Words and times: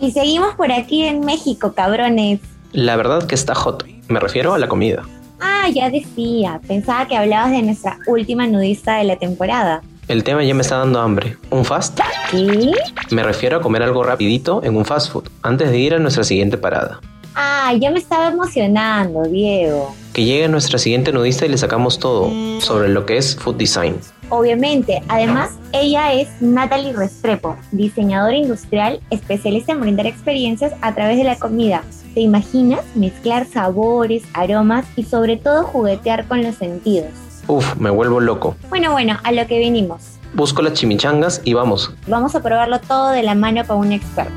Y 0.00 0.10
seguimos 0.12 0.54
por 0.54 0.72
aquí 0.72 1.04
en 1.04 1.20
México, 1.20 1.72
cabrones. 1.74 2.40
La 2.72 2.96
verdad 2.96 3.26
que 3.26 3.34
está 3.34 3.54
hot. 3.54 3.86
Me 4.08 4.20
refiero 4.20 4.54
a 4.54 4.58
la 4.58 4.68
comida. 4.68 5.02
Ah, 5.40 5.68
ya 5.72 5.90
decía. 5.90 6.60
Pensaba 6.66 7.06
que 7.06 7.16
hablabas 7.16 7.50
de 7.50 7.62
nuestra 7.62 7.98
última 8.06 8.46
nudista 8.46 8.96
de 8.96 9.04
la 9.04 9.16
temporada. 9.16 9.82
El 10.08 10.22
tema 10.22 10.44
ya 10.44 10.54
me 10.54 10.62
está 10.62 10.78
dando 10.78 11.00
hambre. 11.00 11.36
¿Un 11.50 11.64
fast? 11.64 11.98
¿Qué? 12.30 12.72
Me 13.10 13.22
refiero 13.22 13.56
a 13.56 13.60
comer 13.60 13.82
algo 13.82 14.04
rapidito 14.04 14.62
en 14.62 14.76
un 14.76 14.84
fast 14.84 15.10
food, 15.10 15.28
antes 15.42 15.70
de 15.70 15.78
ir 15.78 15.94
a 15.94 15.98
nuestra 15.98 16.22
siguiente 16.22 16.58
parada. 16.58 17.00
Ah, 17.34 17.74
ya 17.78 17.90
me 17.90 17.98
estaba 17.98 18.28
emocionando, 18.28 19.24
Diego. 19.24 19.94
Que 20.12 20.24
llegue 20.24 20.48
nuestra 20.48 20.78
siguiente 20.78 21.12
nudista 21.12 21.44
y 21.44 21.48
le 21.48 21.58
sacamos 21.58 21.98
todo 21.98 22.30
sobre 22.60 22.88
lo 22.88 23.04
que 23.04 23.16
es 23.16 23.36
food 23.36 23.56
design. 23.56 23.96
Obviamente, 24.28 25.02
además, 25.08 25.50
ella 25.72 26.12
es 26.12 26.28
Natalie 26.40 26.92
Restrepo, 26.92 27.56
diseñadora 27.70 28.36
industrial, 28.36 29.00
especialista 29.10 29.72
en 29.72 29.80
brindar 29.80 30.06
experiencias 30.06 30.72
a 30.80 30.94
través 30.94 31.16
de 31.16 31.24
la 31.24 31.36
comida. 31.36 31.84
¿Te 32.14 32.20
imaginas 32.20 32.80
mezclar 32.94 33.46
sabores, 33.46 34.24
aromas 34.34 34.84
y 34.96 35.04
sobre 35.04 35.36
todo 35.36 35.64
juguetear 35.64 36.26
con 36.26 36.42
los 36.42 36.56
sentidos? 36.56 37.10
Uf, 37.46 37.76
me 37.76 37.90
vuelvo 37.90 38.18
loco. 38.18 38.56
Bueno, 38.68 38.90
bueno, 38.90 39.18
a 39.22 39.30
lo 39.30 39.46
que 39.46 39.60
venimos. 39.60 40.18
Busco 40.34 40.60
las 40.60 40.72
chimichangas 40.72 41.40
y 41.44 41.54
vamos. 41.54 41.94
Vamos 42.08 42.34
a 42.34 42.42
probarlo 42.42 42.80
todo 42.80 43.10
de 43.10 43.22
la 43.22 43.36
mano 43.36 43.64
con 43.66 43.78
un 43.78 43.92
experto. 43.92 44.34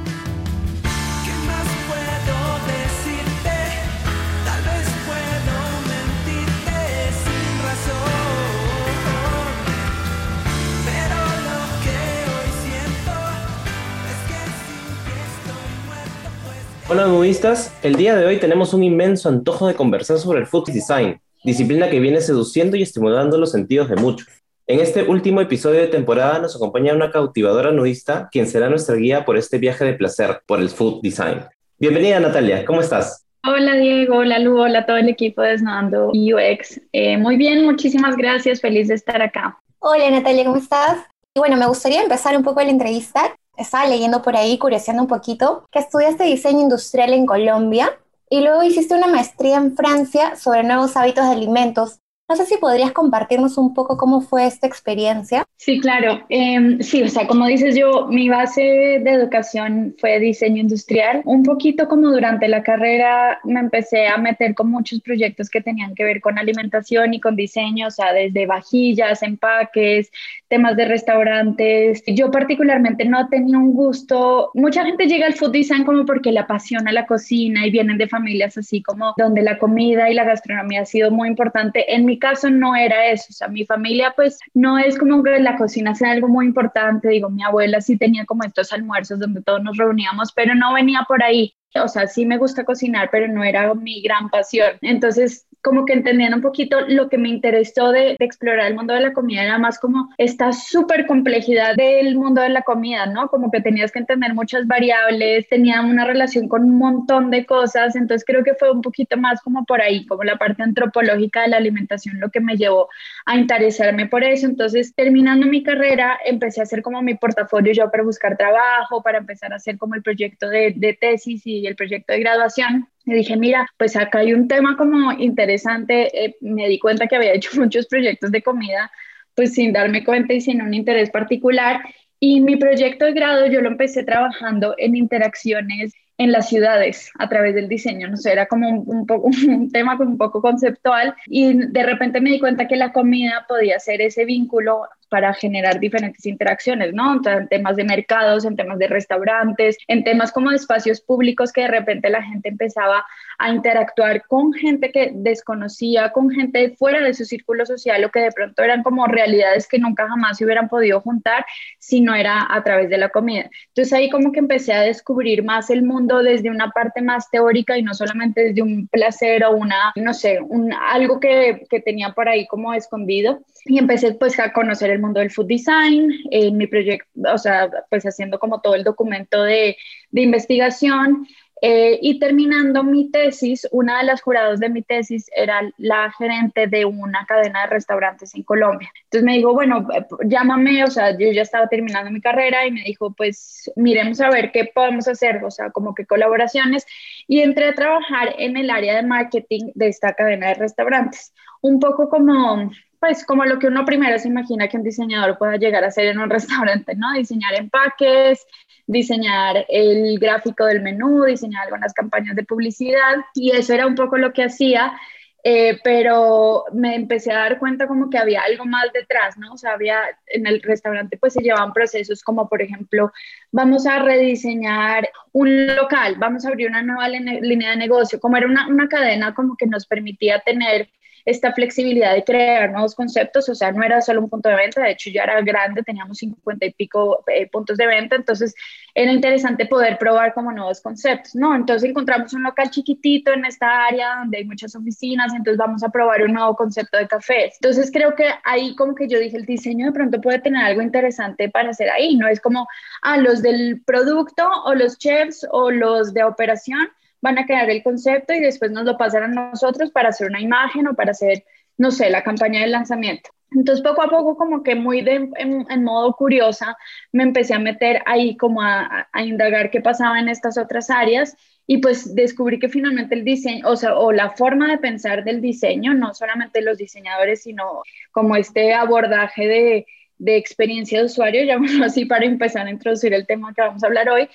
Hola 16.92 17.06
nudistas, 17.06 17.72
el 17.84 17.98
día 17.98 18.16
de 18.16 18.26
hoy 18.26 18.38
tenemos 18.38 18.74
un 18.74 18.84
inmenso 18.84 19.30
antojo 19.30 19.68
de 19.68 19.76
conversar 19.76 20.18
sobre 20.18 20.40
el 20.40 20.48
food 20.48 20.72
design, 20.72 21.22
disciplina 21.44 21.88
que 21.88 22.00
viene 22.00 22.20
seduciendo 22.20 22.76
y 22.76 22.82
estimulando 22.82 23.38
los 23.38 23.52
sentidos 23.52 23.90
de 23.90 23.96
muchos. 23.96 24.28
En 24.66 24.80
este 24.80 25.04
último 25.04 25.40
episodio 25.40 25.82
de 25.82 25.88
temporada 25.88 26.40
nos 26.40 26.56
acompaña 26.56 26.96
una 26.96 27.12
cautivadora 27.12 27.72
nudista, 27.72 28.28
quien 28.32 28.48
será 28.48 28.72
nuestra 28.72 28.96
guía 28.96 29.24
por 29.24 29.38
este 29.38 29.60
viaje 29.60 29.86
de 29.86 29.94
placer 29.94 30.42
por 30.48 30.60
el 30.62 30.70
food 30.70 31.04
design. 31.04 31.42
Bienvenida 31.78 32.20
Natalia, 32.20 32.66
¿cómo 32.66 32.82
estás? 32.82 33.24
Hola 33.44 33.76
Diego, 33.76 34.18
hola 34.18 34.40
Lu, 34.40 34.60
hola 34.60 34.80
a 34.80 34.86
todo 34.88 34.98
el 34.98 35.10
equipo 35.10 35.44
de 35.44 35.50
Desnudando 35.50 36.08
UX. 36.08 36.82
Eh, 36.92 37.18
muy 37.18 37.38
bien, 37.38 37.66
muchísimas 37.66 38.18
gracias, 38.18 38.62
feliz 38.62 38.88
de 38.88 38.96
estar 38.96 39.22
acá. 39.22 39.60
Hola 39.78 40.10
Natalia, 40.10 40.44
¿cómo 40.44 40.58
estás? 40.58 40.98
Y 41.36 41.40
bueno, 41.40 41.56
me 41.56 41.68
gustaría 41.68 42.02
empezar 42.02 42.36
un 42.36 42.44
poco 42.44 42.64
la 42.64 42.72
entrevista. 42.72 43.36
Estaba 43.60 43.88
leyendo 43.88 44.22
por 44.22 44.38
ahí, 44.38 44.58
curioseando 44.58 45.04
un 45.04 45.10
poquito, 45.10 45.66
que 45.70 45.80
estudiaste 45.80 46.24
diseño 46.24 46.62
industrial 46.62 47.12
en 47.12 47.26
Colombia 47.26 47.92
y 48.30 48.40
luego 48.40 48.64
hiciste 48.64 48.96
una 48.96 49.08
maestría 49.08 49.58
en 49.58 49.76
Francia 49.76 50.38
sobre 50.38 50.64
nuevos 50.64 50.96
hábitos 50.96 51.26
de 51.26 51.32
alimentos. 51.32 52.00
No 52.30 52.36
sé 52.36 52.46
si 52.46 52.58
podrías 52.58 52.92
compartirnos 52.92 53.58
un 53.58 53.74
poco 53.74 53.98
cómo 53.98 54.22
fue 54.22 54.46
esta 54.46 54.68
experiencia. 54.68 55.46
Sí, 55.58 55.80
claro. 55.80 56.24
Eh, 56.30 56.78
sí, 56.80 57.02
o 57.02 57.08
sea, 57.10 57.26
como 57.26 57.48
dices 57.48 57.76
yo, 57.76 58.06
mi 58.08 58.30
base 58.30 58.62
de 58.62 59.12
educación 59.12 59.96
fue 59.98 60.20
diseño 60.20 60.62
industrial. 60.62 61.24
Un 61.26 61.42
poquito 61.42 61.88
como 61.88 62.12
durante 62.12 62.48
la 62.48 62.62
carrera 62.62 63.40
me 63.44 63.60
empecé 63.60 64.08
a 64.08 64.18
meter 64.18 64.54
con 64.54 64.70
muchos 64.70 65.02
proyectos 65.02 65.50
que 65.50 65.60
tenían 65.60 65.96
que 65.96 66.04
ver 66.04 66.22
con 66.22 66.38
alimentación 66.38 67.16
y 67.16 67.20
con 67.20 67.36
diseño, 67.36 67.88
o 67.88 67.92
sea, 67.92 68.14
desde 68.14 68.46
vajillas, 68.46 69.24
empaques, 69.24 70.12
temas 70.50 70.76
de 70.76 70.86
restaurantes. 70.86 72.04
Yo 72.08 72.32
particularmente 72.32 73.06
no 73.06 73.30
tenía 73.30 73.58
un 73.58 73.74
gusto. 73.74 74.52
Mucha 74.56 74.84
gente 74.84 75.08
llega 75.08 75.28
al 75.28 75.36
food 75.36 75.52
design 75.52 75.86
como 75.86 76.06
porque 76.06 76.32
le 76.32 76.40
apasiona 76.40 76.92
la 76.92 77.06
cocina 77.06 77.66
y 77.66 77.72
vienen 77.72 77.98
de 77.98 78.08
familias 78.08 78.58
así 78.58 78.82
como 78.82 79.14
donde 79.18 79.42
la 79.42 79.58
comida 79.60 80.10
y 80.10 80.16
la 80.16 80.24
gastronomía 80.24 80.82
ha 80.82 80.86
sido 80.86 81.12
muy 81.12 81.30
importante. 81.30 81.94
En 81.94 82.06
mi 82.06 82.18
caso 82.20 82.50
no 82.50 82.76
era 82.76 83.08
eso, 83.08 83.28
o 83.30 83.34
sea, 83.34 83.48
mi 83.48 83.66
familia 83.66 84.14
pues 84.16 84.40
no 84.54 84.78
es 84.78 84.98
como 84.98 85.24
que 85.24 85.40
la 85.40 85.56
cocina 85.56 85.96
sea 85.96 86.12
algo 86.12 86.28
muy 86.28 86.46
importante, 86.46 87.10
digo, 87.10 87.30
mi 87.30 87.44
abuela 87.44 87.80
sí 87.80 87.98
tenía 87.98 88.26
como 88.26 88.44
estos 88.44 88.74
almuerzos 88.74 89.20
donde 89.20 89.42
todos 89.42 89.62
nos 89.64 89.78
reuníamos, 89.78 90.32
pero 90.34 90.56
no 90.56 90.74
venía 90.74 91.06
por 91.08 91.24
ahí. 91.24 91.54
O 91.76 91.88
sea, 91.88 92.08
sí 92.08 92.26
me 92.26 92.38
gusta 92.38 92.66
cocinar, 92.66 93.10
pero 93.12 93.28
no 93.28 93.44
era 93.44 93.72
mi 93.76 94.02
gran 94.02 94.30
pasión. 94.30 94.72
Entonces, 94.82 95.46
como 95.62 95.86
que 95.86 95.94
entendiendo 95.94 96.38
un 96.38 96.42
poquito 96.42 96.82
lo 96.88 97.10
que 97.10 97.18
me 97.18 97.30
interesó 97.30 97.92
de, 97.92 98.16
de 98.18 98.26
explorar 98.26 98.68
el 98.68 98.76
mundo 98.76 98.94
de 98.94 99.02
la 99.02 99.14
comida 99.14 99.44
era 99.44 99.58
más 99.58 99.80
como 99.80 100.10
esta 100.18 100.54
súper 100.54 101.06
complejidad 101.06 101.76
del 101.76 102.16
mundo 102.16 102.42
de 102.42 102.50
la 102.50 102.62
comida, 102.62 103.06
¿no? 103.06 103.30
Como 103.30 103.52
que 103.52 103.62
tenías 103.62 103.92
que 103.92 104.00
entender 104.00 104.34
muchas 104.34 104.68
variables, 104.68 105.48
tenía 105.50 105.82
una 105.82 106.06
relación 106.06 106.48
con 106.48 106.64
un 106.64 106.78
montón 106.78 107.30
de 107.32 107.46
cosas, 107.46 107.96
entonces 107.96 108.26
creo 108.26 108.44
que 108.44 108.56
fue 108.56 108.72
un 108.72 108.82
poquito 108.82 109.18
más 109.18 109.42
como 109.42 109.66
por 109.66 109.82
ahí, 109.82 110.06
como 110.06 110.24
la 110.24 110.38
parte 110.38 110.64
antropológica 110.64 111.42
de 111.42 111.50
la 111.50 111.58
alimentación 111.58 112.20
lo 112.20 112.30
que 112.30 112.40
me 112.40 112.56
llevó 112.58 112.90
a 113.26 113.38
interesarme 113.38 114.06
por 114.08 114.24
eso. 114.24 114.46
Entonces, 114.46 114.94
terminando 114.96 115.46
mi 115.46 115.64
carrera, 115.64 116.20
empecé 116.26 116.62
a 116.62 116.64
hacer 116.64 116.82
como 116.82 117.02
mi 117.02 117.16
portafolio 117.16 117.74
yo 117.74 117.90
para 117.92 118.04
buscar 118.04 118.38
trabajo, 118.38 119.02
para 119.02 119.20
empezar 119.20 119.54
a 119.54 119.58
hacer 119.58 119.78
como 119.78 119.96
el 119.96 120.04
proyecto 120.04 120.50
de, 120.50 120.74
de 120.76 120.94
tesis 120.94 121.46
y 121.46 121.68
el 121.68 121.76
proyecto 121.76 122.14
de 122.14 122.20
graduación. 122.20 122.88
Y 123.10 123.16
dije, 123.16 123.38
mira, 123.38 123.68
pues 123.78 123.96
acá 123.96 124.20
hay 124.20 124.34
un 124.34 124.48
tema 124.48 124.78
como 124.78 125.12
interesante. 125.14 126.26
Eh, 126.26 126.36
me 126.42 126.68
di 126.68 126.80
cuenta 126.80 127.08
que 127.08 127.16
había 127.16 127.34
hecho 127.36 127.52
muchos 127.60 127.88
proyectos 127.88 128.32
de 128.32 128.42
comida, 128.42 128.92
pues 129.36 129.54
sin 129.54 129.74
darme 129.74 130.04
cuenta 130.04 130.34
y 130.34 130.42
sin 130.42 130.62
un 130.62 130.74
interés 130.74 131.10
particular. 131.10 131.82
Y 132.20 132.42
mi 132.42 132.58
proyecto 132.58 133.06
de 133.06 133.14
grado 133.14 133.48
yo 133.48 133.62
lo 133.62 133.70
empecé 133.70 134.04
trabajando 134.04 134.76
en 134.78 134.96
interacciones 134.96 135.94
en 136.18 136.34
las 136.34 136.50
ciudades 136.50 137.12
a 137.18 137.30
través 137.30 137.56
del 137.56 137.70
diseño, 137.70 138.10
no 138.10 138.18
sé, 138.18 138.34
era 138.34 138.46
como 138.46 138.68
un, 138.68 138.84
un, 138.86 139.06
poco, 139.08 139.30
un 139.48 139.72
tema 139.72 139.98
un 139.98 140.18
poco 140.18 140.42
conceptual 140.42 141.16
y 141.28 141.54
de 141.54 141.84
repente 141.84 142.20
me 142.20 142.32
di 142.32 142.40
cuenta 142.40 142.68
que 142.68 142.76
la 142.76 142.92
comida 142.92 143.46
podía 143.48 143.80
ser 143.80 144.02
ese 144.02 144.26
vínculo 144.26 144.82
para 145.10 145.34
generar 145.34 145.80
diferentes 145.80 146.26
interacciones, 146.26 146.94
¿no? 146.94 147.20
En 147.26 147.48
temas 147.48 147.76
de 147.76 147.84
mercados, 147.84 148.46
en 148.46 148.56
temas 148.56 148.80
de 148.80 148.88
restaurantes, 148.88 149.78
en 149.88 150.04
temas 150.04 150.32
como 150.32 150.52
de 150.52 150.58
espacios 150.58 151.02
públicos 151.02 151.52
que 151.52 151.62
de 151.62 151.68
repente 151.68 152.10
la 152.10 152.24
gente 152.24 152.50
empezaba 152.50 153.06
a 153.38 153.50
interactuar 153.50 154.26
con 154.28 154.54
gente 154.54 154.92
que 154.92 155.12
desconocía, 155.14 156.12
con 156.12 156.30
gente 156.30 156.76
fuera 156.78 157.02
de 157.02 157.14
su 157.14 157.26
círculo 157.26 157.66
social 157.66 158.04
o 158.04 158.12
que 158.12 158.20
de 158.20 158.32
pronto 158.32 158.64
eran 158.64 158.84
como 158.84 159.06
realidades 159.08 159.68
que 159.68 159.80
nunca 159.80 160.08
jamás 160.08 160.38
se 160.38 160.46
hubieran 160.46 160.70
podido 160.70 161.02
juntar 161.02 161.46
si 161.80 162.02
no 162.02 162.16
era 162.16 162.48
a 162.50 162.64
través 162.64 162.90
de 162.90 162.98
la 162.98 163.10
comida. 163.10 163.50
Entonces 163.68 163.94
ahí 163.94 164.10
como 164.10 164.32
que 164.32 164.40
empecé 164.40 164.74
a 164.74 164.82
descubrir 164.82 165.44
más 165.44 165.70
el 165.70 165.84
mundo 165.84 166.22
desde 166.22 166.50
una 166.50 166.70
parte 166.72 167.02
más 167.02 167.30
teórica 167.30 167.78
y 167.78 167.84
no 167.84 167.94
solamente 167.94 168.50
desde 168.50 168.62
un 168.62 168.88
placer 168.88 169.44
o 169.46 169.52
una, 169.52 169.94
no 169.96 170.14
sé, 170.14 170.40
un, 170.42 170.74
algo 170.74 171.20
que, 171.20 171.66
que 171.70 171.80
tenía 171.80 172.12
por 172.14 172.30
ahí 172.30 172.46
como 172.48 172.74
escondido. 172.74 173.40
Y 173.66 173.78
empecé 173.78 174.14
pues 174.14 174.40
a 174.40 174.54
conocer 174.54 174.90
el 174.90 174.99
mundo 175.00 175.20
del 175.20 175.32
food 175.32 175.48
design, 175.48 176.12
en 176.32 176.58
mi 176.58 176.68
proyecto, 176.68 177.10
o 177.34 177.38
sea, 177.38 177.70
pues 177.90 178.04
haciendo 178.04 178.40
como 178.40 178.62
todo 178.62 178.76
el 178.76 178.84
documento 178.84 179.44
de, 179.44 179.78
de 180.12 180.22
investigación. 180.22 181.28
Eh, 181.62 182.00
y 182.02 182.20
terminando 182.20 182.84
mi 182.84 183.12
tesis, 183.12 183.68
una 183.72 183.98
de 183.98 184.06
las 184.06 184.22
jurados 184.22 184.60
de 184.62 184.70
mi 184.70 184.82
tesis 184.82 185.30
era 185.36 185.62
la 185.78 186.12
gerente 186.18 186.68
de 186.68 186.86
una 186.86 187.26
cadena 187.28 187.62
de 187.62 187.68
restaurantes 187.68 188.34
en 188.34 188.44
Colombia. 188.44 188.92
Entonces 189.04 189.24
me 189.24 189.34
dijo, 189.34 189.54
bueno, 189.54 189.86
llámame, 190.26 190.84
o 190.86 190.88
sea, 190.88 191.12
yo 191.18 191.32
ya 191.32 191.42
estaba 191.42 191.68
terminando 191.68 192.12
mi 192.12 192.22
carrera 192.22 192.66
y 192.66 192.72
me 192.72 192.84
dijo, 192.84 193.12
pues 193.12 193.70
miremos 193.76 194.22
a 194.22 194.30
ver 194.30 194.52
qué 194.54 194.72
podemos 194.74 195.08
hacer, 195.10 195.44
o 195.44 195.52
sea, 195.52 195.70
como 195.72 195.94
que 195.94 196.06
colaboraciones. 196.06 196.86
Y 197.28 197.42
entré 197.42 197.66
a 197.66 197.74
trabajar 197.74 198.36
en 198.38 198.56
el 198.56 198.70
área 198.70 198.96
de 198.96 199.04
marketing 199.04 199.72
de 199.76 199.90
esta 199.90 200.14
cadena 200.14 200.48
de 200.50 200.54
restaurantes. 200.56 201.34
Un 201.62 201.80
poco 201.82 202.10
como 202.10 202.72
pues 203.00 203.26
como 203.26 203.46
lo 203.46 203.60
que 203.60 203.68
uno 203.68 203.86
primero 203.86 204.20
se 204.20 204.28
imagina 204.28 204.68
que 204.68 204.78
un 204.78 204.84
diseñador 204.84 205.38
pueda 205.38 205.58
llegar 205.58 205.84
a 205.84 205.88
hacer 205.88 206.06
en 206.08 206.20
un 206.20 206.30
restaurante, 206.30 206.96
¿no? 206.96 207.14
Diseñar 207.14 207.56
empaques, 207.56 208.46
diseñar 208.88 209.66
el 209.70 210.20
gráfico 210.20 210.66
del 210.66 210.82
menú, 210.82 211.24
diseñar 211.24 211.66
algunas 211.66 211.94
campañas 211.94 212.36
de 212.36 212.44
publicidad 212.44 213.18
y 213.34 213.52
eso 213.52 213.74
era 213.74 213.88
un 213.88 213.96
poco 213.96 214.18
lo 214.18 214.34
que 214.34 214.44
hacía. 214.44 214.94
Eh, 215.42 215.80
pero 215.86 216.66
me 216.74 216.96
empecé 216.96 217.32
a 217.32 217.38
dar 217.38 217.60
cuenta 217.60 217.88
como 217.88 218.10
que 218.10 218.18
había 218.18 218.42
algo 218.42 218.66
más 218.66 218.92
detrás, 218.92 219.38
¿no? 219.38 219.54
O 219.54 219.58
sea, 219.58 219.72
había 219.72 220.02
en 220.28 220.46
el 220.46 220.62
restaurante 220.62 221.18
pues 221.18 221.32
se 221.32 221.42
llevaban 221.42 221.72
procesos 221.72 222.24
como 222.24 222.50
por 222.50 222.62
ejemplo, 222.62 223.14
vamos 223.50 223.88
a 223.88 224.00
rediseñar 224.00 225.10
un 225.32 225.68
local, 225.68 226.16
vamos 226.18 226.44
a 226.46 226.50
abrir 226.50 226.68
una 226.68 226.82
nueva 226.82 227.08
línea 227.08 227.70
de 227.70 227.78
negocio, 227.78 228.20
como 228.20 228.36
era 228.36 228.48
una, 228.48 228.68
una 228.68 228.90
cadena 228.90 229.34
como 229.34 229.56
que 229.56 229.66
nos 229.66 229.88
permitía 229.88 230.40
tener 230.40 230.90
esta 231.26 231.54
flexibilidad 231.54 232.14
de 232.14 232.24
crear 232.24 232.72
nuevos 232.72 232.96
conceptos, 232.96 233.50
o 233.50 233.56
sea, 233.56 233.72
no 233.72 233.84
era 233.84 234.02
solo 234.02 234.22
un 234.22 234.30
punto 234.30 234.50
de 234.50 234.56
venta, 234.56 234.82
de 234.82 234.92
hecho 234.92 235.10
ya 235.10 235.24
era 235.24 235.42
grande, 235.42 235.84
teníamos 235.84 236.18
50 236.18 236.66
y 236.66 236.74
pico 236.74 237.24
eh, 237.28 237.50
puntos 237.50 237.78
de 237.78 237.88
venta, 237.88 238.16
entonces 238.16 238.54
era 238.94 239.12
interesante 239.12 239.66
poder 239.66 239.98
probar 239.98 240.34
como 240.34 240.52
nuevos 240.52 240.82
conceptos, 240.82 241.36
¿no? 241.36 241.56
Entonces 241.56 241.90
encontramos 241.90 242.34
un 242.34 242.44
local 242.44 242.70
chiquitito 242.70 243.32
en 243.32 243.46
esta 243.46 243.86
área 243.86 244.18
donde 244.18 244.40
hay 244.40 244.46
muchas 244.46 244.76
oficinas, 244.76 245.34
entonces 245.34 245.58
vamos 245.58 245.84
a 245.84 245.90
probar 245.90 246.24
un 246.24 246.34
nuevo 246.34 246.56
concepto 246.56 246.98
de 246.98 247.08
cafés. 247.08 247.56
Entonces 247.62 247.92
creo 247.92 248.16
que 248.16 248.30
ahí 248.44 248.76
como 248.76 248.96
que 248.96 249.08
yo 249.08 249.20
dije, 249.20 249.38
el 249.38 249.46
diseño 249.46 249.88
de 249.88 249.92
pronto 249.92 250.22
puede 250.22 250.40
tener 250.40 250.64
algo 250.64 250.82
interesante 250.82 251.50
para 251.50 251.70
hacer 251.70 251.90
ahí, 251.90 252.16
no 252.16 252.28
es 252.28 252.40
como, 252.40 252.68
ah, 253.02 253.18
los 253.18 253.42
del 253.42 253.82
producto 253.86 254.50
o 254.66 254.74
los 254.74 254.98
chefs 254.98 255.46
o 255.52 255.72
los 255.72 256.14
de 256.14 256.24
operación 256.24 256.90
van 257.22 257.38
a 257.38 257.46
crear 257.46 257.70
el 257.70 257.84
concepto 257.84 258.34
y 258.34 258.40
después 258.40 258.72
nos 258.72 258.86
lo 258.86 258.98
pasan 258.98 259.24
a 259.24 259.50
nosotros 259.52 259.92
para 259.92 260.10
hacer 260.10 260.28
una 260.28 260.42
imagen 260.42 260.88
o 260.88 260.96
para 260.96 261.12
hacer, 261.12 261.44
no 261.78 261.92
sé, 261.92 262.10
la 262.10 262.24
campaña 262.24 262.62
de 262.62 262.68
lanzamiento. 262.68 263.30
Entonces, 263.52 263.84
poco 263.84 264.04
a 264.04 264.10
poco, 264.10 264.38
como 264.38 264.62
que 264.62 264.76
muy 264.76 265.02
de, 265.02 265.30
en, 265.38 265.84
modo 265.84 266.14
curiosa, 266.14 266.78
me 267.12 267.24
empecé 267.24 267.56
a 267.56 267.60
meter 267.60 268.02
ahí 268.06 268.38
como 268.38 268.62
a, 268.62 269.08
a, 269.12 269.24
indagar 269.24 269.72
qué 269.72 269.82
pasaba 269.82 270.20
en 270.20 270.30
estas 270.30 270.58
otras 270.58 270.92
áreas 270.92 271.36
y 271.66 271.80
pues 271.80 272.14
descubrí 272.14 272.60
que 272.60 272.70
finalmente 272.70 273.16
el 273.16 273.24
diseño, 273.24 273.68
o 273.68 273.76
sea, 273.76 273.98
o 273.98 274.12
la 274.12 274.32
forma 274.32 274.68
de 274.68 274.78
pensar 274.78 275.24
del 275.24 275.42
diseño, 275.42 275.94
no 275.96 276.14
solamente 276.14 276.62
los 276.62 276.78
diseñadores, 276.78 277.44
sino 277.44 277.82
como 278.12 278.36
este 278.36 278.74
abordaje 278.74 279.48
de, 279.48 279.86
de 280.20 280.38
experiencia 280.38 281.00
de 281.00 281.06
usuario, 281.06 281.44
llamémoslo 281.46 281.86
así, 281.86 282.06
para 282.06 282.26
empezar 282.26 282.68
a 282.68 282.72
introducir 282.72 283.14
el 283.14 283.26
tema 283.26 283.54
que 283.54 283.62
vamos 283.62 283.84
a 283.84 283.88
hablar 283.88 284.10
hoy, 284.10 284.30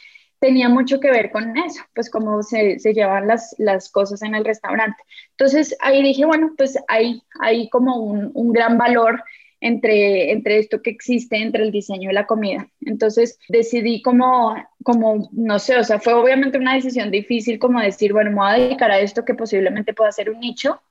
tenía 0.45 0.69
mucho 0.69 1.01
que 1.01 1.11
ver 1.11 1.31
con 1.31 1.57
eso, 1.57 1.83
pues 1.95 2.11
cómo 2.11 2.43
se, 2.43 2.79
se 2.79 2.93
llevan 2.93 3.27
las, 3.27 3.55
las, 3.57 3.91
cosas 3.91 4.21
en 4.21 4.35
el 4.35 4.45
restaurante. 4.45 5.03
Entonces 5.31 5.75
ahí 5.81 6.03
dije, 6.03 6.27
bueno, 6.27 6.53
pues 6.55 6.79
hay, 6.87 7.23
hay 7.41 7.71
como 7.71 7.97
un, 7.97 8.31
un, 8.35 8.53
gran 8.53 8.77
valor 8.77 9.25
entre, 9.63 10.33
entre 10.33 10.59
esto 10.59 10.83
que 10.83 10.91
existe 10.91 11.39
entre 11.39 11.63
el 11.63 11.73
diseño 11.73 12.11
y 12.11 12.13
la 12.13 12.27
comida. 12.27 12.69
Entonces 12.83 13.39
decidí 13.49 14.03
como, 14.03 14.55
como, 14.83 15.31
no 15.33 15.59
sé, 15.59 15.79
o 15.79 15.85
sea, 15.85 15.99
fue 15.99 16.13
obviamente 16.13 16.59
una 16.59 16.75
decisión 16.75 17.11
difícil 17.11 17.59
como 17.59 17.81
decir, 17.81 18.13
bueno, 18.13 18.31
me 18.31 18.37
voy 18.37 18.51
a 18.51 18.59
dedicar 18.59 18.91
a 18.91 19.01
esto 19.01 19.25
que 19.25 19.33
posiblemente 19.33 19.95
pueda 19.95 20.13
ser 20.13 20.29
un 20.29 20.41
nicho, 20.41 20.83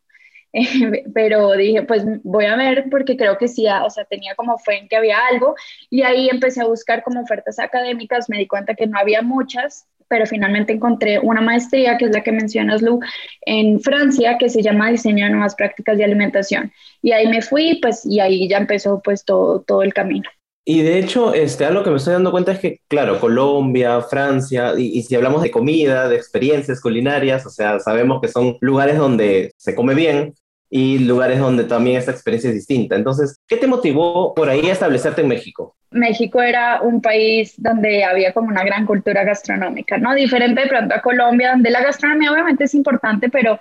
pero 1.13 1.51
dije, 1.53 1.81
pues 1.83 2.03
voy 2.23 2.45
a 2.45 2.55
ver 2.55 2.85
porque 2.91 3.17
creo 3.17 3.37
que 3.37 3.47
sí, 3.47 3.65
o 3.67 3.89
sea, 3.89 4.05
tenía 4.05 4.35
como 4.35 4.57
fe 4.59 4.77
en 4.77 4.87
que 4.87 4.95
había 4.95 5.17
algo 5.31 5.55
y 5.89 6.03
ahí 6.03 6.29
empecé 6.29 6.61
a 6.61 6.65
buscar 6.65 7.03
como 7.03 7.21
ofertas 7.21 7.59
académicas, 7.59 8.29
me 8.29 8.37
di 8.37 8.47
cuenta 8.47 8.75
que 8.75 8.85
no 8.85 8.99
había 8.99 9.21
muchas, 9.23 9.87
pero 10.07 10.27
finalmente 10.27 10.73
encontré 10.73 11.17
una 11.17 11.41
maestría, 11.41 11.97
que 11.97 12.05
es 12.05 12.11
la 12.11 12.21
que 12.21 12.31
mencionas, 12.31 12.83
Lu, 12.83 12.99
en 13.47 13.79
Francia, 13.79 14.37
que 14.37 14.47
se 14.47 14.61
llama 14.61 14.91
Diseño 14.91 15.25
de 15.25 15.31
Nuevas 15.31 15.55
Prácticas 15.55 15.97
de 15.97 16.03
Alimentación. 16.03 16.71
Y 17.01 17.13
ahí 17.13 17.27
me 17.27 17.41
fui, 17.41 17.79
pues, 17.81 18.05
y 18.05 18.19
ahí 18.19 18.47
ya 18.47 18.57
empezó 18.57 19.01
pues 19.03 19.25
todo, 19.25 19.61
todo 19.61 19.81
el 19.81 19.93
camino. 19.93 20.29
Y 20.65 20.81
de 20.83 20.99
hecho, 20.99 21.33
este, 21.33 21.65
algo 21.65 21.83
que 21.83 21.89
me 21.89 21.97
estoy 21.97 22.13
dando 22.13 22.31
cuenta 22.31 22.51
es 22.51 22.59
que, 22.59 22.79
claro, 22.87 23.19
Colombia, 23.19 24.01
Francia, 24.01 24.73
y, 24.77 24.97
y, 24.99 25.03
si 25.03 25.15
hablamos 25.15 25.41
de 25.41 25.51
comida, 25.51 26.07
de 26.07 26.15
experiencias 26.15 26.79
culinarias, 26.79 27.45
o 27.45 27.49
sea, 27.49 27.79
sabemos 27.79 28.21
que 28.21 28.29
son 28.29 28.57
lugares 28.61 28.97
donde 28.97 29.51
se 29.57 29.75
come 29.75 29.93
bien, 29.93 30.35
y 30.75 30.97
lugares 30.97 31.37
donde 31.37 31.65
también 31.65 31.97
esta 31.97 32.09
experiencia 32.09 32.49
es 32.49 32.55
distinta. 32.55 32.95
Entonces, 32.95 33.39
¿qué 33.47 33.57
te 33.57 33.67
motivó 33.67 34.33
por 34.33 34.49
ahí 34.49 34.69
a 34.69 34.71
establecerte 34.71 35.21
en 35.21 35.27
México? 35.27 35.75
México 35.91 36.41
era 36.41 36.81
un 36.81 36.99
país 36.99 37.53
donde 37.57 38.03
había 38.03 38.33
como 38.33 38.47
una 38.47 38.63
gran 38.63 38.87
cultura 38.87 39.23
gastronómica, 39.23 39.99
¿no? 39.99 40.15
Diferente 40.15 40.61
de 40.61 40.67
pronto 40.67 40.95
a 40.95 41.01
Colombia, 41.01 41.51
donde 41.51 41.69
la 41.69 41.83
gastronomía 41.83 42.31
obviamente 42.31 42.63
es 42.63 42.73
importante, 42.73 43.29
pero 43.29 43.59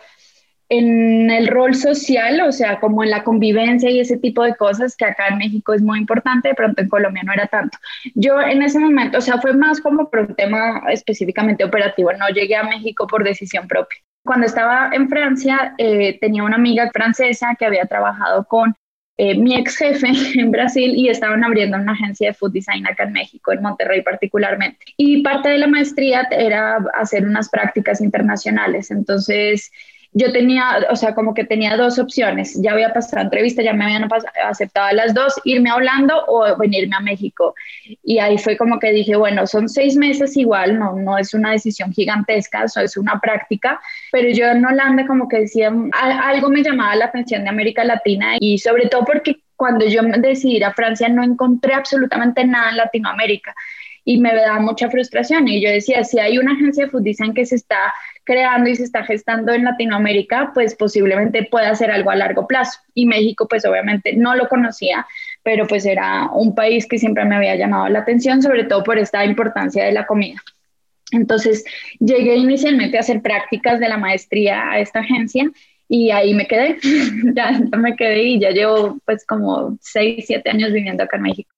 en 0.70 1.30
el 1.30 1.48
rol 1.48 1.74
social, 1.74 2.40
o 2.48 2.50
sea, 2.50 2.80
como 2.80 3.04
en 3.04 3.10
la 3.10 3.24
convivencia 3.24 3.90
y 3.90 4.00
ese 4.00 4.16
tipo 4.16 4.42
de 4.42 4.54
cosas 4.54 4.96
que 4.96 5.04
acá 5.04 5.28
en 5.28 5.36
México 5.36 5.74
es 5.74 5.82
muy 5.82 5.98
importante, 5.98 6.48
de 6.48 6.54
pronto 6.54 6.80
en 6.80 6.88
Colombia 6.88 7.24
no 7.26 7.34
era 7.34 7.46
tanto. 7.46 7.76
Yo 8.14 8.40
en 8.40 8.62
ese 8.62 8.78
momento, 8.78 9.18
o 9.18 9.20
sea, 9.20 9.38
fue 9.38 9.52
más 9.52 9.82
como 9.82 10.08
por 10.08 10.20
un 10.20 10.34
tema 10.34 10.82
específicamente 10.90 11.62
operativo, 11.62 12.10
no 12.14 12.30
llegué 12.30 12.56
a 12.56 12.62
México 12.62 13.06
por 13.06 13.22
decisión 13.22 13.68
propia. 13.68 13.98
Cuando 14.24 14.46
estaba 14.46 14.90
en 14.92 15.08
Francia, 15.08 15.74
eh, 15.78 16.18
tenía 16.20 16.44
una 16.44 16.56
amiga 16.56 16.90
francesa 16.92 17.56
que 17.58 17.66
había 17.66 17.86
trabajado 17.86 18.44
con 18.44 18.74
eh, 19.18 19.36
mi 19.36 19.56
ex 19.56 19.76
jefe 19.76 20.08
en 20.40 20.50
Brasil 20.50 20.92
y 20.96 21.08
estaban 21.08 21.44
abriendo 21.44 21.76
una 21.76 21.92
agencia 21.92 22.28
de 22.28 22.34
food 22.34 22.52
design 22.52 22.86
acá 22.86 23.04
en 23.04 23.12
México, 23.12 23.52
en 23.52 23.62
Monterrey 23.62 24.02
particularmente. 24.02 24.84
Y 24.96 25.22
parte 25.22 25.48
de 25.48 25.58
la 25.58 25.66
maestría 25.66 26.28
era 26.30 26.78
hacer 26.94 27.26
unas 27.26 27.48
prácticas 27.50 28.00
internacionales. 28.00 28.90
Entonces, 28.90 29.70
yo 30.14 30.30
tenía, 30.30 30.86
o 30.90 30.96
sea, 30.96 31.14
como 31.14 31.32
que 31.32 31.44
tenía 31.44 31.76
dos 31.76 31.98
opciones. 31.98 32.60
Ya 32.60 32.72
había 32.72 32.92
pasado 32.92 33.22
entrevista, 33.22 33.62
ya 33.62 33.72
me 33.72 33.84
habían 33.84 34.08
aceptado 34.44 34.94
las 34.94 35.14
dos, 35.14 35.34
irme 35.44 35.70
a 35.70 35.76
Holanda 35.76 36.14
o 36.26 36.56
venirme 36.58 36.96
a 36.96 37.00
México. 37.00 37.54
Y 38.02 38.18
ahí 38.18 38.36
fue 38.36 38.56
como 38.56 38.78
que 38.78 38.92
dije, 38.92 39.16
bueno, 39.16 39.46
son 39.46 39.68
seis 39.68 39.96
meses 39.96 40.36
igual, 40.36 40.78
no, 40.78 40.94
no 40.94 41.16
es 41.16 41.32
una 41.32 41.52
decisión 41.52 41.92
gigantesca, 41.92 42.64
eso 42.64 42.80
es 42.80 42.96
una 42.96 43.20
práctica, 43.20 43.80
pero 44.10 44.28
yo 44.30 44.46
en 44.46 44.64
Holanda 44.64 45.06
como 45.06 45.28
que 45.28 45.40
decía, 45.40 45.72
algo 45.92 46.50
me 46.50 46.62
llamaba 46.62 46.94
la 46.96 47.06
atención 47.06 47.44
de 47.44 47.50
América 47.50 47.82
Latina 47.84 48.36
y 48.38 48.58
sobre 48.58 48.88
todo 48.88 49.04
porque 49.04 49.40
cuando 49.56 49.86
yo 49.86 50.02
decidí 50.02 50.56
ir 50.56 50.64
a 50.64 50.74
Francia 50.74 51.08
no 51.08 51.22
encontré 51.22 51.74
absolutamente 51.74 52.44
nada 52.44 52.70
en 52.70 52.76
Latinoamérica 52.76 53.54
y 54.04 54.18
me 54.18 54.34
daba 54.34 54.60
mucha 54.60 54.90
frustración. 54.90 55.48
Y 55.48 55.60
yo 55.60 55.70
decía, 55.70 56.04
si 56.04 56.18
hay 56.18 56.38
una 56.38 56.52
agencia 56.52 56.84
de 56.84 56.90
food 56.90 57.02
design 57.02 57.34
que 57.34 57.46
se 57.46 57.56
está 57.56 57.92
creando 58.24 58.70
y 58.70 58.76
se 58.76 58.84
está 58.84 59.04
gestando 59.04 59.52
en 59.52 59.64
Latinoamérica, 59.64 60.50
pues 60.54 60.74
posiblemente 60.74 61.44
pueda 61.44 61.70
hacer 61.70 61.90
algo 61.90 62.10
a 62.10 62.16
largo 62.16 62.46
plazo. 62.46 62.80
Y 62.94 63.06
México, 63.06 63.46
pues 63.48 63.64
obviamente 63.64 64.14
no 64.14 64.34
lo 64.34 64.48
conocía, 64.48 65.06
pero 65.42 65.66
pues 65.66 65.86
era 65.86 66.28
un 66.32 66.54
país 66.54 66.86
que 66.86 66.98
siempre 66.98 67.24
me 67.24 67.36
había 67.36 67.56
llamado 67.56 67.88
la 67.88 68.00
atención, 68.00 68.42
sobre 68.42 68.64
todo 68.64 68.82
por 68.82 68.98
esta 68.98 69.24
importancia 69.24 69.84
de 69.84 69.92
la 69.92 70.06
comida. 70.06 70.40
Entonces 71.12 71.64
llegué 72.00 72.36
inicialmente 72.36 72.96
a 72.96 73.00
hacer 73.00 73.20
prácticas 73.20 73.78
de 73.80 73.88
la 73.88 73.98
maestría 73.98 74.70
a 74.70 74.78
esta 74.80 75.00
agencia 75.00 75.50
y 75.88 76.10
ahí 76.10 76.32
me 76.32 76.46
quedé, 76.46 76.78
ya, 77.34 77.52
ya 77.52 77.76
me 77.76 77.96
quedé 77.96 78.22
y 78.22 78.40
ya 78.40 78.50
llevo 78.50 78.98
pues 79.04 79.26
como 79.26 79.76
seis, 79.80 80.24
siete 80.26 80.48
años 80.48 80.72
viviendo 80.72 81.02
acá 81.02 81.18
en 81.18 81.22
México. 81.24 81.50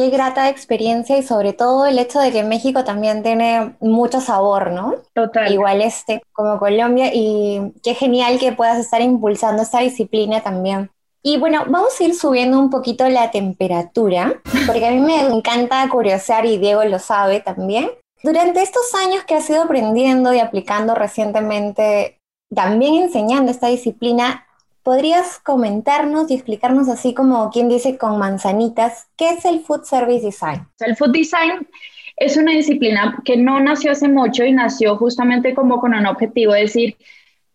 Qué 0.00 0.08
grata 0.08 0.48
experiencia 0.48 1.18
y 1.18 1.22
sobre 1.22 1.52
todo 1.52 1.84
el 1.84 1.98
hecho 1.98 2.20
de 2.20 2.32
que 2.32 2.42
México 2.42 2.84
también 2.84 3.22
tiene 3.22 3.74
mucho 3.80 4.22
sabor, 4.22 4.72
¿no? 4.72 4.94
Total. 5.12 5.52
Igual 5.52 5.82
este 5.82 6.22
como 6.32 6.58
Colombia 6.58 7.10
y 7.12 7.74
qué 7.82 7.92
genial 7.92 8.38
que 8.38 8.52
puedas 8.52 8.78
estar 8.78 9.02
impulsando 9.02 9.62
esta 9.62 9.80
disciplina 9.80 10.40
también. 10.40 10.90
Y 11.22 11.36
bueno, 11.36 11.64
vamos 11.68 12.00
a 12.00 12.04
ir 12.04 12.14
subiendo 12.14 12.58
un 12.58 12.70
poquito 12.70 13.06
la 13.10 13.30
temperatura, 13.30 14.40
porque 14.66 14.86
a 14.86 14.90
mí 14.90 15.00
me 15.00 15.20
encanta 15.20 15.86
curiosear 15.90 16.46
y 16.46 16.56
Diego 16.56 16.82
lo 16.84 16.98
sabe 16.98 17.40
también. 17.40 17.90
Durante 18.22 18.62
estos 18.62 18.94
años 18.94 19.24
que 19.24 19.34
has 19.34 19.50
ido 19.50 19.64
aprendiendo 19.64 20.32
y 20.32 20.38
aplicando 20.38 20.94
recientemente, 20.94 22.16
también 22.54 22.94
enseñando 22.94 23.50
esta 23.50 23.66
disciplina, 23.66 24.46
¿Podrías 24.82 25.38
comentarnos 25.38 26.30
y 26.30 26.34
explicarnos 26.34 26.88
así 26.88 27.12
como 27.12 27.50
quien 27.50 27.68
dice 27.68 27.98
con 27.98 28.18
manzanitas, 28.18 29.08
qué 29.16 29.30
es 29.30 29.44
el 29.44 29.60
Food 29.60 29.84
Service 29.84 30.24
Design? 30.24 30.66
El 30.78 30.96
Food 30.96 31.12
Design 31.12 31.68
es 32.16 32.36
una 32.36 32.52
disciplina 32.52 33.20
que 33.24 33.36
no 33.36 33.60
nació 33.60 33.92
hace 33.92 34.08
mucho 34.08 34.44
y 34.44 34.52
nació 34.52 34.96
justamente 34.96 35.54
como 35.54 35.80
con 35.80 35.94
un 35.94 36.06
objetivo, 36.06 36.54
es 36.54 36.72
decir, 36.72 36.96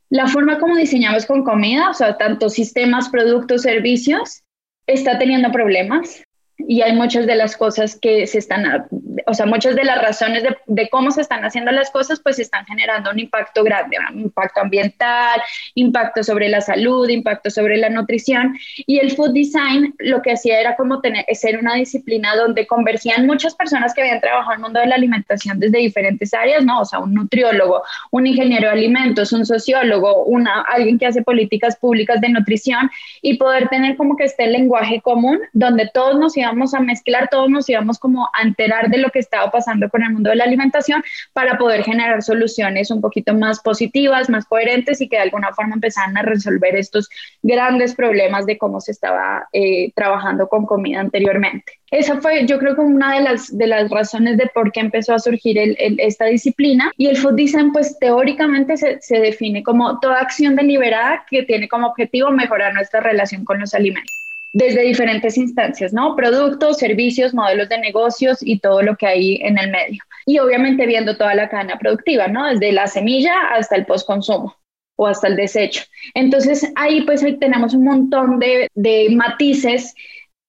la 0.09 0.27
forma 0.27 0.59
como 0.59 0.75
diseñamos 0.75 1.25
con 1.25 1.43
comida, 1.43 1.89
o 1.89 1.93
sea, 1.93 2.17
tanto 2.17 2.49
sistemas, 2.49 3.09
productos, 3.09 3.63
servicios, 3.63 4.43
está 4.87 5.17
teniendo 5.17 5.51
problemas 5.51 6.23
y 6.57 6.81
hay 6.81 6.93
muchas 6.93 7.25
de 7.25 7.35
las 7.35 7.57
cosas 7.57 7.97
que 7.99 8.27
se 8.27 8.37
están, 8.37 8.87
o 9.27 9.33
sea, 9.33 9.45
muchas 9.45 9.75
de 9.75 9.83
las 9.83 10.01
razones 10.01 10.43
de, 10.43 10.55
de, 10.67 10.89
cómo 10.89 11.11
se 11.11 11.21
están 11.21 11.43
haciendo 11.43 11.71
las 11.71 11.89
cosas, 11.91 12.19
pues 12.19 12.39
están 12.39 12.65
generando 12.65 13.11
un 13.11 13.19
impacto 13.19 13.63
grande, 13.63 13.97
un 14.11 14.21
impacto 14.21 14.61
ambiental, 14.61 15.41
impacto 15.73 16.23
sobre 16.23 16.49
la 16.49 16.61
salud, 16.61 17.09
impacto 17.09 17.49
sobre 17.49 17.77
la 17.77 17.89
nutrición. 17.89 18.57
Y 18.85 18.99
el 18.99 19.11
food 19.11 19.33
design 19.33 19.95
lo 19.99 20.21
que 20.21 20.33
hacía 20.33 20.59
era 20.59 20.75
como 20.75 21.01
tener, 21.01 21.25
ser 21.33 21.57
una 21.57 21.75
disciplina 21.75 22.35
donde 22.35 22.67
convergían 22.67 23.25
muchas 23.25 23.55
personas 23.55 23.93
que 23.93 24.01
habían 24.01 24.21
trabajado 24.21 24.53
en 24.53 24.59
el 24.59 24.63
mundo 24.63 24.79
de 24.79 24.87
la 24.87 24.95
alimentación 24.95 25.59
desde 25.59 25.79
diferentes 25.79 26.33
áreas, 26.33 26.63
¿no? 26.63 26.81
O 26.81 26.85
sea, 26.85 26.99
un 26.99 27.13
nutriólogo, 27.13 27.83
un 28.11 28.27
ingeniero 28.27 28.67
de 28.67 28.73
alimentos, 28.73 29.33
un 29.33 29.45
sociólogo, 29.45 30.25
una, 30.25 30.61
alguien 30.61 30.97
que 30.99 31.07
hace 31.07 31.21
políticas 31.21 31.75
públicas 31.77 32.21
de 32.21 32.29
nutrición 32.29 32.89
y 33.21 33.37
poder 33.37 33.69
tener 33.69 33.97
como 33.97 34.15
que 34.15 34.25
este 34.25 34.47
lenguaje 34.47 35.01
común 35.01 35.39
donde 35.53 35.89
todos 35.93 36.17
nos 36.17 36.37
íbamos 36.37 36.73
a 36.73 36.79
mezclar, 36.79 37.27
todos 37.29 37.49
nos 37.49 37.69
íbamos 37.69 37.99
como 37.99 38.29
a 38.33 38.43
enterar 38.43 38.89
de 38.89 38.97
lo 38.97 39.09
que 39.15 39.19
estaba 39.19 39.49
pasando 39.49 39.89
con 39.89 40.03
el 40.03 40.11
mundo 40.11 40.29
de 40.29 40.35
la 40.35 40.43
alimentación 40.43 41.01
para 41.31 41.57
poder 41.57 41.83
generar 41.83 42.21
soluciones 42.21 42.91
un 42.91 42.99
poquito 42.99 43.33
más 43.33 43.61
positivas, 43.61 44.29
más 44.29 44.45
coherentes 44.45 44.99
y 44.99 45.07
que 45.07 45.15
de 45.15 45.23
alguna 45.23 45.53
forma 45.53 45.75
empezaran 45.75 46.17
a 46.17 46.21
resolver 46.21 46.75
estos 46.75 47.09
grandes 47.41 47.95
problemas 47.95 48.45
de 48.45 48.57
cómo 48.57 48.81
se 48.81 48.91
estaba 48.91 49.47
eh, 49.53 49.93
trabajando 49.95 50.49
con 50.49 50.65
comida 50.65 50.99
anteriormente. 50.99 51.71
Esa 51.91 52.19
fue, 52.19 52.45
yo 52.45 52.59
creo 52.59 52.75
que 52.75 52.81
una 52.81 53.15
de 53.15 53.21
las, 53.21 53.57
de 53.57 53.67
las 53.67 53.89
razones 53.89 54.37
de 54.37 54.47
por 54.53 54.73
qué 54.73 54.81
empezó 54.81 55.13
a 55.13 55.19
surgir 55.19 55.57
el, 55.57 55.77
el, 55.79 55.97
esta 56.01 56.25
disciplina. 56.25 56.91
Y 56.97 57.07
el 57.07 57.15
food 57.15 57.35
design, 57.35 57.71
pues 57.71 57.97
teóricamente 57.99 58.75
se, 58.75 58.99
se 58.99 59.19
define 59.19 59.63
como 59.63 59.97
toda 60.01 60.19
acción 60.19 60.57
deliberada 60.57 61.23
que 61.29 61.43
tiene 61.43 61.69
como 61.69 61.87
objetivo 61.87 62.31
mejorar 62.31 62.73
nuestra 62.73 62.99
relación 62.99 63.45
con 63.45 63.61
los 63.61 63.73
alimentos 63.73 64.13
desde 64.55 64.83
diferentes 64.83 65.37
instancias, 65.37 65.91
¿no? 65.91 66.15
Productos, 66.15 66.77
servicios, 66.77 67.33
modelos 67.33 67.67
de 67.67 67.77
negocios 67.77 68.37
y 68.41 68.59
todo 68.59 68.81
lo 68.81 68.95
que 68.95 69.05
hay 69.05 69.35
en 69.41 69.57
el 69.57 69.69
medio. 69.69 70.01
Y 70.25 70.39
obviamente 70.39 70.85
viendo 70.85 71.17
toda 71.17 71.35
la 71.35 71.49
cadena 71.49 71.77
productiva, 71.77 72.29
¿no? 72.29 72.47
Desde 72.47 72.71
la 72.71 72.87
semilla 72.87 73.33
hasta 73.51 73.75
el 73.75 73.85
postconsumo 73.85 74.55
o 74.95 75.07
hasta 75.07 75.27
el 75.27 75.35
desecho. 75.35 75.83
Entonces 76.13 76.71
ahí 76.77 77.01
pues 77.01 77.21
ahí 77.21 77.37
tenemos 77.37 77.73
un 77.73 77.83
montón 77.83 78.39
de, 78.39 78.69
de 78.75 79.09
matices 79.13 79.93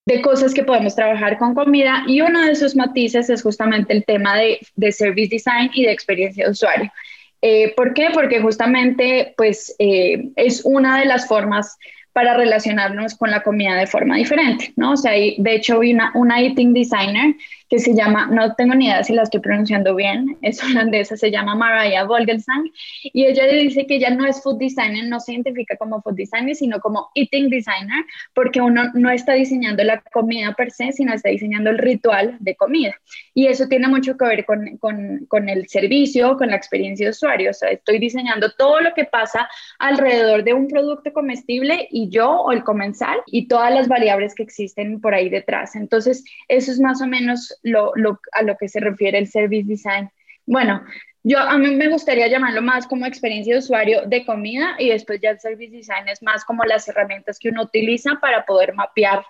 de 0.07 0.23
cosas 0.23 0.55
que 0.55 0.63
podemos 0.63 0.95
trabajar 0.95 1.37
con 1.37 1.57
comida 1.57 2.05
y 2.07 2.21
uno 2.21 2.47
de 2.47 2.53
esos 2.53 2.77
matices 2.77 3.29
es 3.29 3.43
justamente 3.43 3.93
el 3.93 4.05
tema 4.05 4.37
de, 4.37 4.61
de 4.77 4.93
service 4.93 5.31
design 5.35 5.69
y 5.75 5.85
de 5.85 5.91
experiencia 5.91 6.45
de 6.45 6.53
usuario. 6.53 6.93
Eh, 7.43 7.75
¿Por 7.75 7.93
qué? 7.93 8.11
Porque 8.15 8.41
justamente 8.41 9.35
pues 9.37 9.75
eh, 9.81 10.29
es 10.37 10.65
una 10.65 11.01
de 11.01 11.07
las 11.07 11.27
formas 11.27 11.77
para 12.17 12.33
relacionarnos 12.33 13.15
con 13.15 13.31
la 13.31 13.43
comida 13.43 13.75
de 13.75 13.87
forma 13.87 14.17
diferente, 14.17 14.73
¿no? 14.77 14.93
O 14.93 14.97
sea, 14.97 15.13
de 15.13 15.55
hecho, 15.55 15.81
vi 15.81 15.93
una, 15.93 16.13
una 16.15 16.41
eating 16.41 16.73
designer 16.73 17.35
que 17.69 17.79
se 17.79 17.95
llama, 17.95 18.27
no 18.27 18.55
tengo 18.55 18.75
ni 18.75 18.87
idea 18.87 19.03
si 19.03 19.13
la 19.13 19.23
estoy 19.23 19.41
pronunciando 19.41 19.95
bien, 19.95 20.37
es 20.43 20.63
holandesa, 20.65 21.17
se 21.17 21.31
llama 21.31 21.55
Mariah 21.55 22.05
Volgelsang, 22.05 22.71
y 23.03 23.25
ella 23.25 23.47
dice 23.47 23.87
que 23.87 23.97
ella 23.97 24.11
no 24.11 24.27
es 24.27 24.43
food 24.43 24.59
designer, 24.59 25.07
no 25.07 25.21
se 25.21 25.33
identifica 25.33 25.77
como 25.77 26.01
food 26.03 26.15
designer, 26.15 26.55
sino 26.55 26.81
como 26.81 27.11
eating 27.15 27.49
designer, 27.49 28.05
porque 28.35 28.61
uno 28.61 28.91
no 28.95 29.11
está 29.11 29.33
diseñando 29.33 29.83
la 29.85 30.01
comida 30.13 30.55
per 30.55 30.71
se, 30.71 30.93
sino 30.93 31.13
está 31.13 31.29
diseñando 31.29 31.71
el 31.71 31.79
ritual 31.79 32.37
de 32.41 32.55
comida. 32.55 32.95
Y 33.35 33.47
eso 33.47 33.67
tiene 33.69 33.89
mucho 33.89 34.17
que 34.17 34.25
ver 34.25 34.45
con, 34.45 34.77
con, 34.79 35.27
con 35.27 35.49
el 35.49 35.69
servicio, 35.69 36.37
con 36.37 36.51
la 36.51 36.57
experiencia 36.57 37.07
de 37.07 37.11
usuario, 37.11 37.51
o 37.51 37.55
sea, 37.55 37.71
estoy 37.71 37.99
diseñando 37.99 38.53
todo 38.53 38.81
lo 38.81 38.95
que 38.95 39.05
pasa 39.05 39.49
alrededor 39.79 40.45
de 40.45 40.55
un 40.55 40.69
producto 40.69 41.13
comestible 41.13 41.89
y 41.91 42.09
yo 42.09 42.31
o 42.31 42.53
el 42.53 42.65
comensal 42.65 43.19
y 43.27 43.49
todas 43.49 43.73
las 43.73 43.89
variables 43.89 44.35
que 44.35 44.43
existen 44.43 45.01
por 45.01 45.15
ahí 45.15 45.29
detrás. 45.29 45.77
Entonces, 45.77 46.25
eso 46.49 46.71
es 46.71 46.81
más 46.81 47.01
o 47.03 47.07
menos 47.07 47.56
lo, 47.63 47.93
a 48.33 48.43
lo 48.43 48.57
que 48.57 48.69
se 48.69 48.81
refiere 48.81 49.19
el 49.19 49.29
service 49.29 49.67
design. 49.67 50.11
Bueno, 50.47 50.83
yo 51.23 51.39
a 51.39 51.59
mí 51.59 51.75
me 51.75 51.89
gustaría 51.89 52.29
llamarlo 52.29 52.63
más 52.63 52.87
como 52.87 53.05
experiencia 53.05 53.55
de 53.55 53.59
usuario 53.59 54.07
de 54.07 54.25
comida 54.25 54.77
y 54.79 54.91
después 54.91 55.21
ya 55.21 55.31
el 55.31 55.41
service 55.41 55.77
design 55.77 56.09
es 56.09 56.23
más 56.23 56.45
como 56.45 56.63
las 56.65 56.87
herramientas 56.89 57.39
que 57.39 57.49
uno 57.49 57.65
utiliza 57.65 58.19
para 58.21 58.47
poder 58.47 58.75
mapear 58.75 59.25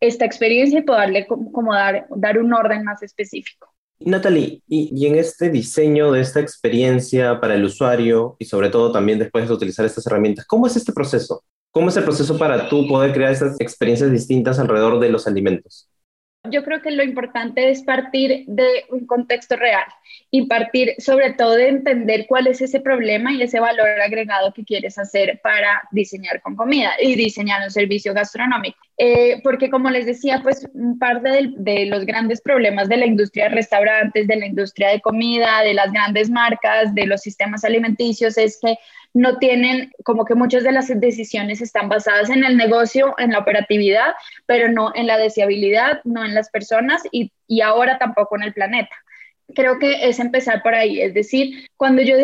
esta 0.00 0.24
experiencia 0.24 0.80
y 0.80 0.82
poderle 0.82 1.26
como 1.26 1.72
dar, 1.72 2.06
dar 2.16 2.38
un 2.38 2.52
orden 2.52 2.84
más 2.84 3.02
específico. 3.02 3.72
Natalie, 4.00 4.60
y, 4.66 4.90
y, 4.92 5.06
en 5.06 5.14
este 5.14 5.48
diseño 5.48 6.12
de 6.12 6.20
esta 6.20 6.40
experiencia 6.40 7.40
para 7.40 7.54
el 7.54 7.64
usuario 7.64 8.36
y 8.38 8.44
sobre 8.44 8.68
todo 8.68 8.92
también 8.92 9.18
después 9.18 9.48
de 9.48 9.54
utilizar 9.54 9.86
estas 9.86 10.06
herramientas, 10.06 10.44
¿cómo 10.44 10.66
es 10.66 10.76
este 10.76 10.92
proceso? 10.92 11.44
¿Cómo 11.70 11.88
es 11.88 11.96
el 11.96 12.04
proceso 12.04 12.38
para 12.38 12.68
tú 12.68 12.86
poder 12.88 13.12
crear 13.12 13.32
estas 13.32 13.60
experiencias 13.60 14.10
distintas 14.10 14.58
alrededor 14.58 14.98
de 14.98 15.10
los 15.10 15.26
alimentos? 15.26 15.88
Yo 16.50 16.64
creo 16.64 16.82
que 16.82 16.90
lo 16.90 17.02
importante 17.02 17.70
es 17.70 17.82
partir 17.82 18.44
de 18.46 18.84
un 18.90 19.06
contexto 19.06 19.56
real 19.56 19.84
y 20.30 20.46
partir 20.46 20.94
sobre 20.98 21.32
todo 21.32 21.52
de 21.52 21.68
entender 21.68 22.26
cuál 22.28 22.46
es 22.46 22.60
ese 22.60 22.80
problema 22.80 23.32
y 23.32 23.42
ese 23.42 23.60
valor 23.60 23.88
agregado 24.00 24.52
que 24.52 24.64
quieres 24.64 24.98
hacer 24.98 25.40
para 25.42 25.82
diseñar 25.90 26.40
con 26.42 26.56
comida 26.56 26.92
y 27.00 27.14
diseñar 27.14 27.62
un 27.62 27.70
servicio 27.70 28.14
gastronómico. 28.14 28.78
Eh, 28.98 29.40
porque 29.44 29.68
como 29.68 29.90
les 29.90 30.06
decía, 30.06 30.40
pues 30.42 30.66
un 30.72 30.98
par 30.98 31.20
de, 31.20 31.52
de, 31.56 31.86
los 31.86 32.06
grandes 32.06 32.40
problemas 32.40 32.88
de 32.88 32.96
la 32.96 33.06
industria 33.06 33.44
de 33.44 33.50
restaurantes, 33.50 34.26
de 34.26 34.36
la 34.36 34.46
industria 34.46 34.88
de 34.88 35.02
comida, 35.02 35.60
de 35.62 35.74
las 35.74 35.92
grandes 35.92 36.30
marcas, 36.30 36.94
de 36.94 37.06
los 37.06 37.20
sistemas 37.20 37.64
alimenticios, 37.64 38.38
es 38.38 38.58
que 38.60 38.78
no 39.16 39.38
tienen, 39.38 39.92
como 40.04 40.26
que 40.26 40.34
muchas 40.34 40.62
de 40.62 40.72
las 40.72 40.88
decisiones 41.00 41.62
están 41.62 41.88
basadas 41.88 42.28
en 42.28 42.44
el 42.44 42.58
negocio, 42.58 43.14
en 43.16 43.32
la 43.32 43.38
operatividad, 43.38 44.14
pero 44.44 44.70
no 44.70 44.92
en 44.94 45.06
la 45.06 45.16
deseabilidad, 45.16 46.00
no 46.04 46.22
en 46.22 46.34
las 46.34 46.50
personas 46.50 47.02
y, 47.10 47.32
y 47.46 47.62
ahora 47.62 47.96
tampoco 47.96 48.36
en 48.36 48.42
el 48.42 48.52
planeta. 48.52 48.94
Creo 49.54 49.78
que 49.78 50.06
es 50.06 50.18
empezar 50.18 50.62
por 50.62 50.74
ahí, 50.74 51.00
es 51.00 51.14
decir, 51.14 51.66
cuando 51.78 52.02
yo 52.02 52.14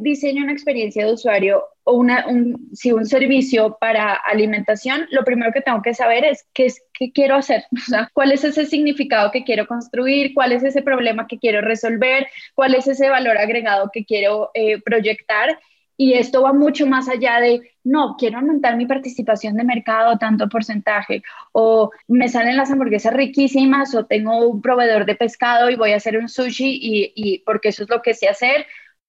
diseño 0.00 0.42
una 0.42 0.52
experiencia 0.52 1.06
de 1.06 1.12
usuario 1.14 1.64
o 1.84 1.94
una, 1.94 2.26
un, 2.26 2.68
si 2.74 2.92
un 2.92 3.06
servicio 3.06 3.78
para 3.80 4.12
alimentación, 4.12 5.06
lo 5.10 5.24
primero 5.24 5.52
que 5.52 5.62
tengo 5.62 5.80
que 5.80 5.94
saber 5.94 6.24
es 6.26 6.44
qué, 6.52 6.66
es, 6.66 6.82
qué 6.92 7.12
quiero 7.12 7.36
hacer, 7.36 7.64
cuál 8.12 8.32
es 8.32 8.44
ese 8.44 8.66
significado 8.66 9.30
que 9.30 9.44
quiero 9.44 9.66
construir, 9.66 10.34
cuál 10.34 10.52
es 10.52 10.64
ese 10.64 10.82
problema 10.82 11.26
que 11.26 11.38
quiero 11.38 11.62
resolver, 11.62 12.26
cuál 12.54 12.74
es 12.74 12.86
ese 12.88 13.08
valor 13.08 13.38
agregado 13.38 13.90
que 13.90 14.04
quiero 14.04 14.50
eh, 14.52 14.82
proyectar 14.82 15.58
y 16.02 16.14
esto 16.14 16.42
va 16.42 16.52
mucho 16.52 16.86
más 16.86 17.08
allá 17.08 17.38
de, 17.40 17.60
no, 17.84 18.16
quiero 18.18 18.38
aumentar 18.38 18.76
mi 18.76 18.86
participación 18.86 19.56
de 19.56 19.64
mercado 19.64 20.18
tanto 20.18 20.48
porcentaje, 20.48 21.22
o 21.52 21.90
me 22.08 22.28
salen 22.28 22.56
las 22.56 22.70
hamburguesas 22.70 23.12
riquísimas, 23.14 23.94
o 23.94 24.06
tengo 24.06 24.46
un 24.48 24.60
proveedor 24.62 25.06
de 25.06 25.14
pescado 25.14 25.70
y 25.70 25.76
voy 25.76 25.92
a 25.92 25.96
hacer 25.96 26.18
un 26.18 26.28
sushi 26.28 26.78
y, 26.80 27.12
y 27.14 27.38
porque 27.40 27.68
eso 27.68 27.84
es 27.84 27.90
lo 27.90 28.02
que 28.02 28.14
sé 28.14 28.28
hacer. 28.28 28.66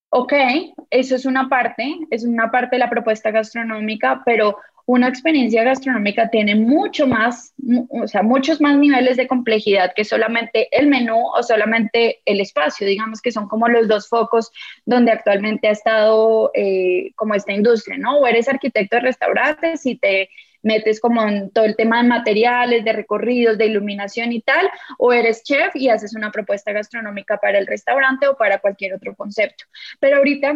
Ok, 0.10 0.34
eso 0.92 1.16
es 1.16 1.26
una 1.26 1.50
parte, 1.50 1.98
es 2.12 2.24
una 2.24 2.52
parte 2.52 2.76
de 2.76 2.80
la 2.80 2.90
propuesta 2.90 3.32
gastronómica, 3.32 4.22
pero 4.26 4.58
una 4.86 5.08
experiencia 5.08 5.64
gastronómica 5.64 6.30
tiene 6.30 6.56
mucho 6.56 7.08
más, 7.08 7.54
o 7.90 8.08
sea, 8.08 8.22
muchos 8.22 8.60
más 8.60 8.78
niveles 8.78 9.18
de 9.18 9.28
complejidad 9.28 9.94
que 9.96 10.04
solamente 10.04 10.68
el 10.72 10.88
menú 10.88 11.28
o 11.36 11.42
solamente 11.42 12.22
el 12.26 12.42
espacio, 12.42 12.86
digamos 12.86 13.22
que 13.22 13.32
son 13.32 13.48
como 13.48 13.68
los 13.70 13.88
dos 13.88 14.10
focos 14.10 14.52
donde 14.86 15.12
actualmente 15.12 15.68
ha 15.68 15.72
estado 15.72 16.52
eh, 16.54 17.12
como 17.16 17.34
esta 17.34 17.54
industria, 17.54 17.98
¿no? 17.98 18.18
O 18.18 18.28
eres 18.28 18.50
arquitecto 18.50 18.98
de 18.98 19.04
restaurantes 19.04 19.86
y 19.86 19.98
te 19.98 20.30
metes 20.64 21.00
como 21.00 21.22
en 21.28 21.52
todo 21.52 21.66
el 21.66 21.76
tema 21.76 22.02
de 22.02 22.10
materiales, 22.10 22.84
de 22.84 22.94
recorridos, 22.94 23.58
de 23.58 23.68
iluminación 23.68 24.32
y 24.32 24.42
tal, 24.42 24.70
o 24.98 25.14
eres 25.14 25.44
chef 25.44 25.76
y 25.76 25.90
haces 25.90 26.16
una 26.16 26.32
propuesta 26.32 26.72
gastronómica 26.72 27.38
para 27.38 27.60
el 27.60 27.68
restaurante 27.68 28.28
o 28.28 28.38
para 28.38 28.60
cualquier 28.60 28.94
otro 28.94 29.16
concepto. 29.16 29.66
Pero 30.00 30.18
ahorita 30.18 30.56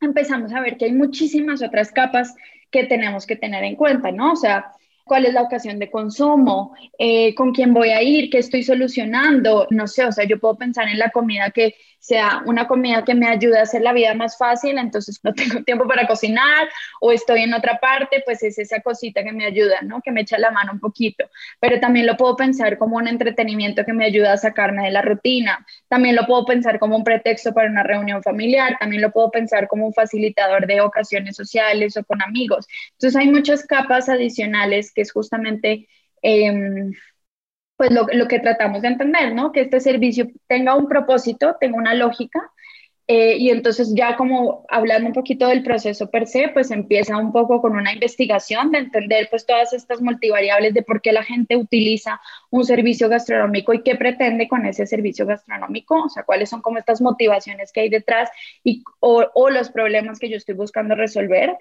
empezamos 0.00 0.52
a 0.52 0.60
ver 0.60 0.76
que 0.76 0.86
hay 0.86 0.92
muchísimas 0.92 1.62
otras 1.62 1.92
capas 1.92 2.34
que 2.70 2.84
tenemos 2.84 3.26
que 3.26 3.36
tener 3.36 3.64
en 3.64 3.76
cuenta, 3.76 4.10
¿no? 4.12 4.32
O 4.32 4.36
sea, 4.36 4.72
cuál 5.04 5.26
es 5.26 5.34
la 5.34 5.42
ocasión 5.42 5.78
de 5.78 5.90
consumo, 5.90 6.74
eh, 6.98 7.34
con 7.34 7.52
quién 7.52 7.74
voy 7.74 7.88
a 7.90 8.02
ir, 8.02 8.30
qué 8.30 8.38
estoy 8.38 8.62
solucionando, 8.62 9.66
no 9.70 9.88
sé, 9.88 10.04
o 10.04 10.12
sea, 10.12 10.24
yo 10.24 10.38
puedo 10.38 10.56
pensar 10.56 10.86
en 10.88 10.98
la 10.98 11.10
comida 11.10 11.50
que 11.50 11.74
sea 11.98 12.42
una 12.46 12.66
comida 12.66 13.04
que 13.04 13.14
me 13.14 13.28
ayude 13.28 13.58
a 13.58 13.62
hacer 13.62 13.82
la 13.82 13.92
vida 13.92 14.14
más 14.14 14.38
fácil, 14.38 14.78
entonces 14.78 15.20
no 15.22 15.34
tengo 15.34 15.62
tiempo 15.64 15.86
para 15.86 16.06
cocinar 16.06 16.68
o 17.00 17.12
estoy 17.12 17.42
en 17.42 17.54
otra 17.54 17.78
parte, 17.78 18.22
pues 18.24 18.42
es 18.42 18.58
esa 18.58 18.80
cosita 18.80 19.22
que 19.22 19.32
me 19.32 19.44
ayuda, 19.44 19.80
¿no? 19.82 20.00
Que 20.00 20.12
me 20.12 20.22
echa 20.22 20.38
la 20.38 20.50
mano 20.50 20.72
un 20.72 20.80
poquito. 20.80 21.24
Pero 21.60 21.80
también 21.80 22.06
lo 22.06 22.16
puedo 22.16 22.36
pensar 22.36 22.78
como 22.78 22.96
un 22.96 23.08
entretenimiento 23.08 23.84
que 23.84 23.92
me 23.92 24.04
ayuda 24.04 24.32
a 24.32 24.36
sacarme 24.36 24.84
de 24.84 24.90
la 24.90 25.02
rutina. 25.02 25.66
También 25.88 26.16
lo 26.16 26.26
puedo 26.26 26.44
pensar 26.44 26.78
como 26.78 26.96
un 26.96 27.04
pretexto 27.04 27.52
para 27.52 27.68
una 27.68 27.82
reunión 27.82 28.22
familiar. 28.22 28.76
También 28.78 29.02
lo 29.02 29.12
puedo 29.12 29.30
pensar 29.30 29.68
como 29.68 29.86
un 29.86 29.92
facilitador 29.92 30.66
de 30.66 30.80
ocasiones 30.80 31.36
sociales 31.36 31.96
o 31.96 32.04
con 32.04 32.22
amigos. 32.22 32.66
Entonces 32.92 33.16
hay 33.16 33.28
muchas 33.30 33.64
capas 33.66 34.08
adicionales 34.08 34.92
que 34.92 35.02
es 35.02 35.12
justamente... 35.12 35.88
Eh, 36.22 36.90
pues 37.78 37.90
lo, 37.90 38.06
lo, 38.12 38.28
que 38.28 38.40
tratamos 38.40 38.82
de 38.82 38.88
entender, 38.88 39.34
¿no? 39.34 39.52
Que 39.52 39.62
este 39.62 39.80
servicio 39.80 40.28
tenga 40.46 40.74
un 40.74 40.88
propósito, 40.88 41.56
tenga 41.58 41.78
una 41.78 41.94
lógica, 41.94 42.50
eh, 43.10 43.38
y 43.38 43.48
entonces 43.48 43.94
ya 43.94 44.18
como 44.18 44.66
hablando 44.68 45.06
un 45.08 45.14
poquito 45.14 45.46
del 45.46 45.62
proceso 45.62 46.10
per 46.10 46.26
se, 46.26 46.48
pues 46.48 46.70
empieza 46.70 47.16
un 47.16 47.32
poco 47.32 47.62
con 47.62 47.74
una 47.74 47.94
investigación 47.94 48.70
de 48.70 48.80
entender 48.80 49.28
pues 49.30 49.46
todas 49.46 49.72
estas 49.72 50.02
multivariables 50.02 50.74
de 50.74 50.82
por 50.82 51.00
qué 51.00 51.12
la 51.12 51.22
gente 51.22 51.56
utiliza 51.56 52.20
un 52.50 52.66
servicio 52.66 53.08
gastronómico 53.08 53.72
y 53.72 53.82
qué 53.82 53.96
pretende 53.96 54.46
con 54.46 54.66
ese 54.66 54.86
servicio 54.86 55.24
gastronómico, 55.24 56.02
o 56.04 56.10
sea, 56.10 56.24
cuáles 56.24 56.50
son 56.50 56.60
como 56.60 56.76
estas 56.76 57.00
motivaciones 57.00 57.72
que 57.72 57.80
hay 57.80 57.88
detrás 57.88 58.28
y, 58.62 58.82
o, 59.00 59.24
o 59.32 59.48
los 59.48 59.70
problemas 59.70 60.18
que 60.18 60.28
yo 60.28 60.36
estoy 60.36 60.56
buscando 60.56 60.94
resolver. 60.94 61.56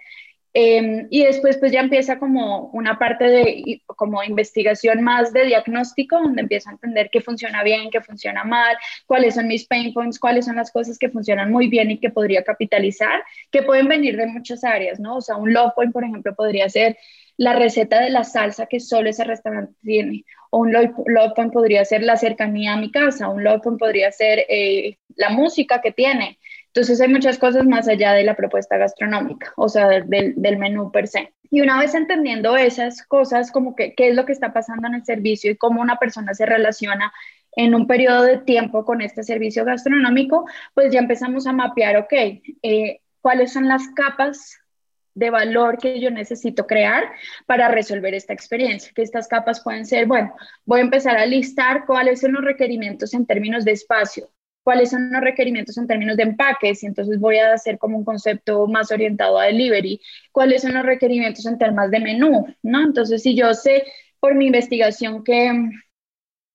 Eh, 0.54 1.08
y 1.10 1.24
después 1.24 1.58
pues 1.58 1.72
ya 1.72 1.82
empieza 1.82 2.18
como 2.18 2.70
una 2.74 2.98
parte 2.98 3.26
de 3.26 3.82
como 3.86 4.24
investigación 4.24 5.04
más 5.04 5.32
de 5.34 5.46
diagnóstico, 5.46 6.20
donde 6.20 6.42
empiezo 6.42 6.70
a 6.70 6.74
entender 6.74 7.10
qué 7.12 7.22
funciona 7.22 7.64
bien, 7.64 7.90
qué 7.92 8.02
funciona 8.02 8.44
mal, 8.44 8.76
cuáles 9.06 9.36
son 9.36 9.48
mis 9.48 9.68
pain 9.68 9.94
points, 9.94 10.20
cuáles 10.20 10.46
son 10.46 10.56
las 10.56 10.72
cosas 10.72 10.98
que 10.98 11.10
funcionan 11.10 11.52
muy 11.52 11.68
bien 11.68 11.92
y 11.92 12.00
que 12.00 12.10
podría 12.10 12.44
capitalizar, 12.44 13.24
que 13.52 13.64
pueden 13.64 13.88
venir 13.88 14.18
de 14.18 14.28
muchas 14.28 14.64
áreas, 14.64 15.00
¿no? 15.00 15.18
O 15.18 15.22
sea, 15.22 15.36
un 15.36 15.54
low 15.54 15.74
point, 15.76 15.94
por 15.94 16.04
ejemplo, 16.04 16.34
podría 16.36 16.70
ser 16.70 16.98
la 17.38 17.54
receta 17.54 18.02
de 18.02 18.10
la 18.10 18.24
salsa 18.24 18.66
que 18.66 18.80
solo 18.80 19.10
ese 19.10 19.24
restaurante 19.24 19.74
tiene. 19.84 20.26
O 20.50 20.60
un 20.60 20.74
love 20.74 21.34
point 21.36 21.54
podría 21.54 21.86
ser 21.86 22.04
la 22.04 22.18
cercanía 22.18 22.74
a 22.74 22.78
mi 22.78 22.92
casa, 22.92 23.30
un 23.30 23.44
love 23.44 23.62
point 23.62 23.80
podría 23.80 24.12
ser 24.12 24.46
eh, 24.50 24.98
la 25.16 25.30
música 25.30 25.82
que 25.82 25.92
tiene. 25.92 26.40
Entonces 26.78 27.02
hay 27.02 27.08
muchas 27.08 27.40
cosas 27.40 27.66
más 27.66 27.88
allá 27.88 28.14
de 28.14 28.24
la 28.24 28.36
propuesta 28.36 28.78
gastronómica, 28.78 29.52
o 29.56 29.68
sea, 29.68 29.88
del, 29.88 30.58
menú 30.60 30.92
per 30.92 31.08
se. 31.08 31.34
Y 31.50 31.62
una 31.62 31.80
vez 31.80 31.96
entendiendo 31.96 32.56
esas 32.56 33.02
cosas, 33.02 33.52
como 33.52 33.76
que 33.76 33.96
qué 33.96 34.10
es 34.10 34.16
lo 34.16 34.28
que 34.28 34.32
está 34.32 34.54
pasando 34.54 34.88
en 34.88 34.94
el 34.94 35.04
servicio 35.04 35.50
y 35.50 35.58
cómo 35.58 35.82
una 35.82 35.96
persona 35.96 36.36
se 36.36 36.46
relaciona 36.46 37.12
en 37.54 37.74
un 37.74 37.88
periodo 37.88 38.22
de 38.22 38.38
tiempo 38.38 38.86
con 38.86 39.02
este 39.02 39.24
servicio 39.24 39.66
gastronómico, 39.66 40.46
pues 40.76 40.94
ya 40.94 41.00
empezamos 41.00 41.48
a 41.48 41.52
mapear, 41.52 41.98
ok, 41.98 42.14
eh, 42.62 43.02
cuáles 43.22 43.54
son 43.54 43.68
las 43.68 43.88
capas 43.96 44.60
de 45.16 45.32
valor 45.32 45.80
que 45.80 46.00
yo 46.00 46.12
necesito 46.12 46.68
crear 46.68 47.06
para 47.48 47.70
resolver 47.70 48.14
esta 48.14 48.34
experiencia. 48.34 48.92
Que 48.94 49.02
estas 49.02 49.28
capas 49.28 49.64
pueden 49.64 49.88
ser, 49.88 50.06
bueno, 50.06 50.36
voy 50.64 50.82
a 50.82 50.84
empezar 50.84 51.18
a 51.18 51.26
listar 51.26 51.88
cuáles 51.88 52.22
son 52.22 52.34
los 52.34 52.46
requerimientos 52.46 53.16
en 53.16 53.26
términos 53.26 53.66
de 53.66 53.72
espacio, 53.72 54.30
cuáles 54.68 54.90
son 54.90 55.10
los 55.14 55.22
requerimientos 55.22 55.78
en 55.78 55.88
términos 55.88 56.18
de 56.18 56.24
empaques, 56.24 56.84
y 56.84 56.88
entonces 56.88 57.22
voy 57.22 57.38
a 57.38 57.54
hacer 57.54 57.78
como 57.78 57.98
un 57.98 58.04
concepto 58.04 58.68
más 58.68 58.92
orientado 58.92 59.40
a 59.40 59.46
delivery, 59.46 60.02
cuáles 60.34 60.62
son 60.64 60.74
los 60.74 60.84
requerimientos 60.84 61.46
en 61.46 61.58
temas 61.58 61.90
de 61.90 62.02
menú, 62.02 62.46
¿no? 62.64 62.84
Entonces, 62.84 63.24
si 63.24 63.34
yo 63.34 63.54
sé 63.54 63.86
por 64.20 64.36
mi 64.36 64.48
investigación 64.48 65.24
que 65.24 65.54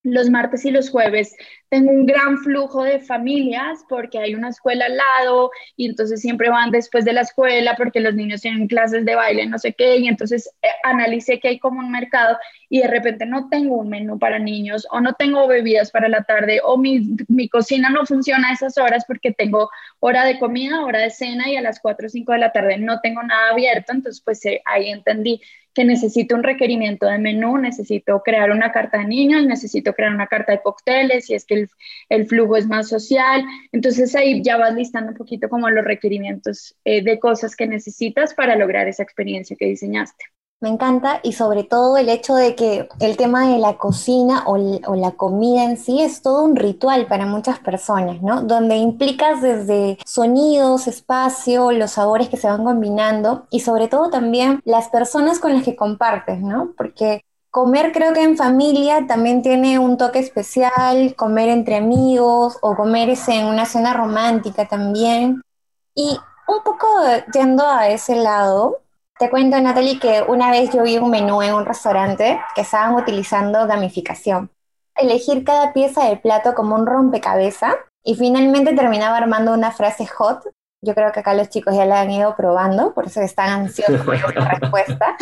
los 0.02 0.30
martes 0.30 0.64
y 0.64 0.71
los 0.71 0.90
jueves 0.90 1.35
tengo 1.73 1.90
un 1.90 2.04
gran 2.04 2.37
flujo 2.37 2.85
de 2.85 3.00
familias 3.00 3.82
porque 3.88 4.18
hay 4.18 4.35
una 4.35 4.50
escuela 4.50 4.85
al 4.85 4.97
lado 4.99 5.50
y 5.75 5.87
entonces 5.87 6.21
siempre 6.21 6.50
van 6.50 6.71
después 6.71 7.06
de 7.06 7.14
la 7.14 7.23
escuela 7.23 7.76
porque 7.78 8.00
los 8.00 8.14
niños 8.14 8.42
tienen 8.42 8.66
clases 8.66 9.06
de 9.06 9.14
baile, 9.14 9.47
no 9.47 9.59
sé 9.59 9.73
qué, 9.73 9.97
y 9.97 10.06
entonces 10.06 10.50
eh, 10.61 10.68
analicé 10.85 11.40
que 11.40 11.49
hay 11.49 11.59
como 11.59 11.78
un 11.78 11.90
mercado 11.90 12.37
y 12.68 12.80
de 12.80 12.88
repente 12.88 13.25
no 13.25 13.49
tengo 13.49 13.76
un 13.76 13.88
menú 13.88 14.18
para 14.18 14.38
niños 14.38 14.87
o 14.90 15.00
no 15.00 15.14
tengo 15.14 15.47
bebidas 15.47 15.90
para 15.90 16.11
la 16.11 16.25
tarde 16.25 16.61
o 16.62 16.76
mi, 16.76 17.09
mi 17.28 17.49
cocina 17.49 17.88
no 17.88 18.04
funciona 18.04 18.50
a 18.50 18.52
esas 18.52 18.76
horas 18.76 19.04
porque 19.06 19.32
tengo 19.32 19.71
hora 20.00 20.26
de 20.26 20.38
comida, 20.38 20.85
hora 20.85 20.99
de 20.99 21.11
cena 21.11 21.49
y 21.49 21.56
a 21.56 21.62
las 21.62 21.80
4 21.80 22.06
o 22.06 22.11
5 22.11 22.32
de 22.32 22.38
la 22.38 22.52
tarde 22.52 22.76
no 22.76 23.00
tengo 23.00 23.23
nada 23.23 23.50
abierto, 23.50 23.92
entonces 23.92 24.21
pues 24.23 24.44
eh, 24.44 24.61
ahí 24.66 24.90
entendí 24.90 25.40
que 25.75 25.85
necesito 25.85 26.35
un 26.35 26.43
requerimiento 26.43 27.07
de 27.07 27.19
menú, 27.19 27.59
necesito 27.59 28.23
crear 28.23 28.50
una 28.50 28.73
carta 28.73 28.99
de 28.99 29.07
niños, 29.07 29.47
necesito 29.47 29.93
crear 29.95 30.14
una 30.14 30.26
carta 30.26 30.52
de 30.52 30.62
cócteles, 30.62 31.26
si 31.26 31.35
es 31.35 31.45
que 31.45 31.67
el, 32.09 32.26
flujo 32.26 32.57
es 32.57 32.67
más 32.67 32.88
social. 32.88 33.45
Entonces 33.73 34.14
ahí 34.14 34.43
ya 34.43 34.57
vas 34.57 34.75
listando 34.75 35.12
un 35.12 35.17
poquito 35.17 35.49
como 35.49 35.71
los 35.71 35.85
requerimientos 35.85 36.76
eh, 36.85 37.02
de 37.02 37.19
cosas 37.19 37.57
que 37.57 37.67
necesitas 37.67 38.35
para 38.35 38.57
lograr 38.57 38.88
esa 38.88 39.02
experiencia 39.02 39.57
que 39.59 39.67
diseñaste. 39.67 40.32
Me 40.62 40.69
encanta 40.69 41.19
y 41.25 41.33
sobre 41.33 41.64
todo 41.64 41.97
el 41.97 42.09
hecho 42.09 42.37
de 42.37 42.54
que 42.54 42.88
el 43.00 43.16
tema 43.16 43.49
de 43.49 43.59
la 43.59 43.78
cocina 43.78 44.45
o, 44.47 44.52
o, 44.52 44.95
la 44.95 45.11
comida 45.11 45.64
en 45.64 45.76
sí 45.76 46.00
es 46.00 46.23
todo 46.23 46.45
un 46.45 46.54
ritual 46.54 47.09
para 47.09 47.26
muchas 47.26 47.59
personas, 47.59 48.23
¿no? 48.23 48.42
Donde 48.42 48.76
implicas 48.76 49.42
desde 49.42 49.99
sonidos, 50.07 50.87
espacio, 50.87 51.73
los 51.73 51.90
sabores 51.90 52.28
que 52.28 52.37
se 52.37 52.47
van 52.47 52.62
combinando 52.62 53.49
y 53.50 53.59
sobre 53.59 53.88
todo 53.88 54.09
también 54.09 54.61
las 54.64 54.88
personas 54.88 55.40
con 55.40 55.52
las 55.52 55.64
que 55.64 55.75
compartes, 55.75 56.40
¿no? 56.40 56.73
Porque 56.76 57.25
comer 57.50 57.90
creo 57.90 58.12
que 58.12 58.23
en 58.23 58.37
familia 58.37 59.04
también 59.09 59.42
tiene 59.42 59.81
un 59.81 59.97
toque 59.97 60.21
especial, 60.21 61.16
comer 61.16 61.49
entre 61.49 61.75
amigos 61.75 62.57
o 62.62 62.76
comer 62.76 63.19
en 63.26 63.47
una 63.47 63.66
cena 63.66 63.95
romántica 63.95 64.69
también. 64.69 65.42
Y 65.97 66.16
un 66.47 66.62
poco 66.62 66.87
yendo 67.35 67.66
a 67.66 67.88
ese 67.88 68.14
lado, 68.14 68.78
te 69.19 69.31
cuento, 69.31 69.61
Natalie, 69.61 69.99
que 69.99 70.23
una 70.26 70.50
vez 70.50 70.71
yo 70.73 70.83
vi 70.83 70.99
un 70.99 71.11
menú 71.11 71.42
en 71.42 71.54
un 71.54 71.64
restaurante 71.64 72.40
que 72.54 72.62
estaban 72.62 72.95
utilizando 72.95 73.66
gamificación. 73.66 74.50
Elegir 74.97 75.45
cada 75.45 75.73
pieza 75.73 76.07
del 76.07 76.21
plato 76.21 76.54
como 76.54 76.75
un 76.75 76.87
rompecabezas 76.87 77.76
y 78.04 78.14
finalmente 78.16 78.75
terminaba 78.75 79.16
armando 79.16 79.52
una 79.54 79.71
frase 79.71 80.07
hot. 80.07 80.42
Yo 80.85 80.95
creo 80.95 81.12
que 81.12 81.21
acá 81.21 81.35
los 81.35 81.49
chicos 81.49 81.76
ya 81.76 81.85
la 81.85 82.00
han 82.00 82.11
ido 82.11 82.35
probando, 82.35 82.92
por 82.92 83.07
eso 83.07 83.21
están 83.21 83.50
ansiosos 83.50 84.04
por 84.04 84.16
una 84.16 84.49
respuesta. 84.59 85.16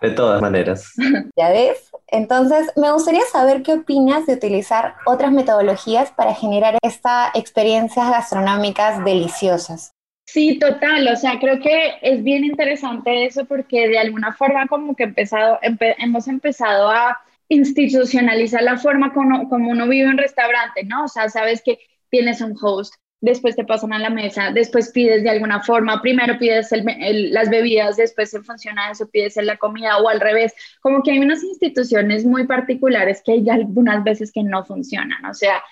De 0.00 0.10
todas 0.10 0.40
maneras. 0.40 0.92
Ya 1.36 1.48
ves. 1.48 1.90
Entonces, 2.06 2.70
me 2.76 2.92
gustaría 2.92 3.24
saber 3.32 3.64
qué 3.64 3.72
opinas 3.72 4.26
de 4.26 4.34
utilizar 4.34 4.94
otras 5.06 5.32
metodologías 5.32 6.12
para 6.12 6.34
generar 6.34 6.78
estas 6.82 7.34
experiencias 7.34 8.08
gastronómicas 8.08 9.04
deliciosas. 9.04 9.94
Sí, 10.26 10.58
total, 10.58 11.06
o 11.08 11.16
sea, 11.16 11.38
creo 11.38 11.60
que 11.60 11.94
es 12.02 12.22
bien 12.24 12.44
interesante 12.44 13.26
eso 13.26 13.44
porque 13.44 13.88
de 13.88 13.98
alguna 13.98 14.32
forma 14.32 14.66
como 14.66 14.96
que 14.96 15.04
empezado, 15.04 15.58
hemos 15.62 16.28
empezado 16.28 16.90
a 16.90 17.18
institucionalizar 17.48 18.62
la 18.62 18.78
forma 18.78 19.12
como, 19.12 19.48
como 19.48 19.70
uno 19.70 19.86
vive 19.86 20.08
en 20.10 20.18
restaurante, 20.18 20.82
¿no? 20.84 21.04
O 21.04 21.08
sea, 21.08 21.28
sabes 21.28 21.62
que 21.62 21.78
tienes 22.10 22.40
un 22.40 22.56
host, 22.60 22.94
después 23.20 23.54
te 23.54 23.64
pasan 23.64 23.92
a 23.92 23.98
la 23.98 24.10
mesa, 24.10 24.50
después 24.50 24.90
pides 24.92 25.22
de 25.22 25.30
alguna 25.30 25.62
forma, 25.62 26.00
primero 26.02 26.38
pides 26.38 26.70
las 26.72 27.50
bebidas, 27.50 27.96
después 27.96 28.32
en 28.34 28.44
función 28.44 28.78
a 28.78 28.90
eso 28.90 29.08
pides 29.10 29.36
la 29.36 29.56
comida 29.58 29.98
o 29.98 30.08
al 30.08 30.20
revés, 30.20 30.54
como 30.80 31.02
que 31.02 31.12
hay 31.12 31.18
unas 31.18 31.44
instituciones 31.44 32.24
muy 32.24 32.46
particulares 32.46 33.22
que 33.24 33.32
hay 33.32 33.48
algunas 33.50 34.02
veces 34.02 34.32
que 34.32 34.42
no 34.42 34.64
funcionan, 34.64 35.24
o 35.26 35.34
sea, 35.34 35.62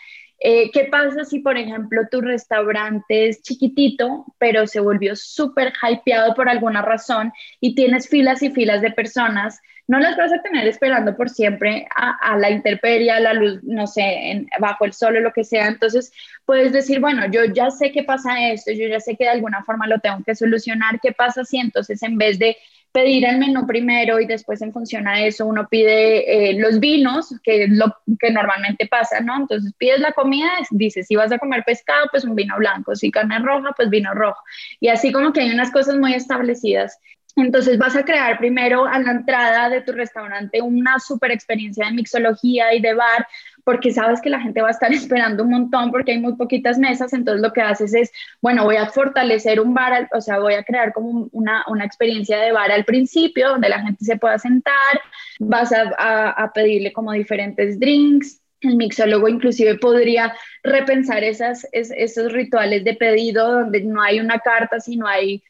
eh, 0.44 0.70
¿Qué 0.72 0.84
pasa 0.84 1.24
si, 1.24 1.38
por 1.38 1.56
ejemplo, 1.56 2.02
tu 2.10 2.20
restaurante 2.20 3.28
es 3.28 3.42
chiquitito, 3.42 4.26
pero 4.38 4.66
se 4.66 4.80
volvió 4.80 5.14
súper 5.14 5.72
hypeado 5.80 6.34
por 6.34 6.48
alguna 6.48 6.82
razón 6.82 7.32
y 7.60 7.76
tienes 7.76 8.08
filas 8.08 8.42
y 8.42 8.50
filas 8.50 8.82
de 8.82 8.90
personas? 8.90 9.60
No 9.86 10.00
las 10.00 10.16
vas 10.16 10.32
a 10.32 10.42
tener 10.42 10.66
esperando 10.66 11.16
por 11.16 11.30
siempre 11.30 11.86
a, 11.94 12.36
la 12.38 12.50
intemperie, 12.50 13.12
a 13.12 13.20
la 13.20 13.34
luz, 13.34 13.62
no 13.62 13.86
sé, 13.86 14.46
bajo 14.58 14.84
el 14.84 14.92
sol 14.92 15.16
o 15.16 15.20
lo 15.20 15.32
que 15.32 15.44
sea. 15.44 15.68
Entonces, 15.68 16.12
puedes 16.44 16.72
decir, 16.72 16.98
bueno, 16.98 17.26
yo 17.30 17.44
ya 17.44 17.70
sé 17.70 17.92
qué 17.92 18.02
pasa 18.02 18.50
esto, 18.50 18.72
yo 18.72 18.88
ya 18.88 18.98
sé 18.98 19.16
que 19.16 19.24
de 19.24 19.30
alguna 19.30 19.62
forma 19.62 19.86
lo 19.86 20.00
tengo 20.00 20.24
que 20.24 20.34
solucionar. 20.34 20.98
¿Qué 21.00 21.12
pasa 21.12 21.44
si 21.44 21.58
entonces 21.58 22.02
en 22.02 22.18
vez 22.18 22.40
de 22.40 22.56
pedir 22.92 23.24
el 23.24 23.38
menú 23.38 23.66
primero 23.66 24.20
y 24.20 24.26
después 24.26 24.60
en 24.62 24.72
función 24.72 25.08
a 25.08 25.24
eso 25.24 25.46
uno 25.46 25.66
pide 25.68 26.50
eh, 26.50 26.54
los 26.58 26.78
vinos, 26.78 27.34
que 27.42 27.64
es 27.64 27.70
lo 27.70 27.96
que 28.20 28.30
normalmente 28.30 28.86
pasa, 28.86 29.20
¿no? 29.20 29.36
Entonces 29.36 29.72
pides 29.78 30.00
la 30.00 30.12
comida, 30.12 30.50
dices, 30.70 31.06
si 31.06 31.16
vas 31.16 31.32
a 31.32 31.38
comer 31.38 31.64
pescado, 31.64 32.06
pues 32.10 32.24
un 32.24 32.34
vino 32.34 32.56
blanco, 32.58 32.94
si 32.94 33.10
carne 33.10 33.38
roja, 33.38 33.72
pues 33.76 33.88
vino 33.88 34.12
rojo. 34.14 34.40
Y 34.80 34.88
así 34.88 35.10
como 35.10 35.32
que 35.32 35.40
hay 35.40 35.50
unas 35.50 35.70
cosas 35.70 35.96
muy 35.96 36.12
establecidas. 36.14 36.98
Entonces 37.36 37.78
vas 37.78 37.96
a 37.96 38.04
crear 38.04 38.38
primero 38.38 38.84
a 38.84 38.98
la 38.98 39.12
entrada 39.12 39.70
de 39.70 39.80
tu 39.80 39.92
restaurante 39.92 40.60
una 40.60 40.98
super 40.98 41.30
experiencia 41.30 41.86
de 41.86 41.92
mixología 41.92 42.74
y 42.74 42.80
de 42.80 42.94
bar, 42.94 43.26
porque 43.64 43.92
sabes 43.92 44.20
que 44.20 44.28
la 44.28 44.40
gente 44.40 44.60
va 44.60 44.68
a 44.68 44.72
estar 44.72 44.92
esperando 44.92 45.42
un 45.42 45.50
montón 45.50 45.90
porque 45.90 46.12
hay 46.12 46.20
muy 46.20 46.36
poquitas 46.36 46.78
mesas, 46.78 47.12
entonces 47.12 47.40
lo 47.40 47.52
que 47.52 47.62
haces 47.62 47.94
es, 47.94 48.12
bueno, 48.40 48.64
voy 48.64 48.76
a 48.76 48.86
fortalecer 48.86 49.60
un 49.60 49.72
bar, 49.72 50.08
o 50.12 50.20
sea, 50.20 50.38
voy 50.38 50.54
a 50.54 50.64
crear 50.64 50.92
como 50.92 51.28
una, 51.32 51.64
una 51.68 51.84
experiencia 51.84 52.38
de 52.38 52.52
bar 52.52 52.70
al 52.70 52.84
principio 52.84 53.48
donde 53.48 53.68
la 53.68 53.80
gente 53.80 54.04
se 54.04 54.16
pueda 54.16 54.38
sentar, 54.38 55.00
vas 55.38 55.72
a, 55.72 56.30
a, 56.30 56.52
pedirle 56.52 56.92
como 56.92 57.12
diferentes 57.12 57.80
drinks, 57.80 58.40
el 58.60 58.76
mixólogo 58.76 59.28
inclusive 59.28 59.76
podría 59.76 60.34
repensar 60.62 61.24
esas, 61.24 61.66
esos 61.72 62.32
rituales 62.32 62.84
de 62.84 62.94
pedido 62.94 63.50
donde 63.50 63.82
no 63.82 64.00
hay 64.02 64.20
una 64.20 64.38
carta, 64.38 64.78
sino 64.78 65.06
hay 65.06 65.42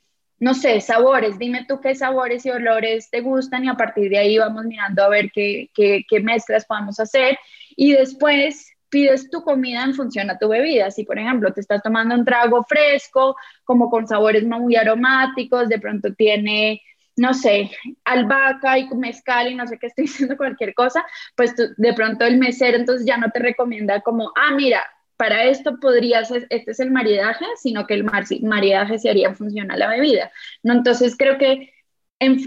no 0.42 0.54
sé, 0.54 0.80
sabores, 0.80 1.38
dime 1.38 1.64
tú 1.68 1.80
qué 1.80 1.94
sabores 1.94 2.44
y 2.44 2.50
olores 2.50 3.08
te 3.10 3.20
gustan 3.20 3.64
y 3.64 3.68
a 3.68 3.74
partir 3.74 4.10
de 4.10 4.18
ahí 4.18 4.38
vamos 4.38 4.64
mirando 4.64 5.04
a 5.04 5.08
ver 5.08 5.30
qué, 5.32 5.70
qué, 5.72 6.04
qué 6.08 6.18
mezclas 6.18 6.66
podemos 6.66 6.98
hacer 6.98 7.38
y 7.76 7.92
después 7.92 8.72
pides 8.88 9.30
tu 9.30 9.44
comida 9.44 9.84
en 9.84 9.94
función 9.94 10.30
a 10.30 10.38
tu 10.38 10.48
bebida. 10.48 10.90
Si, 10.90 11.04
por 11.04 11.16
ejemplo, 11.16 11.52
te 11.52 11.60
estás 11.60 11.80
tomando 11.80 12.16
un 12.16 12.24
trago 12.24 12.64
fresco, 12.64 13.36
como 13.62 13.88
con 13.88 14.08
sabores 14.08 14.44
muy 14.44 14.74
aromáticos, 14.74 15.68
de 15.68 15.78
pronto 15.78 16.12
tiene, 16.12 16.82
no 17.14 17.34
sé, 17.34 17.70
albahaca 18.04 18.80
y 18.80 18.88
mezcal 18.96 19.46
y 19.46 19.54
no 19.54 19.68
sé 19.68 19.78
qué 19.78 19.86
estoy 19.86 20.04
diciendo, 20.06 20.36
cualquier 20.36 20.74
cosa, 20.74 21.06
pues 21.36 21.54
de 21.56 21.94
pronto 21.94 22.24
el 22.24 22.38
mesero 22.38 22.78
entonces 22.78 23.06
ya 23.06 23.16
no 23.16 23.30
te 23.30 23.38
recomienda 23.38 24.00
como, 24.00 24.32
ah, 24.34 24.52
mira, 24.56 24.82
para 25.22 25.44
esto 25.44 25.78
podría 25.78 26.24
ser, 26.24 26.48
este 26.50 26.72
es 26.72 26.80
el 26.80 26.90
maridaje, 26.90 27.44
sino 27.54 27.86
que 27.86 27.94
el 27.94 28.02
maridaje 28.42 28.98
se 28.98 29.08
haría 29.08 29.28
en 29.28 29.36
función 29.36 29.70
a 29.70 29.76
la 29.76 29.88
bebida. 29.88 30.32
¿no? 30.64 30.72
Entonces 30.72 31.14
creo 31.16 31.38
que 31.38 31.72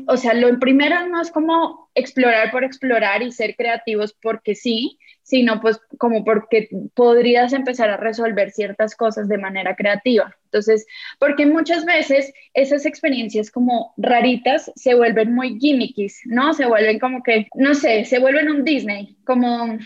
o 0.07 0.17
sea, 0.17 0.33
lo 0.33 0.59
primero 0.59 1.07
no 1.07 1.21
es 1.21 1.31
como 1.31 1.89
explorar 1.95 2.51
por 2.51 2.65
explorar 2.65 3.23
y 3.23 3.31
ser 3.31 3.55
creativos 3.55 4.13
porque 4.21 4.55
sí, 4.55 4.99
sino 5.21 5.61
pues 5.61 5.79
como 5.97 6.25
porque 6.25 6.67
podrías 6.93 7.53
empezar 7.53 7.89
a 7.89 7.97
resolver 7.97 8.51
ciertas 8.51 8.93
cosas 8.93 9.29
de 9.29 9.37
manera 9.37 9.73
creativa. 9.75 10.35
Entonces, 10.45 10.85
porque 11.17 11.45
muchas 11.45 11.85
veces 11.85 12.33
esas 12.53 12.85
experiencias 12.85 13.51
como 13.51 13.93
raritas 13.95 14.69
se 14.75 14.95
vuelven 14.95 15.33
muy 15.33 15.57
gimmickis, 15.59 16.23
¿no? 16.25 16.53
Se 16.53 16.65
vuelven 16.65 16.99
como 16.99 17.23
que, 17.23 17.47
no 17.55 17.73
sé, 17.73 18.03
se 18.03 18.19
vuelven 18.19 18.49
un 18.49 18.65
Disney, 18.65 19.17
como 19.25 19.77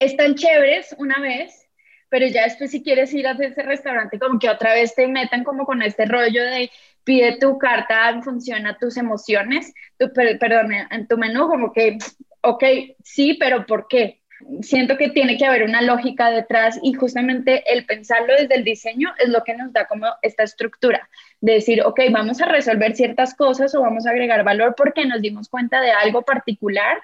están 0.00 0.34
chéveres 0.34 0.94
una 0.98 1.20
vez, 1.20 1.67
pero 2.08 2.26
ya 2.26 2.44
después 2.44 2.70
si 2.70 2.82
quieres 2.82 3.12
ir 3.14 3.26
a 3.26 3.32
ese 3.32 3.62
restaurante, 3.62 4.18
como 4.18 4.38
que 4.38 4.48
otra 4.48 4.74
vez 4.74 4.94
te 4.94 5.06
metan 5.06 5.44
como 5.44 5.64
con 5.64 5.82
este 5.82 6.06
rollo 6.06 6.42
de 6.44 6.70
pide 7.04 7.38
tu 7.38 7.58
carta 7.58 8.10
en 8.10 8.22
función 8.22 8.66
a 8.66 8.76
tus 8.76 8.96
emociones, 8.96 9.72
tu, 9.98 10.12
perdón, 10.12 10.72
en 10.90 11.06
tu 11.06 11.16
menú, 11.16 11.48
como 11.48 11.72
que, 11.72 11.96
ok, 12.42 12.64
sí, 13.02 13.34
pero 13.40 13.64
¿por 13.64 13.88
qué? 13.88 14.20
siento 14.62 14.96
que 14.96 15.10
tiene 15.10 15.36
que 15.36 15.46
haber 15.46 15.64
una 15.64 15.82
lógica 15.82 16.30
detrás 16.30 16.78
y 16.82 16.92
justamente 16.92 17.64
el 17.72 17.84
pensarlo 17.86 18.34
desde 18.38 18.54
el 18.54 18.64
diseño 18.64 19.10
es 19.18 19.28
lo 19.28 19.42
que 19.44 19.56
nos 19.56 19.72
da 19.72 19.86
como 19.86 20.06
esta 20.22 20.44
estructura 20.44 21.08
de 21.40 21.54
decir, 21.54 21.82
ok, 21.82 22.00
vamos 22.10 22.40
a 22.40 22.46
resolver 22.46 22.94
ciertas 22.94 23.34
cosas 23.34 23.74
o 23.74 23.82
vamos 23.82 24.06
a 24.06 24.10
agregar 24.10 24.44
valor 24.44 24.74
porque 24.76 25.06
nos 25.06 25.20
dimos 25.20 25.48
cuenta 25.48 25.80
de 25.80 25.90
algo 25.90 26.22
particular 26.22 26.98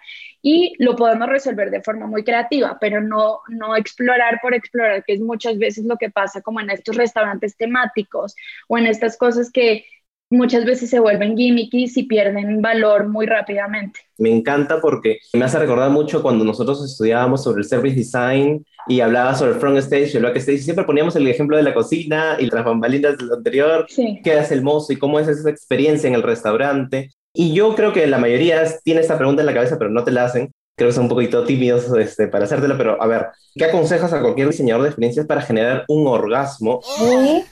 y 0.46 0.74
lo 0.78 0.94
podemos 0.94 1.26
resolver 1.30 1.70
de 1.70 1.80
forma 1.80 2.06
muy 2.06 2.22
creativa, 2.22 2.76
pero 2.78 3.00
no, 3.00 3.40
no 3.48 3.74
explorar 3.74 4.40
por 4.42 4.52
explorar, 4.52 5.02
que 5.02 5.14
es 5.14 5.20
muchas 5.20 5.56
veces 5.56 5.86
lo 5.86 5.96
que 5.96 6.10
pasa 6.10 6.42
como 6.42 6.60
en 6.60 6.68
estos 6.68 6.96
restaurantes 6.96 7.56
temáticos 7.56 8.36
o 8.68 8.76
en 8.76 8.86
estas 8.86 9.16
cosas 9.16 9.50
que 9.50 9.86
muchas 10.28 10.66
veces 10.66 10.90
se 10.90 11.00
vuelven 11.00 11.34
gimmicks 11.34 11.96
y 11.96 12.02
pierden 12.02 12.60
valor 12.60 13.08
muy 13.08 13.24
rápidamente. 13.24 14.00
Me 14.18 14.30
encanta 14.30 14.82
porque 14.82 15.18
me 15.32 15.46
hace 15.46 15.58
recordar 15.58 15.90
mucho 15.90 16.20
cuando 16.20 16.44
nosotros 16.44 16.84
estudiábamos 16.84 17.42
sobre 17.42 17.62
el 17.62 17.64
service 17.68 17.96
design 17.96 18.66
y 18.86 19.00
hablaba 19.00 19.34
sobre 19.34 19.52
el 19.52 19.60
front 19.60 19.78
stage 19.78 20.10
y 20.12 20.16
el 20.18 20.24
back 20.24 20.36
stage. 20.36 20.58
Siempre 20.58 20.84
poníamos 20.84 21.16
el 21.16 21.26
ejemplo 21.26 21.56
de 21.56 21.62
la 21.62 21.72
cocina 21.72 22.36
y 22.38 22.50
las 22.50 22.64
bambalinas 22.66 23.16
del 23.16 23.32
anterior, 23.32 23.86
sí. 23.88 24.20
qué 24.22 24.34
hace 24.34 24.52
el 24.52 24.62
mozo 24.62 24.92
y 24.92 24.96
cómo 24.96 25.18
es 25.18 25.26
esa 25.26 25.48
experiencia 25.48 26.06
en 26.06 26.14
el 26.14 26.22
restaurante. 26.22 27.08
Y 27.36 27.52
yo 27.52 27.74
creo 27.74 27.92
que 27.92 28.06
la 28.06 28.18
mayoría 28.18 28.62
tiene 28.84 29.00
esta 29.00 29.18
pregunta 29.18 29.42
en 29.42 29.46
la 29.46 29.54
cabeza, 29.54 29.76
pero 29.76 29.90
no 29.90 30.04
te 30.04 30.12
la 30.12 30.24
hacen. 30.24 30.52
Creo 30.76 30.88
que 30.88 30.94
son 30.94 31.04
un 31.04 31.10
poquito 31.10 31.44
tímidos 31.44 31.86
este, 31.98 32.28
para 32.28 32.44
hacértela, 32.44 32.78
pero 32.78 33.00
a 33.02 33.06
ver, 33.06 33.26
¿qué 33.54 33.64
aconsejas 33.64 34.12
a 34.12 34.20
cualquier 34.20 34.48
diseñador 34.48 34.82
de 34.82 34.88
experiencias 34.88 35.26
para 35.26 35.42
generar 35.42 35.84
un 35.88 36.06
orgasmo? 36.06 36.80
¿Sí? 36.82 37.44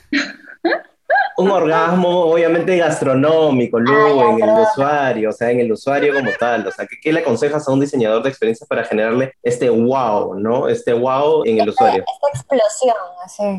un 1.39 1.51
orgasmo 1.51 2.27
obviamente 2.27 2.77
gastronómico, 2.77 3.81
luego 3.81 4.31
en 4.31 4.43
el 4.43 4.51
usuario, 4.61 5.31
o 5.31 5.33
sea, 5.33 5.51
en 5.51 5.61
el 5.61 5.73
usuario 5.73 6.15
como 6.15 6.31
tal. 6.39 6.67
O 6.67 6.71
sea, 6.71 6.87
¿qué, 6.87 6.97
¿qué, 7.03 7.13
le 7.13 7.21
aconsejas 7.21 7.67
a 7.67 7.73
un 7.73 7.81
diseñador 7.81 8.23
de 8.23 8.29
experiencias 8.29 8.69
para 8.69 8.85
generarle 8.85 9.35
este 9.43 9.69
wow, 9.69 10.39
¿no? 10.39 10.69
Este 10.69 10.93
wow 10.93 11.43
en 11.45 11.61
el 11.61 11.69
usuario. 11.69 12.05
Esta 12.05 12.29
explosión, 12.39 12.97
así. 13.25 13.59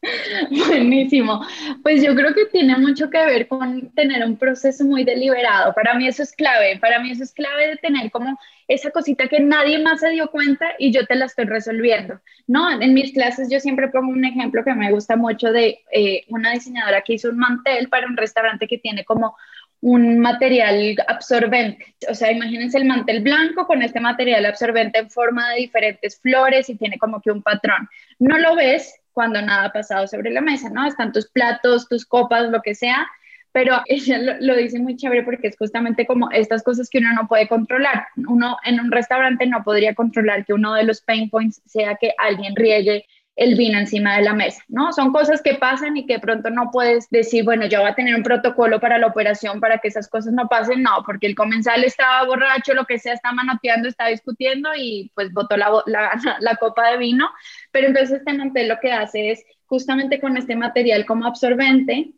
Buenísimo. 0.68 1.44
Pues 1.82 2.02
yo 2.02 2.14
creo 2.14 2.32
que 2.32 2.46
tiene 2.46 2.76
mucho 2.78 3.10
que 3.10 3.18
ver 3.24 3.48
con 3.48 3.90
tener 3.90 4.24
un 4.24 4.36
proceso 4.36 4.84
muy 4.84 5.04
deliberado. 5.04 5.74
Para 5.74 5.94
mí 5.94 6.06
eso 6.06 6.22
es 6.22 6.32
clave. 6.32 6.78
Para 6.78 7.00
mí 7.00 7.10
eso 7.10 7.24
es 7.24 7.32
clave 7.32 7.68
de 7.68 7.76
tener 7.76 8.10
como 8.10 8.38
esa 8.68 8.90
cosita 8.90 9.28
que 9.28 9.40
nadie 9.40 9.78
más 9.78 10.00
se 10.00 10.10
dio 10.10 10.30
cuenta 10.30 10.66
y 10.78 10.92
yo 10.92 11.04
te 11.06 11.16
la 11.16 11.24
estoy 11.24 11.46
resolviendo. 11.46 12.20
No, 12.46 12.80
en 12.80 12.94
mis 12.94 13.12
clases 13.12 13.48
yo 13.50 13.58
siempre 13.60 13.88
pongo 13.88 14.12
un 14.12 14.24
ejemplo 14.24 14.62
que 14.62 14.74
me 14.74 14.92
gusta 14.92 15.16
mucho 15.16 15.52
de 15.52 15.80
eh, 15.92 16.24
una 16.28 16.52
diseñadora 16.52 17.02
que 17.02 17.14
hizo 17.14 17.30
un 17.30 17.38
mantel 17.38 17.88
para 17.88 18.06
un 18.06 18.16
restaurante 18.16 18.68
que 18.68 18.78
tiene 18.78 19.04
como 19.04 19.36
un 19.80 20.18
material 20.18 20.96
absorbente. 21.06 21.94
O 22.08 22.14
sea, 22.14 22.32
imagínense 22.32 22.78
el 22.78 22.84
mantel 22.84 23.22
blanco 23.22 23.66
con 23.66 23.82
este 23.82 24.00
material 24.00 24.44
absorbente 24.46 24.98
en 24.98 25.10
forma 25.10 25.50
de 25.50 25.60
diferentes 25.60 26.20
flores 26.20 26.68
y 26.68 26.76
tiene 26.76 26.98
como 26.98 27.20
que 27.20 27.30
un 27.30 27.42
patrón. 27.42 27.88
No 28.18 28.38
lo 28.38 28.56
ves 28.56 29.00
cuando 29.18 29.42
nada 29.42 29.64
ha 29.64 29.72
pasado 29.72 30.06
sobre 30.06 30.30
la 30.30 30.40
mesa, 30.40 30.70
¿no? 30.70 30.86
Están 30.86 31.10
tus 31.10 31.26
platos, 31.28 31.88
tus 31.88 32.06
copas, 32.06 32.50
lo 32.50 32.62
que 32.62 32.76
sea, 32.76 33.04
pero 33.50 33.82
ella 33.86 34.16
lo, 34.16 34.34
lo, 34.38 34.54
dice 34.54 34.78
muy 34.78 34.94
chévere 34.94 35.24
porque 35.24 35.48
es 35.48 35.56
justamente 35.58 36.06
como 36.06 36.30
estas 36.30 36.62
cosas 36.62 36.88
que 36.88 36.98
uno 36.98 37.12
no 37.14 37.26
puede 37.26 37.48
controlar. 37.48 38.06
Uno 38.16 38.58
en 38.64 38.78
un 38.78 38.92
restaurante 38.92 39.44
no 39.48 39.64
podría 39.64 39.92
controlar 39.96 40.46
que 40.46 40.52
uno 40.52 40.72
de 40.74 40.84
los 40.84 41.00
pain 41.00 41.28
points 41.30 41.60
sea 41.66 41.96
que 41.96 42.12
alguien 42.16 42.54
riegue 42.54 43.06
el 43.38 43.54
vino 43.54 43.78
encima 43.78 44.16
de 44.16 44.24
la 44.24 44.34
mesa, 44.34 44.64
¿no? 44.66 44.92
Son 44.92 45.12
cosas 45.12 45.40
que 45.42 45.54
pasan 45.54 45.96
y 45.96 46.06
que 46.06 46.18
pronto 46.18 46.50
no 46.50 46.72
puedes 46.72 47.08
decir, 47.08 47.44
bueno, 47.44 47.66
yo 47.66 47.80
voy 47.80 47.90
a 47.90 47.94
tener 47.94 48.16
un 48.16 48.24
protocolo 48.24 48.80
para 48.80 48.98
la 48.98 49.06
operación 49.06 49.60
para 49.60 49.78
que 49.78 49.86
esas 49.86 50.08
cosas 50.08 50.32
no 50.32 50.48
pasen, 50.48 50.82
no, 50.82 51.04
porque 51.06 51.28
el 51.28 51.36
comensal 51.36 51.84
estaba 51.84 52.26
borracho, 52.26 52.74
lo 52.74 52.84
que 52.84 52.98
sea, 52.98 53.12
está 53.14 53.30
manoteando, 53.30 53.88
está 53.88 54.08
discutiendo 54.08 54.70
y 54.76 55.12
pues 55.14 55.32
botó 55.32 55.56
la, 55.56 55.70
la, 55.86 56.10
la 56.40 56.56
copa 56.56 56.90
de 56.90 56.98
vino, 56.98 57.30
pero 57.70 57.86
entonces 57.86 58.18
este 58.18 58.32
mantel 58.32 58.66
lo 58.66 58.80
que 58.80 58.92
hace 58.92 59.30
es 59.30 59.44
justamente 59.66 60.20
con 60.20 60.36
este 60.36 60.56
material 60.56 61.06
como 61.06 61.26
absorbente, 61.26 62.10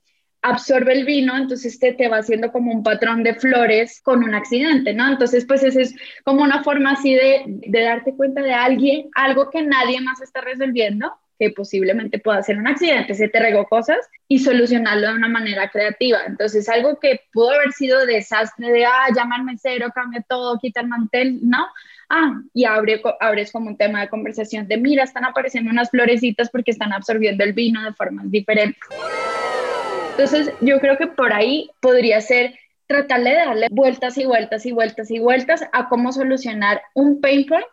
absorbe 0.43 0.93
el 0.93 1.05
vino, 1.05 1.37
entonces 1.37 1.79
te, 1.79 1.93
te 1.93 2.09
va 2.09 2.19
haciendo 2.19 2.51
como 2.51 2.73
un 2.73 2.83
patrón 2.83 3.23
de 3.23 3.35
flores 3.35 4.01
con 4.03 4.25
un 4.25 4.35
accidente, 4.35 4.95
¿no? 4.95 5.09
Entonces, 5.09 5.45
pues 5.47 5.63
esa 5.63 5.81
es 5.81 5.95
como 6.25 6.43
una 6.43 6.63
forma 6.63 6.93
así 6.93 7.15
de, 7.15 7.43
de 7.47 7.83
darte 7.83 8.15
cuenta 8.15 8.43
de 8.43 8.55
alguien, 8.55 9.11
algo 9.15 9.51
que 9.51 9.63
nadie 9.63 10.01
más 10.01 10.21
está 10.23 10.41
resolviendo, 10.41 11.13
que 11.39 11.51
posiblemente 11.51 12.19
pueda 12.19 12.43
ser 12.43 12.59
un 12.59 12.69
accidente, 12.69 13.15
se 13.15 13.29
te 13.29 13.41
regó 13.41 13.67
cosas 13.67 13.97
y 14.29 14.41
solucionarlo 14.41 15.09
de 15.09 15.15
una 15.15 15.29
manera 15.29 15.71
creativa. 15.71 16.19
Entonces, 16.27 16.69
algo 16.69 16.99
que 17.01 17.23
pudo 17.33 17.51
haber 17.51 17.73
sido 17.73 18.05
desastre 18.05 18.71
de, 18.71 18.85
ah, 18.85 19.07
llama 19.17 19.37
al 19.37 19.45
mesero, 19.45 19.91
cambia 19.95 20.23
todo, 20.29 20.59
quita 20.59 20.83
el 20.83 20.89
mantel, 20.89 21.39
¿no? 21.43 21.67
Ah, 22.11 22.43
y 22.53 22.65
abre, 22.65 23.01
abres 23.21 23.53
como 23.53 23.69
un 23.69 23.79
tema 23.79 24.03
de 24.03 24.09
conversación 24.09 24.69
de, 24.69 24.77
mira, 24.77 25.05
están 25.05 25.25
apareciendo 25.25 25.71
unas 25.71 25.91
florecitas 25.91 26.51
porque 26.51 26.73
están 26.73 26.93
absorbiendo 26.93 27.43
el 27.43 27.55
vino 27.55 27.83
de 27.85 27.95
formas 27.95 28.31
diferentes. 28.31 28.81
Entonces, 30.21 30.53
yo 30.61 30.81
creo 30.81 30.99
que 30.99 31.07
por 31.07 31.33
ahí 31.33 31.71
podría 31.81 32.21
ser 32.21 32.55
tratarle 32.87 33.31
de 33.31 33.37
darle 33.37 33.67
vueltas 33.71 34.19
y 34.19 34.27
vueltas 34.27 34.67
y 34.67 34.73
vueltas 34.73 35.11
y 35.11 35.19
vueltas 35.19 35.65
a 35.73 35.89
cómo 35.89 36.13
solucionar 36.13 36.83
un 36.93 37.23
pain 37.23 37.47
point 37.47 37.65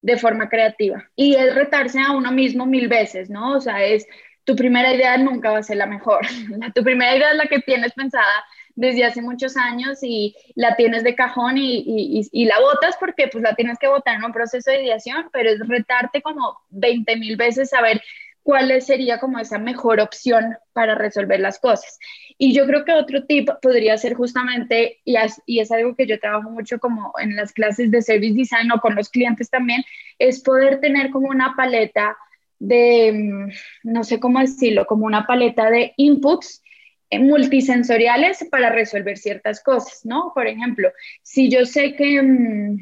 de 0.00 0.16
forma 0.16 0.48
creativa. 0.48 1.10
Y 1.16 1.34
es 1.34 1.52
retarse 1.56 1.98
a 1.98 2.12
uno 2.12 2.30
mismo 2.30 2.66
mil 2.66 2.86
veces, 2.86 3.30
¿no? 3.30 3.56
O 3.56 3.60
sea, 3.60 3.82
es 3.82 4.06
tu 4.44 4.54
primera 4.54 4.94
idea 4.94 5.18
nunca 5.18 5.50
va 5.50 5.58
a 5.58 5.62
ser 5.64 5.78
la 5.78 5.86
mejor. 5.86 6.20
tu 6.74 6.84
primera 6.84 7.16
idea 7.16 7.32
es 7.32 7.36
la 7.36 7.46
que 7.46 7.58
tienes 7.58 7.92
pensada 7.94 8.44
desde 8.76 9.04
hace 9.04 9.20
muchos 9.20 9.56
años 9.56 9.98
y 10.02 10.36
la 10.54 10.76
tienes 10.76 11.02
de 11.02 11.16
cajón 11.16 11.58
y, 11.58 11.82
y, 11.84 12.28
y, 12.30 12.44
la 12.44 12.60
botas 12.60 12.96
porque 13.00 13.26
pues 13.26 13.42
la 13.42 13.56
tienes 13.56 13.76
que 13.76 13.88
botar 13.88 14.14
en 14.14 14.24
un 14.24 14.32
proceso 14.32 14.70
de 14.70 14.84
ideación, 14.84 15.30
pero 15.32 15.50
es 15.50 15.58
retarte 15.66 16.22
como 16.22 16.60
20 16.70 17.16
mil 17.16 17.36
veces 17.36 17.74
a 17.74 17.82
ver 17.82 18.00
cuál 18.48 18.80
sería 18.80 19.20
como 19.20 19.38
esa 19.38 19.58
mejor 19.58 20.00
opción 20.00 20.56
para 20.72 20.94
resolver 20.94 21.38
las 21.38 21.58
cosas. 21.58 21.98
Y 22.38 22.54
yo 22.54 22.64
creo 22.64 22.82
que 22.86 22.94
otro 22.94 23.26
tip 23.26 23.50
podría 23.60 23.98
ser 23.98 24.14
justamente, 24.14 25.00
y 25.04 25.16
es, 25.16 25.42
y 25.44 25.58
es 25.60 25.70
algo 25.70 25.94
que 25.94 26.06
yo 26.06 26.18
trabajo 26.18 26.48
mucho 26.48 26.78
como 26.78 27.12
en 27.20 27.36
las 27.36 27.52
clases 27.52 27.90
de 27.90 28.00
service 28.00 28.32
design 28.32 28.72
o 28.72 28.80
con 28.80 28.94
los 28.94 29.10
clientes 29.10 29.50
también, 29.50 29.84
es 30.18 30.40
poder 30.40 30.80
tener 30.80 31.10
como 31.10 31.28
una 31.28 31.54
paleta 31.58 32.16
de, 32.58 33.12
mm, 33.12 33.50
no 33.82 34.02
sé 34.02 34.18
cómo 34.18 34.40
decirlo, 34.40 34.86
como 34.86 35.04
una 35.04 35.26
paleta 35.26 35.68
de 35.68 35.92
inputs 35.98 36.62
eh, 37.10 37.18
multisensoriales 37.18 38.48
para 38.50 38.70
resolver 38.70 39.18
ciertas 39.18 39.62
cosas, 39.62 40.06
¿no? 40.06 40.32
Por 40.34 40.46
ejemplo, 40.46 40.90
si 41.22 41.50
yo 41.50 41.66
sé 41.66 41.94
que, 41.96 42.22
mm, 42.22 42.78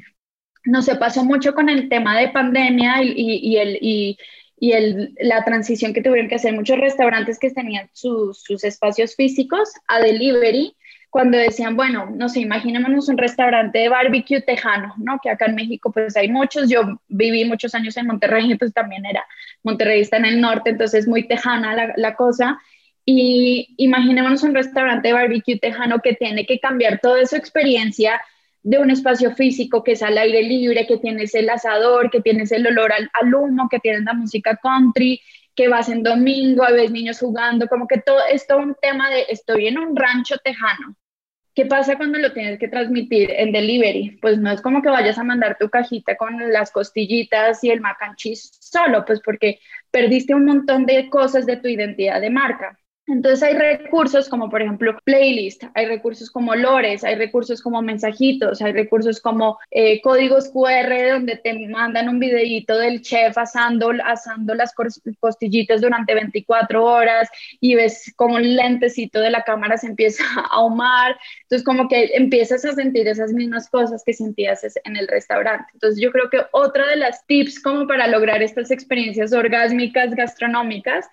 no 0.67 0.83
se 0.83 0.95
pasó 0.95 1.25
mucho 1.25 1.55
con 1.55 1.69
el 1.69 1.89
tema 1.89 2.17
de 2.17 2.29
pandemia 2.29 3.03
y, 3.03 3.09
y, 3.17 3.39
y 3.49 3.57
el... 3.57 3.79
Y, 3.81 4.19
y 4.59 4.73
el, 4.73 5.15
la 5.21 5.45
transición 5.45 5.93
que 5.93 6.03
tuvieron 6.03 6.29
que 6.29 6.37
hacer 6.37 6.55
muchos 6.55 6.79
restaurantes 6.79 7.39
que 7.39 7.51
tenían 7.51 7.89
sus, 7.93 8.43
sus 8.43 8.65
espacios 8.65 9.15
físicos 9.15 9.71
a 9.87 10.01
delivery, 10.01 10.75
cuando 11.11 11.39
decían, 11.39 11.77
bueno, 11.77 12.11
no 12.15 12.29
sé, 12.29 12.41
imaginémonos 12.41 13.09
un 13.09 13.17
restaurante 13.17 13.79
de 13.79 13.89
barbecue 13.89 14.43
tejano, 14.43 14.95
¿no? 14.99 15.19
Que 15.23 15.31
acá 15.31 15.47
en 15.47 15.55
México 15.55 15.91
pues 15.91 16.17
hay 16.17 16.29
muchos, 16.29 16.69
yo 16.69 17.01
viví 17.09 17.45
muchos 17.45 17.75
años 17.75 17.97
en 17.97 18.07
Monterrey, 18.07 18.55
pues 18.57 18.75
también 18.75 19.07
era, 19.07 19.25
Monterrey 19.63 20.01
está 20.01 20.19
en 20.19 20.27
el 20.27 20.41
norte, 20.41 20.71
entonces 20.71 21.07
muy 21.07 21.27
tejana 21.27 21.75
la, 21.75 21.93
la 21.97 22.15
cosa, 22.17 22.59
y 23.05 23.75
imaginémonos 23.79 24.43
un 24.43 24.55
restaurante 24.55 25.09
de 25.09 25.15
barbecue 25.15 25.59
tejano 25.59 26.01
que 26.01 26.15
tiene 26.15 26.45
que 26.45 26.59
cambiar 26.59 26.99
toda 27.01 27.25
su 27.25 27.37
experiencia 27.37 28.21
de 28.67 28.79
un 28.79 28.91
espacio 28.91 29.31
físico 29.31 29.85
que 29.85 29.93
es 29.93 30.03
al 30.03 30.19
aire 30.19 30.43
libre, 30.43 30.89
que 30.89 30.97
tienes 30.97 31.37
el 31.37 31.49
asador, 31.49 32.11
que 32.11 32.21
tienes 32.21 32.51
el 32.51 32.67
olor 32.67 32.93
al, 32.93 33.09
al 33.13 33.33
humo, 33.33 33.69
que 33.69 33.79
tienes 33.79 34.03
la 34.03 34.13
música 34.13 34.59
country, 34.61 35.21
que 35.55 35.69
vas 35.69 35.89
en 35.89 36.03
domingo, 36.03 36.65
ves 36.73 36.91
niños 36.91 37.21
jugando, 37.21 37.69
como 37.69 37.87
que 37.87 37.99
todo 37.99 38.19
es 38.29 38.45
todo 38.45 38.59
un 38.59 38.75
tema 38.83 39.09
de 39.09 39.27
estoy 39.29 39.69
en 39.69 39.79
un 39.79 39.95
rancho 39.95 40.39
tejano. 40.39 40.97
¿Qué 41.55 41.67
pasa 41.67 41.97
cuando 41.97 42.19
lo 42.19 42.33
tienes 42.33 42.59
que 42.59 42.67
transmitir 42.67 43.31
en 43.31 43.53
delivery? 43.53 44.19
Pues 44.21 44.37
no 44.37 44.51
es 44.51 44.61
como 44.61 44.83
que 44.83 44.89
vayas 44.89 45.17
a 45.17 45.23
mandar 45.23 45.57
tu 45.61 45.71
cajita 45.71 46.17
con 46.17 46.53
las 46.53 46.73
costillitas 46.73 47.63
y 47.63 47.71
el 47.71 47.81
mac 47.81 47.99
and 48.03 48.17
cheese 48.17 48.51
solo, 48.61 49.05
pues 49.05 49.21
porque 49.25 49.61
perdiste 49.93 50.35
un 50.35 50.45
montón 50.45 50.87
de 50.87 51.09
cosas 51.09 51.47
de 51.47 51.57
tu 51.59 51.69
identidad 51.69 52.21
de 52.21 52.31
marca. 52.31 52.77
Entonces 53.09 53.41
hay 53.45 53.55
recursos 53.55 54.29
como 54.29 54.51
por 54.51 54.63
ejemplo 54.63 54.99
playlist, 55.05 55.63
hay 55.75 55.87
recursos 55.87 56.29
como 56.29 56.57
lores, 56.57 57.05
hay 57.05 57.15
recursos 57.15 57.63
como 57.63 57.81
mensajitos, 57.81 58.61
hay 58.61 58.73
recursos 58.73 59.21
como 59.21 59.59
eh, 59.71 60.01
códigos 60.01 60.49
QR 60.49 61.13
donde 61.13 61.37
te 61.37 61.69
mandan 61.69 62.09
un 62.09 62.19
videíto 62.19 62.77
del 62.77 63.03
chef 63.03 63.39
asando, 63.39 63.93
las 63.93 64.75
costillitas 65.21 65.81
durante 65.83 66.15
24 66.15 66.85
horas 66.85 67.29
y 67.61 67.77
ves 67.77 68.13
como 68.17 68.39
el 68.39 68.57
lentecito 68.57 69.21
de 69.21 69.31
la 69.31 69.43
cámara 69.43 69.77
se 69.77 69.87
empieza 69.87 70.25
a 70.37 70.57
ahumar. 70.57 71.17
Entonces 71.43 71.65
como 71.65 71.89
que 71.89 72.11
empiezas 72.15 72.65
a 72.65 72.73
sentir 72.73 73.07
esas 73.07 73.33
mismas 73.33 73.71
cosas 73.71 74.03
que 74.05 74.15
sentías 74.15 74.65
en 74.85 74.97
el 74.97 75.07
restaurante. 75.07 75.71
Entonces 75.75 76.01
yo 76.01 76.11
creo 76.11 76.29
que 76.29 76.45
otra 76.51 76.89
de 76.89 76.97
las 76.97 77.25
tips 77.27 77.63
como 77.63 77.87
para 77.87 78.09
lograr 78.09 78.43
estas 78.43 78.73
experiencias 78.73 79.33
orgásmicas 79.33 80.13
gastronómicas 80.17 81.09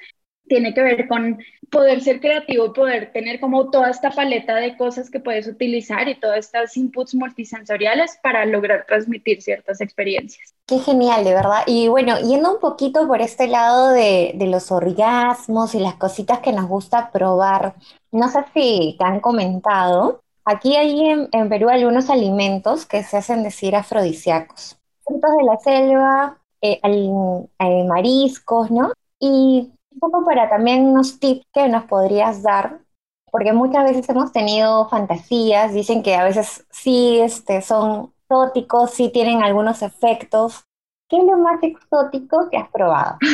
tiene 0.48 0.74
que 0.74 0.82
ver 0.82 1.08
con 1.08 1.40
poder 1.72 2.02
ser 2.02 2.20
creativo 2.20 2.68
y 2.68 2.70
poder 2.72 3.12
tener 3.12 3.40
como 3.40 3.72
toda 3.72 3.90
esta 3.90 4.12
paleta 4.12 4.56
de 4.56 4.78
cosas 4.78 5.10
que 5.10 5.20
puedes 5.20 5.48
utilizar 5.48 6.08
y 6.08 6.20
todas 6.20 6.40
estas 6.40 6.78
inputs 6.78 7.16
multisensoriales 7.16 8.18
para 8.22 8.46
lograr 8.46 8.86
transmitir 8.88 9.42
ciertas 9.42 9.82
experiencias. 9.82 10.54
Qué 10.68 10.80
genial, 10.80 11.24
de 11.24 11.34
verdad. 11.34 11.64
Y 11.66 11.88
bueno, 11.88 12.20
yendo 12.20 12.54
un 12.54 12.60
poquito 12.60 13.08
por 13.08 13.22
este 13.22 13.48
lado 13.48 13.90
de, 13.92 14.34
de 14.36 14.48
los 14.48 14.72
orgasmos 14.72 15.76
y 15.76 15.80
las 15.80 15.96
cositas 15.96 16.40
que 16.40 16.54
nos 16.54 16.68
gusta 16.68 17.10
probar, 17.12 17.76
no 18.12 18.30
sé 18.30 18.40
si 18.54 18.96
te 19.00 19.06
han 19.06 19.20
comentado, 19.20 20.22
aquí 20.46 20.76
hay 20.76 21.10
en, 21.32 21.50
Perú 21.50 21.70
algunos 21.70 22.10
alimentos 22.10 22.86
que 22.86 23.04
se 23.04 23.18
hacen 23.18 23.44
decir 23.44 23.76
afrodisíacos. 23.76 24.78
Frutos 25.06 25.32
de 25.38 25.44
la 25.44 25.58
selva, 25.58 26.38
eh, 26.62 26.80
al- 26.82 27.48
eh, 27.60 27.84
mariscos, 27.86 28.72
¿no? 28.72 28.94
Y 29.20 29.72
un 29.94 30.00
poco 30.00 30.26
para 30.26 30.50
también 30.50 30.86
unos 30.86 31.20
tips 31.20 31.46
que 31.54 31.68
nos 31.70 31.86
podrías 31.86 32.42
dar, 32.42 32.80
porque 33.32 33.54
muchas 33.54 33.86
veces 33.86 34.08
hemos 34.10 34.32
tenido 34.32 34.88
fantasías, 34.90 35.74
dicen 35.74 36.04
que 36.04 36.16
a 36.16 36.24
veces 36.24 36.66
sí 36.70 37.20
este, 37.20 37.62
son 37.62 38.14
exóticos, 38.22 38.92
sí 38.92 39.10
tienen 39.10 39.44
algunos 39.44 39.82
efectos. 39.82 40.66
¿Qué 41.10 41.18
es 41.18 41.26
lo 41.26 41.38
más 41.38 41.62
exótico 41.62 42.50
que 42.50 42.58
has 42.58 42.70
probado? 42.70 43.18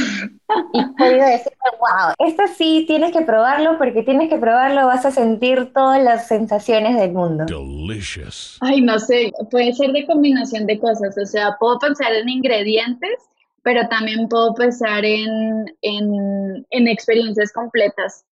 Y 0.74 0.80
has 0.80 0.92
podido 0.98 1.26
decir, 1.28 1.54
wow, 1.80 2.28
esto 2.28 2.44
sí 2.58 2.84
tienes 2.88 3.12
que 3.12 3.22
probarlo 3.22 3.78
porque 3.78 4.02
tienes 4.02 4.30
que 4.30 4.38
probarlo, 4.38 4.88
vas 4.88 5.06
a 5.06 5.12
sentir 5.12 5.72
todas 5.74 6.02
las 6.02 6.28
sensaciones 6.28 6.98
del 6.98 7.14
mundo. 7.14 7.46
Delicious. 7.46 8.58
Ay, 8.62 8.82
no 8.82 8.98
sé, 8.98 9.32
puede 9.52 9.74
ser 9.74 9.92
de 9.92 10.08
combinación 10.08 10.66
de 10.66 10.80
cosas, 10.80 11.16
o 11.22 11.26
sea, 11.26 11.56
puedo 11.60 11.78
pensar 11.78 12.12
en 12.14 12.28
ingredientes, 12.30 13.30
pero 13.64 13.88
también 13.90 14.28
puedo 14.28 14.54
pensar 14.54 15.06
en, 15.06 15.66
en, 15.82 16.66
en 16.70 16.88
experiencias 16.88 17.52
completas. 17.52 18.26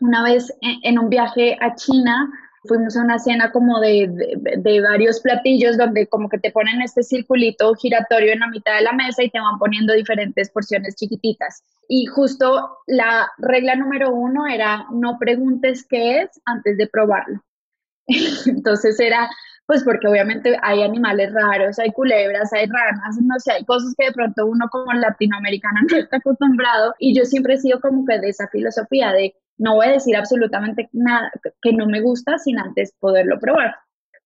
Una 0.00 0.24
vez 0.24 0.52
en, 0.60 0.78
en 0.82 0.98
un 0.98 1.08
viaje 1.08 1.56
a 1.60 1.74
China, 1.74 2.30
fuimos 2.66 2.96
a 2.96 3.02
una 3.02 3.18
cena 3.18 3.52
como 3.52 3.80
de, 3.80 4.08
de, 4.08 4.56
de, 4.56 4.80
varios 4.80 5.20
platillos 5.20 5.76
donde 5.76 6.06
como 6.06 6.28
que 6.28 6.38
te 6.38 6.50
ponen 6.50 6.82
este 6.82 7.02
circulito 7.02 7.74
giratorio 7.74 8.32
en 8.32 8.40
la 8.40 8.48
mitad 8.48 8.76
de 8.76 8.82
la 8.82 8.92
mesa 8.92 9.22
y 9.22 9.30
te 9.30 9.40
van 9.40 9.58
poniendo 9.58 9.92
diferentes 9.92 10.50
porciones 10.50 10.96
chiquititas. 10.96 11.62
Y 11.88 12.06
justo 12.06 12.78
la 12.86 13.30
regla 13.38 13.76
número 13.76 14.10
uno 14.10 14.46
era 14.46 14.86
no 14.92 15.18
preguntes 15.18 15.86
qué 15.88 16.22
es 16.22 16.40
antes 16.46 16.76
de 16.76 16.86
probarlo. 16.86 17.42
Entonces 18.46 18.98
era, 19.00 19.28
pues 19.66 19.82
porque 19.82 20.06
obviamente 20.06 20.58
hay 20.62 20.82
animales 20.82 21.32
raros, 21.32 21.78
hay 21.78 21.90
culebras, 21.92 22.52
hay 22.52 22.66
ranas, 22.66 23.16
no 23.22 23.38
sé, 23.38 23.52
hay 23.52 23.64
cosas 23.64 23.94
que 23.96 24.06
de 24.06 24.12
pronto 24.12 24.46
uno 24.46 24.68
como 24.70 24.92
latinoamericana 24.92 25.80
no 25.90 25.96
está 25.96 26.18
acostumbrado 26.18 26.94
y 26.98 27.16
yo 27.16 27.24
siempre 27.24 27.54
he 27.54 27.58
sido 27.58 27.80
como 27.80 28.04
que 28.04 28.18
de 28.18 28.28
esa 28.28 28.48
filosofía 28.48 29.12
de 29.12 29.34
no 29.56 29.76
voy 29.76 29.86
a 29.86 29.92
decir 29.92 30.16
absolutamente 30.16 30.88
nada 30.92 31.30
que 31.62 31.72
no 31.72 31.86
me 31.86 32.00
gusta 32.00 32.38
sin 32.38 32.58
antes 32.58 32.92
poderlo 32.98 33.38
probar. 33.38 33.76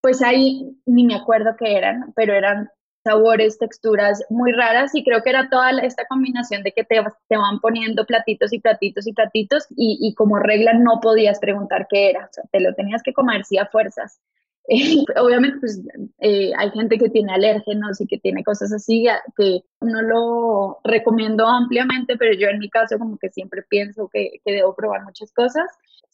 Pues 0.01 0.22
ahí 0.22 0.77
ni 0.87 1.05
me 1.05 1.16
acuerdo 1.16 1.55
qué 1.59 1.77
eran, 1.77 2.12
pero 2.16 2.33
eran 2.33 2.70
sabores, 3.05 3.59
texturas 3.59 4.24
muy 4.31 4.53
raras 4.53 4.94
y 4.94 5.05
creo 5.05 5.22
que 5.22 5.31
era 5.31 5.48
toda 5.48 5.70
esta 5.83 6.07
combinación 6.07 6.62
de 6.62 6.72
que 6.72 6.85
te, 6.85 7.03
te 7.29 7.37
van 7.37 7.61
poniendo 7.61 8.05
platitos 8.07 8.53
y 8.53 8.61
platitos 8.61 9.07
y 9.07 9.12
platitos 9.12 9.66
y, 9.70 9.98
y, 10.01 10.14
como 10.14 10.38
regla 10.38 10.72
no 10.74 11.01
podías 11.01 11.38
preguntar 11.38 11.87
qué 11.88 12.11
era, 12.11 12.27
o 12.27 12.33
sea, 12.33 12.44
te 12.51 12.61
lo 12.61 12.74
tenías 12.74 13.03
que 13.03 13.12
comer 13.12 13.44
sí 13.44 13.59
a 13.59 13.66
fuerzas. 13.66 14.20
Eh, 14.69 15.03
obviamente 15.17 15.59
pues 15.61 15.81
eh, 16.21 16.53
hay 16.57 16.71
gente 16.71 16.99
que 16.99 17.09
tiene 17.09 17.33
alérgenos 17.33 18.01
y 18.01 18.07
que 18.07 18.19
tiene 18.19 18.45
cosas 18.45 18.71
así 18.71 19.07
que 19.37 19.63
no 19.81 20.03
lo 20.03 20.79
recomiendo 20.85 21.47
ampliamente, 21.47 22.17
pero 22.19 22.39
yo 22.39 22.49
en 22.49 22.59
mi 22.59 22.69
caso 22.69 22.99
como 22.99 23.17
que 23.17 23.31
siempre 23.31 23.63
pienso 23.63 24.09
que, 24.13 24.41
debo 24.45 24.75
probar 24.75 25.05
muchas 25.05 25.33
cosas. 25.33 25.65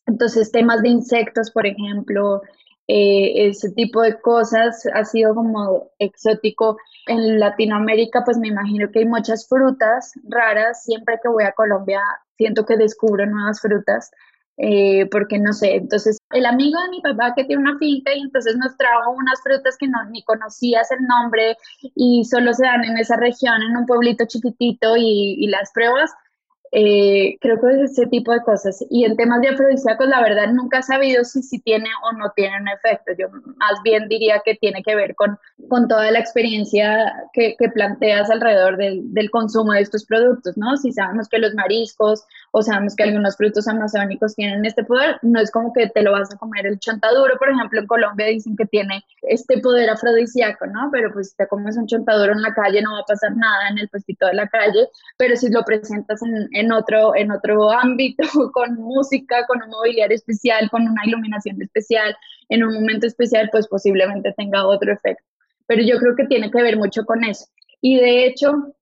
Entonces 0.07 0.53
temas 0.53 0.83
de 0.83 0.91
insectos, 0.91 1.51
por 1.51 1.67
ejemplo, 1.67 2.43
eh, 2.87 3.49
ese 3.49 3.71
tipo 3.73 4.03
de 4.03 4.21
cosas 4.21 4.87
ha 4.93 5.05
sido 5.05 5.35
como 5.35 5.91
exótico. 5.99 6.77
En 7.07 7.41
Latinoamérica, 7.41 8.23
pues 8.25 8.39
me 8.39 8.49
imagino 8.49 8.91
que 8.91 9.01
hay 9.01 9.07
muchas 9.07 9.49
frutas 9.49 10.13
raras. 10.29 10.85
Siempre 10.85 11.19
que 11.23 11.29
voy 11.29 11.45
a 11.45 11.53
Colombia, 11.53 12.01
siento 12.37 12.65
que 12.65 12.77
descubro 12.77 13.27
nuevas 13.27 13.61
frutas. 13.61 14.11
Eh, 14.57 15.07
porque 15.11 15.37
no 15.41 15.53
sé, 15.53 15.75
entonces 15.75 16.17
el 16.31 16.47
amigo 16.47 16.81
de 16.83 16.91
mi 16.91 17.01
papá 17.01 17.35
que 17.35 17.43
tiene 17.43 17.63
una 17.63 17.77
finca 17.77 18.15
y 18.15 18.21
entonces 18.21 18.57
nos 18.57 18.77
trajo 18.77 19.11
unas 19.11 19.43
frutas 19.43 19.77
que 19.77 19.89
no, 19.89 20.05
ni 20.11 20.23
conocías 20.23 20.93
el 20.93 21.05
nombre 21.09 21.57
y 21.97 22.25
solo 22.25 22.55
se 22.55 22.65
dan 22.65 22.85
en 22.85 22.97
esa 22.97 23.17
región, 23.17 23.61
en 23.63 23.77
un 23.77 23.85
pueblito 23.85 24.25
chiquitito 24.27 24.97
y, 24.97 25.35
y 25.41 25.49
las 25.49 25.73
pruebas, 25.73 26.13
eh, 26.77 27.39
creo 27.41 27.61
que 27.61 27.69
es 27.71 27.93
ese 27.93 28.07
tipo 28.07 28.33
de 28.33 28.41
cosas. 28.41 28.85
Y 28.91 29.05
en 29.05 29.17
temas 29.17 29.41
de 29.41 29.51
afrodisíacos, 29.51 30.09
la 30.09 30.21
verdad, 30.21 30.49
nunca 30.53 30.81
he 30.81 30.83
sabido 30.83 31.23
si, 31.23 31.41
si 31.41 31.61
tiene 31.61 31.89
o 32.03 32.13
no 32.17 32.33
tiene 32.35 32.61
un 32.61 32.67
efecto. 32.67 33.13
Yo 33.17 33.29
más 33.31 33.81
bien 33.85 34.09
diría 34.09 34.43
que 34.45 34.57
tiene 34.57 34.83
que 34.83 34.97
ver 34.97 35.15
con, 35.15 35.39
con 35.69 35.87
toda 35.87 36.11
la 36.11 36.19
experiencia 36.19 37.15
que, 37.33 37.55
que 37.57 37.69
planteas 37.69 38.29
alrededor 38.29 38.77
del, 38.77 39.15
del, 39.15 39.31
consumo 39.31 39.73
de 39.73 39.83
estos 39.83 40.05
productos, 40.05 40.57
¿no? 40.57 40.77
Si 40.77 40.91
sabemos 40.91 41.29
que 41.29 41.39
los 41.39 41.55
mariscos 41.55 42.25
o 42.51 42.61
sabemos 42.61 42.97
que 42.97 43.05
algunos 43.05 43.37
frutos 43.37 43.69
amazónicos 43.69 44.35
tienen 44.35 44.65
este 44.65 44.83
poder, 44.83 45.19
no 45.23 45.41
es 45.41 45.53
como 45.53 45.73
que 45.73 45.89
te 45.91 46.03
lo 46.03 46.11
vas 46.11 46.35
a 46.35 46.39
comer 46.39 46.67
el 46.67 46.81
chontaduro, 46.81 47.37
por 47.39 47.51
ejemplo, 47.51 47.81
en 47.81 47.87
Colombia 47.87 48.27
dicen 48.27 48.57
que 48.57 48.67
tiene 48.67 49.05
este 49.23 49.59
poder 49.59 49.91
afrodisíaco, 49.91 50.67
¿no? 50.67 50.89
Pero 50.91 51.13
pues 51.13 51.31
si 51.31 51.37
te 51.37 51.47
comes 51.47 51.77
un 51.77 51.87
chontaduro 51.87 52.33
en 52.33 52.43
la 52.43 52.53
calle 52.53 52.83
no 52.83 52.95
va 52.95 53.01
a 53.01 53.07
pasar 53.07 53.37
nada 53.37 53.69
en 53.71 53.79
el 53.79 53.89
puestito 53.89 54.27
de 54.27 54.35
la 54.35 54.49
calle, 54.49 54.89
pero 55.17 55.37
si 55.37 55.51
lo 55.51 55.63
presentas 55.63 56.21
en, 56.23 56.49
en 56.53 56.64
en 56.65 56.73
otro, 56.73 57.15
en 57.15 57.31
otro 57.31 57.71
ámbito, 57.71 58.23
con 58.53 58.75
música, 58.75 59.47
con 59.47 59.63
un 59.63 59.71
mobiliario 59.71 60.15
especial, 60.15 60.69
con 60.71 60.83
una 60.89 61.07
iluminación 61.07 61.61
especial, 61.63 62.17
en 62.49 62.65
un 62.65 62.75
momento 62.75 63.07
especial, 63.07 63.49
pues 63.53 63.69
posiblemente 63.69 64.35
tenga 64.37 64.67
otro 64.67 64.93
efecto. 64.93 65.25
Pero 65.67 65.83
yo 65.83 65.99
creo 65.99 66.15
que 66.17 66.27
tiene 66.27 66.51
que 66.51 66.63
ver 66.63 66.77
mucho 66.77 67.05
con 67.05 67.25
eso. 67.25 67.47
Y 67.81 67.97
de 67.97 68.27
hecho, 68.27 68.75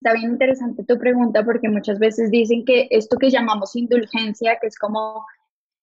está 0.00 0.12
bien 0.12 0.32
interesante 0.32 0.84
tu 0.84 0.98
pregunta 0.98 1.44
porque 1.44 1.68
muchas 1.68 1.98
veces 1.98 2.30
dicen 2.30 2.64
que 2.64 2.88
esto 2.90 3.16
que 3.16 3.30
llamamos 3.30 3.74
indulgencia, 3.74 4.58
que 4.60 4.66
es 4.66 4.78
como 4.78 5.24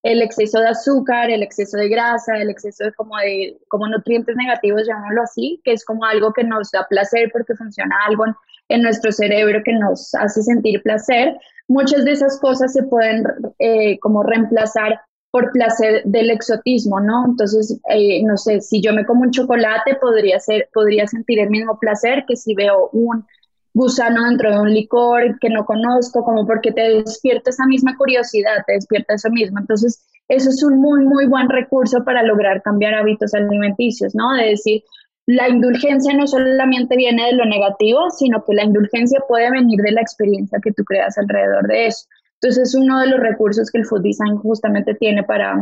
el 0.03 0.21
exceso 0.21 0.59
de 0.59 0.69
azúcar, 0.69 1.29
el 1.29 1.43
exceso 1.43 1.77
de 1.77 1.89
grasa, 1.89 2.37
el 2.37 2.49
exceso 2.49 2.85
de 2.85 2.93
como, 2.93 3.17
de 3.17 3.57
como 3.67 3.87
nutrientes 3.87 4.35
negativos, 4.35 4.87
llamémoslo 4.87 5.23
así, 5.23 5.61
que 5.63 5.73
es 5.73 5.85
como 5.85 6.05
algo 6.05 6.33
que 6.33 6.43
nos 6.43 6.71
da 6.71 6.87
placer 6.89 7.29
porque 7.31 7.55
funciona 7.55 7.95
algo 8.07 8.25
en, 8.69 8.81
nuestro 8.81 9.11
cerebro 9.11 9.61
que 9.63 9.73
nos 9.73 10.13
hace 10.15 10.41
sentir 10.41 10.81
placer. 10.81 11.37
Muchas 11.67 12.05
de 12.05 12.13
esas 12.13 12.39
cosas 12.39 12.73
se 12.73 12.83
pueden 12.83 13.23
eh, 13.59 13.99
como 13.99 14.23
reemplazar 14.23 15.01
por 15.29 15.51
placer 15.51 16.01
del 16.05 16.29
exotismo, 16.29 16.99
¿no? 16.99 17.25
Entonces, 17.25 17.79
eh, 17.89 18.23
no 18.23 18.37
sé, 18.37 18.59
si 18.61 18.81
yo 18.81 18.93
me 18.93 19.05
como 19.05 19.21
un 19.21 19.31
chocolate, 19.31 19.95
podría, 19.95 20.39
ser, 20.39 20.69
podría 20.73 21.07
sentir 21.07 21.39
el 21.39 21.49
mismo 21.49 21.79
placer 21.79 22.25
que 22.27 22.35
si 22.35 22.53
veo 22.53 22.89
un 22.91 23.25
gusano 23.73 24.25
dentro 24.25 24.51
de 24.51 24.59
un 24.59 24.73
licor 24.73 25.39
que 25.39 25.49
no 25.49 25.65
conozco, 25.65 26.23
como 26.23 26.45
porque 26.45 26.71
te 26.71 26.81
despierta 26.81 27.49
esa 27.49 27.65
misma 27.65 27.95
curiosidad, 27.97 28.63
te 28.67 28.73
despierta 28.73 29.13
eso 29.13 29.29
mismo. 29.29 29.59
Entonces, 29.59 30.05
eso 30.27 30.49
es 30.49 30.63
un 30.63 30.79
muy, 30.79 31.03
muy 31.05 31.27
buen 31.27 31.49
recurso 31.49 32.03
para 32.03 32.23
lograr 32.23 32.61
cambiar 32.61 32.93
hábitos 32.93 33.33
alimenticios, 33.33 34.15
¿no? 34.15 34.33
De 34.33 34.49
decir, 34.49 34.83
la 35.25 35.49
indulgencia 35.49 36.13
no 36.13 36.27
solamente 36.27 36.95
viene 36.95 37.25
de 37.27 37.33
lo 37.33 37.45
negativo, 37.45 38.09
sino 38.11 38.43
que 38.43 38.53
la 38.53 38.63
indulgencia 38.63 39.19
puede 39.27 39.51
venir 39.51 39.79
de 39.81 39.91
la 39.91 40.01
experiencia 40.01 40.59
que 40.63 40.73
tú 40.73 40.83
creas 40.83 41.17
alrededor 41.17 41.67
de 41.67 41.87
eso. 41.87 42.07
Entonces, 42.41 42.69
es 42.69 42.75
uno 42.75 42.99
de 42.99 43.07
los 43.07 43.19
recursos 43.19 43.69
que 43.69 43.77
el 43.77 43.85
food 43.85 44.01
design 44.01 44.37
justamente 44.37 44.95
tiene 44.95 45.23
para, 45.23 45.55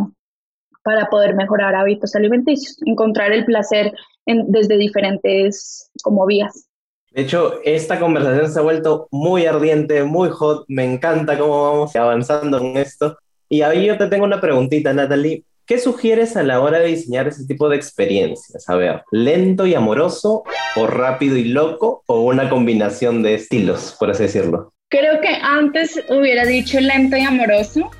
para 0.84 1.10
poder 1.10 1.36
mejorar 1.36 1.76
hábitos 1.76 2.16
alimenticios, 2.16 2.78
encontrar 2.86 3.32
el 3.34 3.46
placer 3.46 3.94
en, 4.26 4.52
desde 4.52 4.78
diferentes 4.78 5.92
como 6.04 6.26
vías. 6.26 6.69
De 7.12 7.24
hecho, 7.24 7.60
esta 7.64 8.00
conversación 8.00 8.52
se 8.52 8.60
ha 8.60 8.62
vuelto 8.62 9.08
muy 9.12 9.46
ardiente, 9.46 10.04
muy 10.04 10.30
hot. 10.30 10.66
Me 10.68 10.84
encanta 10.84 11.38
cómo 11.38 11.64
vamos 11.64 11.96
avanzando 11.96 12.60
en 12.60 12.78
esto. 12.78 13.18
Y 13.50 13.62
ahí 13.62 13.86
yo 13.86 13.98
te 13.98 14.08
tengo 14.08 14.26
una 14.26 14.40
preguntita, 14.40 14.94
Natalie. 14.94 15.44
¿Qué 15.66 15.78
sugieres 15.78 16.36
a 16.36 16.44
la 16.44 16.62
hora 16.62 16.80
de 16.80 16.88
diseñar 16.88 17.28
ese 17.28 17.46
tipo 17.46 17.70
de 17.70 17.76
experiencias? 17.76 18.68
A 18.70 18.76
ver, 18.76 19.04
¿lento 19.12 19.68
y 19.68 19.76
amoroso 19.76 20.44
o 20.76 20.88
rápido 20.88 21.38
y 21.38 21.44
loco 21.46 22.04
o 22.08 22.22
una 22.22 22.50
combinación 22.50 23.22
de 23.22 23.36
estilos, 23.36 23.96
por 24.00 24.10
así 24.10 24.24
decirlo? 24.24 24.74
Creo 24.90 25.22
que 25.22 25.30
antes 25.30 26.04
hubiera 26.10 26.46
dicho 26.46 26.80
lento 26.80 27.18
y 27.18 27.22
amoroso, 27.22 27.92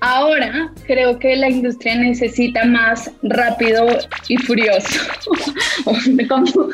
Ahora 0.00 0.72
creo 0.86 1.18
que 1.18 1.36
la 1.36 1.48
industria 1.50 1.94
necesita 1.96 2.64
más 2.64 3.10
rápido 3.22 3.86
y 4.28 4.36
furioso. 4.38 5.00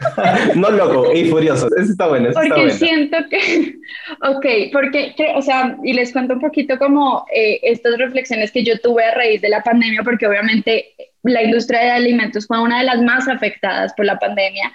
No 0.54 0.70
loco 0.70 1.12
y 1.12 1.24
furioso. 1.26 1.68
Eso 1.76 1.92
está 1.92 2.06
bueno. 2.06 2.30
Eso 2.30 2.40
está 2.40 2.54
porque 2.54 2.70
bueno. 2.70 2.78
siento 2.78 3.16
que, 3.30 3.76
ok, 4.28 4.46
porque, 4.72 5.14
cre- 5.16 5.36
o 5.36 5.42
sea, 5.42 5.76
y 5.82 5.92
les 5.92 6.12
cuento 6.12 6.34
un 6.34 6.40
poquito 6.40 6.78
como 6.78 7.24
eh, 7.34 7.60
estas 7.62 7.98
reflexiones 7.98 8.52
que 8.52 8.64
yo 8.64 8.78
tuve 8.80 9.04
a 9.04 9.14
raíz 9.14 9.40
de 9.40 9.48
la 9.48 9.62
pandemia, 9.62 10.02
porque 10.02 10.26
obviamente 10.26 10.94
la 11.22 11.42
industria 11.42 11.80
de 11.80 11.90
alimentos 11.90 12.46
fue 12.46 12.60
una 12.60 12.78
de 12.78 12.84
las 12.84 13.02
más 13.02 13.28
afectadas 13.28 13.92
por 13.94 14.06
la 14.06 14.18
pandemia. 14.18 14.72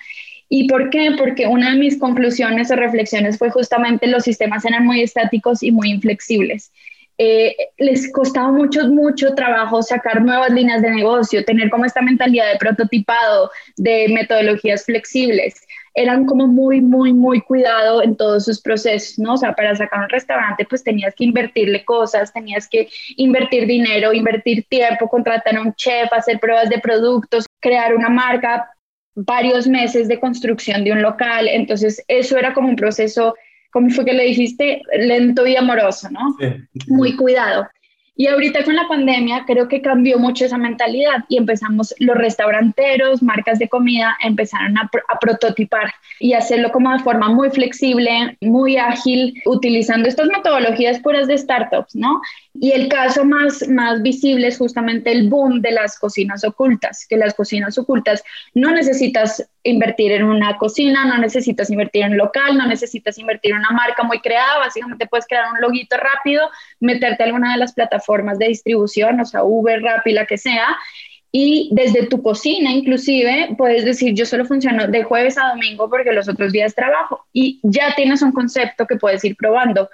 ¿Y 0.49 0.67
por 0.67 0.89
qué? 0.89 1.11
Porque 1.17 1.47
una 1.47 1.71
de 1.71 1.77
mis 1.77 1.97
conclusiones 1.97 2.69
o 2.71 2.75
reflexiones 2.75 3.37
fue 3.37 3.51
justamente 3.51 4.07
los 4.07 4.23
sistemas 4.23 4.65
eran 4.65 4.85
muy 4.85 5.01
estáticos 5.01 5.63
y 5.63 5.71
muy 5.71 5.89
inflexibles. 5.89 6.71
Eh, 7.23 7.55
les 7.77 8.11
costaba 8.11 8.51
mucho, 8.51 8.87
mucho 8.87 9.35
trabajo 9.35 9.83
sacar 9.83 10.23
nuevas 10.23 10.49
líneas 10.49 10.81
de 10.81 10.89
negocio, 10.89 11.45
tener 11.45 11.69
como 11.69 11.85
esta 11.85 12.01
mentalidad 12.01 12.51
de 12.51 12.57
prototipado, 12.57 13.51
de 13.77 14.07
metodologías 14.09 14.85
flexibles. 14.85 15.53
Eran 15.93 16.25
como 16.25 16.47
muy, 16.47 16.81
muy, 16.81 17.13
muy 17.13 17.41
cuidado 17.41 18.01
en 18.01 18.15
todos 18.15 18.45
sus 18.45 18.59
procesos, 18.59 19.19
¿no? 19.19 19.33
O 19.33 19.37
sea, 19.37 19.53
para 19.53 19.75
sacar 19.75 19.99
un 19.99 20.09
restaurante, 20.09 20.65
pues 20.67 20.83
tenías 20.83 21.13
que 21.13 21.25
invertirle 21.25 21.85
cosas, 21.85 22.33
tenías 22.33 22.67
que 22.67 22.89
invertir 23.17 23.67
dinero, 23.67 24.13
invertir 24.13 24.65
tiempo, 24.67 25.07
contratar 25.07 25.57
a 25.57 25.61
un 25.61 25.75
chef, 25.75 26.11
hacer 26.11 26.39
pruebas 26.39 26.69
de 26.69 26.79
productos, 26.79 27.45
crear 27.59 27.93
una 27.93 28.09
marca, 28.09 28.67
varios 29.13 29.67
meses 29.67 30.07
de 30.07 30.19
construcción 30.19 30.83
de 30.83 30.93
un 30.93 31.03
local. 31.03 31.47
Entonces, 31.47 32.03
eso 32.07 32.35
era 32.39 32.51
como 32.55 32.69
un 32.69 32.75
proceso, 32.75 33.35
¿cómo 33.71 33.89
fue 33.89 34.05
que 34.05 34.13
le 34.13 34.25
dijiste? 34.25 34.81
Lento 34.97 35.45
y 35.47 35.55
amoroso, 35.55 36.09
¿no? 36.09 36.35
muy 36.87 37.15
cuidado. 37.15 37.67
Y 38.15 38.27
ahorita 38.27 38.63
con 38.63 38.75
la 38.75 38.87
pandemia 38.87 39.45
creo 39.47 39.67
que 39.67 39.81
cambió 39.81 40.19
mucho 40.19 40.45
esa 40.45 40.57
mentalidad 40.57 41.23
y 41.27 41.37
empezamos 41.37 41.95
los 41.97 42.15
restauranteros, 42.15 43.23
marcas 43.23 43.57
de 43.57 43.69
comida, 43.69 44.15
empezaron 44.21 44.77
a, 44.77 44.91
a 45.07 45.19
prototipar 45.19 45.91
y 46.19 46.33
hacerlo 46.33 46.71
como 46.71 46.91
de 46.91 46.99
forma 46.99 47.29
muy 47.29 47.49
flexible, 47.49 48.37
muy 48.41 48.77
ágil, 48.77 49.41
utilizando 49.45 50.07
estas 50.07 50.27
metodologías 50.27 50.99
puras 50.99 51.27
de 51.27 51.37
startups, 51.37 51.95
¿no? 51.95 52.21
Y 52.53 52.73
el 52.73 52.89
caso 52.89 53.23
más, 53.23 53.67
más 53.69 54.01
visible 54.01 54.47
es 54.47 54.57
justamente 54.57 55.11
el 55.11 55.29
boom 55.29 55.61
de 55.61 55.71
las 55.71 55.97
cocinas 55.97 56.43
ocultas, 56.43 57.05
que 57.07 57.15
las 57.15 57.33
cocinas 57.33 57.77
ocultas 57.77 58.23
no 58.53 58.71
necesitas 58.71 59.49
invertir 59.63 60.11
en 60.11 60.23
una 60.23 60.57
cocina, 60.57 61.05
no 61.05 61.17
necesitas 61.17 61.69
invertir 61.69 62.03
en 62.03 62.17
local, 62.17 62.57
no 62.57 62.67
necesitas 62.67 63.17
invertir 63.17 63.51
en 63.51 63.59
una 63.59 63.71
marca 63.71 64.03
muy 64.03 64.19
creada, 64.19 64.59
básicamente 64.59 65.07
puedes 65.07 65.27
crear 65.27 65.45
un 65.51 65.61
loguito 65.61 65.95
rápido, 65.95 66.49
meterte 66.81 67.23
a 67.23 67.27
alguna 67.27 67.53
de 67.53 67.59
las 67.59 67.73
plataformas 67.73 68.37
de 68.37 68.49
distribución, 68.49 69.19
o 69.21 69.25
sea, 69.25 69.43
Uber, 69.43 69.81
Rappi, 69.81 70.11
la 70.11 70.25
que 70.25 70.37
sea, 70.37 70.67
y 71.31 71.69
desde 71.71 72.07
tu 72.07 72.21
cocina 72.21 72.71
inclusive 72.71 73.55
puedes 73.57 73.85
decir 73.85 74.13
yo 74.13 74.25
solo 74.25 74.45
funciono 74.45 74.87
de 74.87 75.03
jueves 75.03 75.37
a 75.37 75.47
domingo 75.49 75.89
porque 75.89 76.11
los 76.11 76.27
otros 76.27 76.51
días 76.51 76.75
trabajo 76.75 77.25
y 77.31 77.59
ya 77.63 77.95
tienes 77.95 78.21
un 78.21 78.33
concepto 78.33 78.85
que 78.85 78.97
puedes 78.97 79.23
ir 79.23 79.37
probando. 79.37 79.89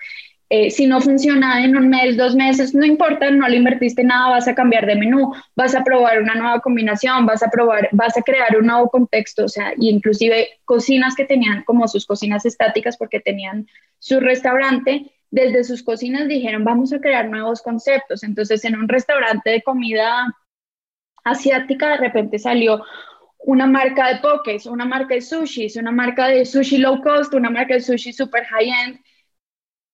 Eh, 0.50 0.72
si 0.72 0.88
no 0.88 1.02
funciona 1.02 1.64
en 1.66 1.76
un 1.76 1.90
mes, 1.90 2.16
dos 2.16 2.34
meses, 2.34 2.74
no 2.74 2.86
importa, 2.86 3.30
no 3.32 3.50
le 3.50 3.58
invertiste 3.58 4.04
nada, 4.04 4.30
vas 4.30 4.48
a 4.48 4.56
cambiar 4.56 4.86
de 4.86 4.96
menú, 4.96 5.34
vas 5.58 5.76
a 5.76 5.84
probar 5.84 6.22
una 6.22 6.36
nueva 6.36 6.62
combinación, 6.62 7.26
vas 7.26 7.44
a 7.44 7.50
probar, 7.50 7.90
vas 7.92 8.16
a 8.18 8.22
crear 8.22 8.56
un 8.58 8.68
nuevo 8.68 8.90
contexto, 8.90 9.44
o 9.44 9.50
sea, 9.50 9.74
y 9.78 9.90
inclusive 9.90 10.48
cocinas 10.64 11.16
que 11.16 11.26
tenían 11.26 11.64
como 11.66 11.88
sus 11.90 12.06
cocinas 12.06 12.46
estáticas 12.46 12.96
porque 12.96 13.20
tenían 13.20 13.68
su 14.00 14.22
restaurante, 14.22 15.12
desde 15.32 15.66
sus 15.66 15.84
cocinas 15.84 16.28
dijeron, 16.30 16.64
vamos 16.64 16.94
a 16.94 17.00
crear 17.00 17.28
nuevos 17.28 17.62
conceptos. 17.62 18.24
Entonces, 18.24 18.64
en 18.64 18.78
un 18.78 18.88
restaurante 18.88 19.50
de 19.50 19.62
comida 19.62 20.34
asiática, 21.26 21.90
de 21.92 21.98
repente 21.98 22.40
salió 22.40 22.84
una 23.40 23.68
marca 23.68 24.08
de 24.08 24.20
pokés, 24.22 24.66
una 24.66 24.86
marca 24.86 25.16
de 25.16 25.22
sushis, 25.22 25.76
una 25.76 25.92
marca 25.92 26.28
de 26.28 26.46
sushi 26.46 26.78
low 26.78 27.02
cost, 27.02 27.34
una 27.34 27.50
marca 27.50 27.74
de 27.74 27.82
sushi 27.82 28.14
super 28.14 28.46
high 28.46 28.70
end, 28.70 29.00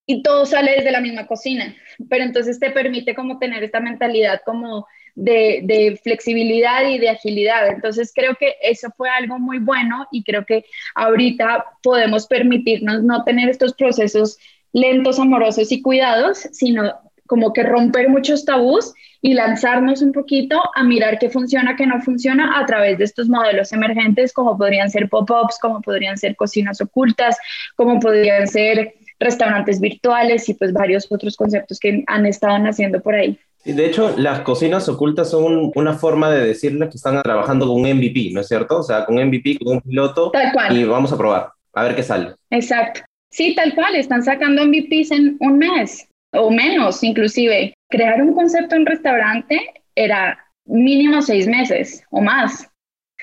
y 0.06 0.22
todo 0.22 0.46
sale 0.46 0.74
desde 0.78 0.92
la 0.92 1.02
misma 1.02 1.28
cocina. 1.28 1.76
Pero 2.10 2.24
entonces 2.24 2.60
te 2.60 2.72
permite 2.72 3.16
como 3.16 3.40
tener 3.40 3.64
esta 3.64 3.80
mentalidad 3.80 4.42
como 4.46 4.88
de, 5.16 5.62
de 5.64 6.00
flexibilidad 6.04 6.88
y 6.88 6.98
de 6.98 7.10
agilidad. 7.10 7.68
Entonces 7.68 8.12
creo 8.14 8.36
que 8.36 8.56
eso 8.62 8.90
fue 8.98 9.10
algo 9.10 9.40
muy 9.40 9.60
bueno 9.60 10.08
y 10.12 10.24
creo 10.24 10.46
que 10.46 10.66
ahorita 10.96 11.66
podemos 11.82 12.28
permitirnos 12.28 13.04
no 13.04 13.24
tener 13.24 13.50
estos 13.50 13.74
procesos 13.74 14.38
lentos, 14.74 15.20
amorosos 15.20 15.72
y 15.72 15.82
cuidados, 15.82 16.50
sino 16.52 16.94
como 17.28 17.54
que 17.54 17.64
romper 17.64 18.10
muchos 18.10 18.44
tabús 18.44 18.94
y 19.22 19.34
lanzarnos 19.34 20.02
un 20.02 20.12
poquito 20.12 20.62
a 20.76 20.84
mirar 20.84 21.18
qué 21.18 21.30
funciona, 21.30 21.76
qué 21.76 21.88
no 21.88 22.02
funciona 22.02 22.60
a 22.60 22.66
través 22.66 22.98
de 22.98 23.06
estos 23.06 23.30
modelos 23.30 23.72
emergentes, 23.72 24.34
como 24.34 24.58
podrían 24.58 24.90
ser 24.90 25.08
pop-ups, 25.08 25.58
como 25.62 25.82
podrían 25.82 26.18
ser 26.18 26.36
cocinas 26.36 26.82
ocultas, 26.82 27.38
como 27.76 28.00
podrían 28.00 28.48
ser 28.48 28.96
restaurantes 29.24 29.80
virtuales 29.80 30.48
y 30.50 30.54
pues 30.54 30.74
varios 30.74 31.08
otros 31.12 31.36
conceptos 31.36 31.80
que 31.80 32.04
han 32.08 32.26
estado 32.26 32.58
naciendo 32.60 33.02
por 33.02 33.16
ahí. 33.16 33.38
Y 33.66 33.72
de 33.74 33.86
hecho, 33.86 34.14
las 34.18 34.42
cocinas 34.42 34.90
ocultas 34.90 35.30
son 35.30 35.46
un- 35.46 35.72
una 35.76 35.94
forma 35.94 36.30
de 36.30 36.46
decirles 36.46 36.90
que 36.90 36.98
están 36.98 37.22
trabajando 37.24 37.66
con 37.66 37.82
un 37.82 37.88
MVP, 37.88 38.32
¿no 38.34 38.42
es 38.42 38.48
cierto? 38.50 38.80
O 38.80 38.84
sea, 38.84 39.06
con 39.06 39.16
MVP, 39.18 39.58
con 39.64 39.76
un 39.76 39.82
piloto, 39.82 40.32
Tal 40.32 40.52
cual. 40.52 40.76
y 40.78 40.84
vamos 40.84 41.14
a 41.14 41.18
probar, 41.18 41.50
a 41.74 41.84
ver 41.84 41.96
qué 41.96 42.04
sale. 42.04 42.34
Exacto. 42.50 43.02
Sí, 43.32 43.56
tal 43.56 43.74
cual, 43.74 43.96
están 43.96 44.22
sacando 44.22 44.62
MVPs 44.64 45.12
en 45.12 45.38
un 45.40 45.58
mes 45.58 46.08
o 46.34 46.52
menos 46.52 47.04
inclusive. 47.04 47.74
Crear 47.90 48.22
un 48.22 48.34
concepto 48.34 48.76
en 48.76 48.86
restaurante 48.86 49.60
era 49.96 50.38
mínimo 50.66 51.22
seis 51.22 51.48
meses 51.48 52.04
o 52.12 52.22
más. 52.22 52.68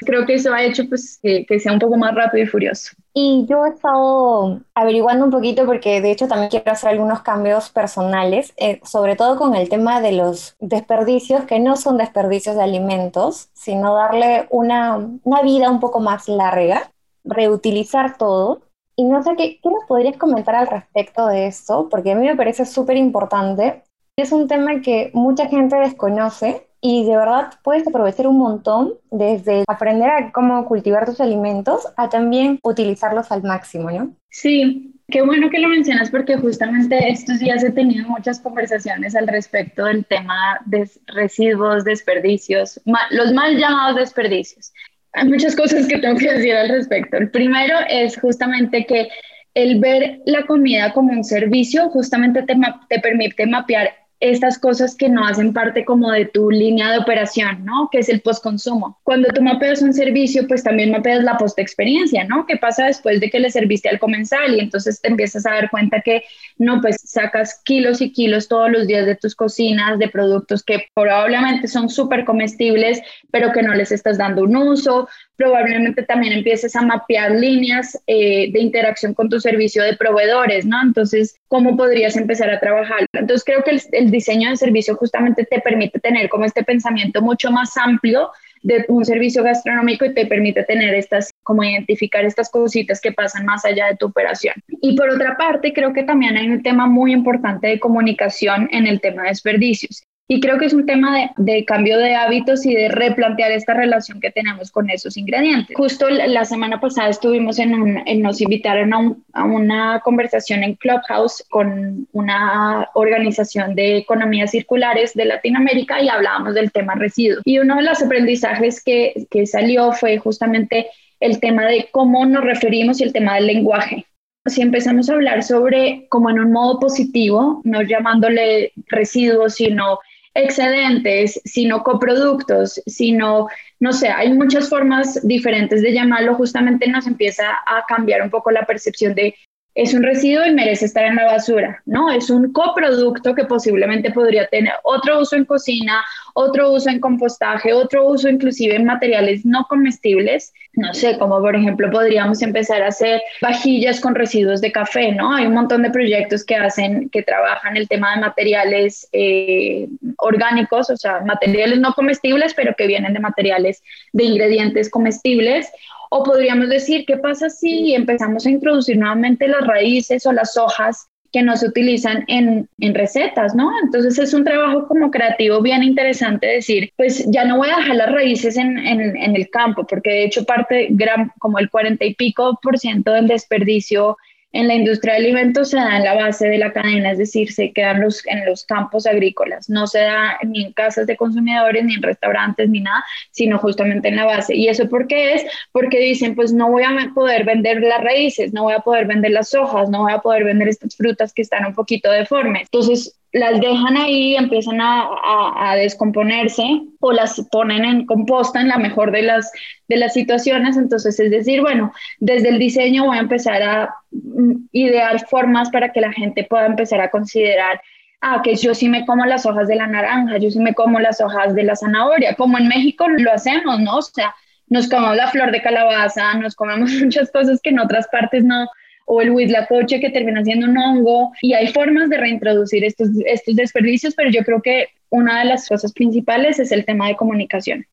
Creo 0.07 0.25
que 0.27 0.35
eso 0.35 0.53
ha 0.53 0.63
hecho 0.63 0.89
pues 0.89 1.19
que, 1.23 1.45
que 1.47 1.61
sea 1.61 1.73
un 1.73 1.79
poco 1.79 1.97
más 1.97 2.15
rápido 2.15 2.45
y 2.45 2.47
furioso. 2.47 2.93
Y 3.13 3.45
yo 3.49 3.67
he 3.67 3.71
estado 3.71 4.61
averiguando 4.75 5.25
un 5.25 5.31
poquito 5.31 5.67
porque 5.67 6.01
de 6.01 6.13
hecho 6.13 6.29
también 6.29 6.49
quiero 6.49 6.71
hacer 6.71 6.91
algunos 6.91 7.23
cambios 7.23 7.69
personales, 7.71 8.53
eh, 8.57 8.81
sobre 8.85 9.17
todo 9.17 9.37
con 9.37 9.55
el 9.55 9.69
tema 9.69 10.01
de 10.01 10.13
los 10.13 10.57
desperdicios, 10.61 11.45
que 11.45 11.59
no 11.59 11.77
son 11.77 11.99
desperdicios 11.99 12.57
de 12.57 12.63
alimentos, 12.63 13.51
sino 13.53 13.95
darle 13.95 14.47
una, 14.51 14.97
una 15.25 15.43
vida 15.43 15.71
un 15.71 15.81
poco 15.81 16.01
más 16.01 16.29
larga, 16.29 16.93
reutilizar 17.25 18.17
todo. 18.17 18.63
Y 18.97 19.05
no 19.05 19.23
sé 19.23 19.35
qué, 19.37 19.61
qué 19.61 19.71
nos 19.71 19.85
podrías 19.89 20.17
comentar 20.17 20.55
al 20.55 20.69
respecto 20.69 21.27
de 21.27 21.47
esto, 21.47 21.89
porque 21.91 22.13
a 22.13 22.15
mí 22.15 22.27
me 22.27 22.37
parece 22.37 22.65
súper 22.65 22.97
importante. 22.97 23.83
Es 24.17 24.31
un 24.31 24.47
tema 24.47 24.81
que 24.83 25.11
mucha 25.15 25.47
gente 25.47 25.77
desconoce 25.77 26.70
y 26.81 27.05
de 27.05 27.17
verdad 27.17 27.53
puedes 27.63 27.87
aprovechar 27.87 28.27
un 28.27 28.39
montón 28.39 28.95
desde 29.11 29.65
aprender 29.69 30.09
a 30.11 30.33
cómo 30.33 30.65
cultivar 30.67 31.05
tus 31.05 31.21
alimentos 31.21 31.87
a 31.97 32.09
también 32.09 32.59
utilizarlos 32.63 33.31
al 33.31 33.43
máximo, 33.43 33.91
¿no? 33.91 34.15
Sí, 34.31 34.95
qué 35.09 35.23
bueno 35.23 35.51
que 35.51 35.59
lo 35.59 35.69
mencionas 35.69 36.11
porque 36.11 36.37
justamente 36.39 37.11
estos 37.11 37.39
días 37.39 37.63
he 37.63 37.71
tenido 37.71 38.09
muchas 38.09 38.41
conversaciones 38.41 39.15
al 39.15 39.29
respecto 39.29 39.85
del 39.85 40.07
tema 40.07 40.61
de 40.65 40.89
residuos, 41.09 41.85
desperdicios, 41.85 42.81
los 43.11 43.33
mal 43.33 43.59
llamados 43.59 43.97
desperdicios. 43.97 44.73
Hay 45.13 45.29
muchas 45.29 45.57
cosas 45.57 45.87
que 45.87 45.99
tengo 45.99 46.17
que 46.19 46.33
decir 46.33 46.55
al 46.55 46.69
respecto. 46.69 47.17
El 47.17 47.31
primero 47.31 47.77
es 47.89 48.19
justamente 48.19 48.87
que 48.87 49.09
el 49.55 49.81
ver 49.81 50.21
la 50.27 50.47
comida 50.47 50.93
como 50.93 51.13
un 51.13 51.25
servicio 51.25 51.91
justamente 51.91 52.43
te, 52.45 52.55
te 52.89 53.01
permite 53.01 53.47
mapear 53.47 53.91
estas 54.21 54.59
cosas 54.59 54.95
que 54.95 55.09
no 55.09 55.27
hacen 55.27 55.55
parte 55.55 55.85
como 55.85 56.11
de 56.13 56.27
tu 56.27 56.51
línea 56.51 56.93
de 56.93 56.99
operación, 56.99 57.65
¿no? 57.65 57.89
Que 57.91 58.01
es 58.01 58.09
el 58.11 58.21
postconsumo. 58.21 59.01
Cuando 59.03 59.29
tú 59.31 59.43
mapeas 59.43 59.81
un 59.81 59.95
servicio, 59.95 60.47
pues 60.47 60.63
también 60.63 60.91
mapeas 60.91 61.25
la 61.25 61.39
postexperiencia, 61.39 62.25
¿no? 62.25 62.45
¿Qué 62.47 62.59
pasa 62.59 62.85
después 62.87 63.19
de 63.21 63.31
que 63.31 63.41
le 63.41 63.51
serviste 63.51 63.89
al 63.89 63.99
comensal? 63.99 64.55
Y 64.55 64.61
entonces 64.61 65.01
te 65.01 65.09
empiezas 65.09 65.47
a 65.47 65.53
dar 65.53 65.71
cuenta 65.71 66.03
que, 66.03 66.23
no, 66.59 66.83
pues 66.83 66.99
sacas 67.03 67.63
kilos 67.65 68.03
y 68.03 68.13
kilos 68.13 68.47
todos 68.47 68.71
los 68.71 68.87
días 68.87 69.07
de 69.07 69.17
tus 69.17 69.35
cocinas, 69.35 69.99
de 69.99 70.09
productos 70.09 70.63
que 70.63 70.85
probablemente 70.95 71.67
son 71.67 71.89
súper 71.89 72.27
comestibles, 72.27 73.01
pero 73.31 73.53
que 73.53 73.63
no 73.63 73.75
les 73.75 73.91
estás 73.91 74.19
dando 74.19 74.45
un 74.45 74.55
uso. 74.55 75.09
Probablemente 75.41 76.03
también 76.03 76.35
empieces 76.35 76.77
a 76.77 76.83
mapear 76.83 77.31
líneas 77.31 77.99
eh, 78.07 78.53
de 78.53 78.61
interacción 78.61 79.15
con 79.15 79.31
tu 79.31 79.41
servicio 79.41 79.83
de 79.83 79.97
proveedores, 79.97 80.67
¿no? 80.67 80.83
Entonces, 80.83 81.35
¿cómo 81.49 81.79
podrías 81.79 82.15
empezar 82.19 82.51
a 82.51 82.61
trabajar? 82.61 83.07
Entonces, 83.15 83.43
creo 83.43 83.65
que 83.65 83.71
el, 83.71 83.81
el 83.93 84.11
diseño 84.11 84.51
de 84.51 84.59
servicio 84.59 84.97
justamente 84.97 85.47
te 85.47 85.63
permite 85.63 85.99
tener 85.99 86.29
como 86.29 86.45
este 86.45 86.63
pensamiento 86.63 87.23
mucho 87.23 87.51
más 87.51 87.75
amplio 87.79 88.31
de 88.63 88.85
un 88.89 89.03
servicio 89.03 89.43
gastronómico 89.43 90.05
y 90.05 90.13
te 90.13 90.27
permite 90.27 90.63
tener 90.65 90.93
estas, 90.93 91.33
como 91.43 91.65
identificar 91.65 92.23
estas 92.27 92.51
cositas 92.51 93.01
que 93.01 93.13
pasan 93.13 93.47
más 93.47 93.65
allá 93.65 93.87
de 93.87 93.97
tu 93.97 94.09
operación. 94.09 94.57
Y 94.83 94.95
por 94.95 95.09
otra 95.09 95.39
parte, 95.39 95.73
creo 95.73 95.95
que 95.95 96.03
también 96.03 96.37
hay 96.37 96.51
un 96.51 96.63
tema 96.63 96.87
muy 96.87 97.15
importante 97.15 97.69
de 97.69 97.81
comunicación 97.81 98.69
en 98.73 98.87
el 98.87 99.01
tema 99.01 99.23
de 99.23 99.29
desperdicios. 99.31 100.05
Y 100.33 100.39
creo 100.39 100.59
que 100.59 100.67
es 100.67 100.73
un 100.73 100.87
tema 100.87 101.13
de, 101.19 101.31
de, 101.39 101.65
cambio 101.65 101.99
de 101.99 102.15
hábitos 102.15 102.65
y 102.65 102.73
de 102.73 102.89
replantear 102.89 103.51
esta 103.51 103.75
relación 103.75 104.21
que 104.21 104.31
tenemos 104.31 104.71
con 104.71 104.89
esos 104.89 105.17
ingredientes. 105.17 105.77
Justo 105.77 106.09
la 106.09 106.45
semana 106.45 106.81
pasada 106.81 107.09
estuvimos 107.09 107.59
en 107.59 107.75
un, 107.75 108.01
en 108.07 108.23
nos 108.23 108.41
invitaron 108.41 108.95
a, 108.95 108.99
un, 108.99 109.25
a, 109.33 109.43
una 109.43 110.01
conversación 110.05 110.63
en 110.63 110.77
Clubhouse 110.77 111.45
con 111.51 112.07
una 112.13 112.89
organización 112.95 113.75
de 113.75 113.97
economías 113.97 114.53
circulares 114.53 115.15
de 115.15 115.25
Latinoamérica 115.25 116.01
y 116.01 116.09
hablábamos 116.09 116.55
del 116.55 116.71
tema 116.71 116.95
residuos. 116.95 117.43
Y 117.45 117.59
uno 117.59 117.75
de 117.75 117.83
los 117.83 118.01
aprendizajes 118.01 118.85
que, 118.85 119.27
que 119.33 119.47
salió 119.47 119.91
fue 119.91 120.19
justamente 120.19 120.91
el 121.19 121.41
tema 121.41 121.67
de 121.67 121.89
cómo 121.91 122.25
nos 122.25 122.45
referimos 122.45 123.01
y 123.01 123.03
el 123.03 123.13
tema 123.13 123.35
del 123.35 123.49
lenguaje 123.49 124.07
si 124.47 124.63
empezamos 124.63 125.11
a 125.11 125.15
hablar 125.15 125.43
sobre 125.43 126.07
como 126.09 126.31
en 126.31 126.41
un 126.41 126.51
modo 126.51 126.81
positivo, 126.81 127.61
no 127.65 127.83
llamándole 127.83 128.73
residuos, 128.87 129.57
sino 129.57 129.99
excedentes, 130.35 131.41
sino 131.45 131.83
coproductos, 131.83 132.81
sino, 132.87 133.49
no 133.81 133.93
sé, 133.93 134.09
hay 134.09 134.33
muchas 134.33 134.69
formas 134.69 135.27
diferentes 135.27 135.83
de 135.83 135.93
llamarlo, 135.93 136.35
justamente 136.35 136.89
nos 136.89 137.07
empieza 137.07 137.59
a 137.67 137.85
cambiar 137.89 138.23
un 138.23 138.31
poco 138.31 138.51
la 138.51 138.67
percepción 138.67 139.15
de 139.15 139.35
es 139.75 139.95
un 139.95 140.03
residuo 140.03 140.45
y 140.45 140.53
merece 140.53 140.85
estar 140.85 141.05
en 141.05 141.17
la 141.17 141.27
basura, 141.27 141.81
¿no? 141.87 142.11
Es 142.11 142.29
un 142.29 142.53
coproducto 142.53 143.35
que 143.35 143.45
posiblemente 143.45 144.11
podría 144.11 144.47
tener 144.49 144.73
otro 144.83 145.21
uso 145.21 145.37
en 145.37 145.45
cocina, 145.45 146.05
otro 146.35 146.73
uso 146.73 146.91
en 146.91 147.01
compostaje, 147.01 147.73
otro 147.73 148.09
uso 148.09 148.29
inclusive 148.29 148.75
en 148.75 148.85
materiales 148.85 149.47
no 149.47 149.67
comestibles, 149.69 150.53
no 150.73 150.93
sé, 150.93 151.19
como 151.19 151.41
por 151.41 151.55
ejemplo 151.55 151.91
podríamos 151.91 152.43
empezar 152.43 152.83
a 152.83 152.89
hacer 152.89 153.23
vajillas 153.41 154.01
con 154.01 154.15
residuos 154.15 154.61
de 154.61 154.73
café, 154.73 155.13
¿no? 155.13 155.35
Hay 155.35 155.47
un 155.47 155.55
montón 155.55 155.83
de 155.83 155.91
proyectos 155.91 156.45
que 156.45 156.57
hacen, 156.57 157.09
que 157.09 157.23
trabajan 157.23 157.77
el 157.77 157.89
tema 157.89 158.15
de 158.15 158.23
materiales 158.23 159.09
eh, 159.13 159.89
orgánicos, 160.19 160.91
o 160.91 160.97
sea, 160.97 161.21
materiales 161.21 161.79
no 161.79 161.95
comestibles, 161.95 162.55
pero 162.55 162.75
que 162.77 162.89
vienen 162.89 163.15
de 163.15 163.21
materiales 163.21 163.83
de 164.13 164.25
ingredientes 164.25 164.91
comestibles 164.91 165.71
o 166.11 166.25
podríamos 166.25 166.69
decir, 166.69 167.05
¿qué 167.07 167.17
pasa 167.17 167.49
si 167.49 167.95
empezamos 167.95 168.45
a 168.45 168.51
introducir 168.51 168.99
nuevamente 168.99 169.49
las 169.49 169.67
raíces 169.67 170.27
o 170.27 170.33
las 170.33 170.57
hojas 170.57 171.09
que 171.33 171.43
no 171.43 171.57
se 171.57 171.69
utilizan 171.69 172.25
en, 172.27 172.69
en, 172.81 172.95
recetas, 172.95 173.55
¿no? 173.55 173.71
Entonces 173.85 174.19
es 174.19 174.35
un 174.35 174.43
trabajo 174.43 174.89
como 174.89 175.13
creativo 175.13 175.63
bien 175.63 175.85
interesante 175.85 176.47
decir, 176.49 176.93
pues 176.97 177.25
ya 177.31 177.45
no 177.45 177.59
voy 177.59 177.69
a 177.71 177.77
dejar 177.77 177.95
las 177.95 178.11
raíces 178.11 178.57
en, 178.57 178.77
en, 178.79 179.17
en 179.17 179.37
el 179.37 179.49
campo, 179.49 179.87
porque 179.87 180.11
de 180.11 180.25
hecho 180.25 180.45
parte, 180.45 180.89
gran, 180.91 181.31
como 181.39 181.61
el 181.61 181.71
cuarenta 181.71 182.05
y 182.05 182.15
pico 182.15 182.59
por 182.61 182.79
ciento 182.79 183.13
del 183.13 183.29
desperdicio 183.29 184.17
en 184.53 184.67
la 184.67 184.75
industria 184.75 185.15
de 185.15 185.21
alimentos 185.21 185.71
se 185.71 185.77
da 185.77 185.97
en 185.97 186.05
la 186.05 186.15
base 186.15 186.49
de 186.49 186.59
la 186.59 186.73
cadena, 186.73 187.13
es 187.13 187.19
decir, 187.19 187.53
se 187.53 187.73
quedan 187.73 188.01
los, 188.01 188.27
en 188.27 188.45
los 188.47 188.65
campos 188.65 189.07
agrícolas, 189.07 189.71
no 189.71 189.87
se 189.87 190.01
da 190.01 190.39
ni 190.45 190.65
en 190.65 190.73
casas 190.73 191.07
de 191.07 191.17
consumidores, 191.17 191.85
ni 191.85 191.95
en 191.95 192.03
restaurantes, 192.03 192.69
ni 192.69 192.81
nada, 192.81 193.05
sino 193.31 193.59
justamente 193.59 194.09
en 194.09 194.17
la 194.17 194.25
base. 194.25 194.57
¿Y 194.57 194.69
eso 194.69 194.89
por 194.89 195.07
qué 195.07 195.35
es? 195.35 195.45
Porque 195.73 196.01
dicen, 196.01 196.35
pues 196.35 196.53
no 196.53 196.71
voy 196.71 196.83
a 196.83 196.91
poder 197.15 197.45
vender 197.45 197.81
las 197.81 198.03
raíces, 198.03 198.53
no 198.53 198.65
voy 198.65 198.75
a 198.75 198.81
poder 198.81 199.07
vender 199.07 199.31
las 199.31 199.55
hojas, 199.55 199.89
no 199.89 200.03
voy 200.03 200.13
a 200.13 200.19
poder 200.19 200.45
vender 200.45 200.69
estas 200.69 200.97
frutas 200.97 201.33
que 201.33 201.43
están 201.43 201.67
un 201.67 201.75
poquito 201.75 202.11
deformes. 202.11 202.63
Entonces, 202.73 203.20
las 203.33 203.61
dejan 203.61 203.97
ahí, 203.97 204.35
empiezan 204.35 204.81
a, 204.81 205.03
a, 205.03 205.71
a, 205.71 205.77
descomponerse 205.77 206.83
o 206.99 207.13
las 207.13 207.41
ponen 207.51 207.85
en 207.85 208.07
composta 208.07 208.61
en 208.61 208.69
la 208.69 208.79
mejor 208.79 209.13
de 209.13 209.23
las, 209.23 209.53
de 209.89 209.97
las 209.97 210.15
situaciones. 210.15 210.77
Entonces, 210.77 211.19
es 211.21 211.31
decir, 211.31 211.61
bueno, 211.61 211.93
desde 212.19 212.49
el 212.49 212.59
diseño 212.59 213.05
voy 213.05 213.19
a 213.19 213.21
empezar 213.21 213.63
a 213.63 213.95
mm, 214.11 214.67
idear 214.73 215.27
formas 215.29 215.71
para 215.71 215.93
que 215.93 216.01
la 216.01 216.13
gente 216.13 216.45
pueda 216.49 216.67
empezar 216.67 217.01
a 217.01 217.11
considerar, 217.11 217.81
ah, 218.21 218.41
que 218.43 218.57
yo 218.57 218.75
sí 218.75 218.89
me 218.89 219.07
como 219.07 219.25
las 219.27 219.47
hojas 219.47 219.69
de 219.69 219.77
la 219.77 219.87
naranja, 219.87 220.39
yo 220.39 220.51
sí 220.51 220.59
me 220.59 220.75
como 220.75 220.99
las 220.99 221.21
hojas 221.21 221.55
de 221.55 221.63
la 221.63 221.77
zanahoria, 221.77 222.35
como 222.35 222.59
en 222.59 222.67
México 222.67 223.09
lo 223.09 223.33
hacemos, 223.33 223.79
¿no? 223.79 223.99
O 223.99 224.03
sea, 224.03 224.35
nos 224.67 224.89
comemos 224.89 225.17
la 225.17 225.29
flor 225.29 225.53
de 225.53 225.63
calabaza, 225.63 226.35
nos 226.35 226.57
comemos 226.57 226.91
muchas 227.03 227.31
cosas 227.31 227.61
que 227.63 227.71
en 227.71 227.79
otras 227.79 228.09
partes 228.09 228.43
no, 228.43 228.67
o 229.13 229.21
el 229.21 229.33
huitlacoche 229.33 229.99
que 229.99 230.11
termina 230.11 230.45
siendo 230.45 230.69
un 230.69 230.79
hongo 230.79 231.33
y 231.43 231.53
hay 231.53 231.67
formas 231.73 232.09
de 232.09 232.17
reintroducir 232.17 232.85
estos, 232.85 233.09
estos 233.27 233.57
desperdicios, 233.57 234.15
pero 234.15 234.31
yo 234.31 234.45
creo 234.45 234.63
que 234.63 234.87
una 235.11 235.41
de 235.41 235.47
las 235.47 235.69
cosas 235.69 235.93
principales 235.93 236.61
es 236.61 236.71
el 236.71 236.85
tema 236.85 237.09
de 237.09 237.17
comunicación. 237.17 237.85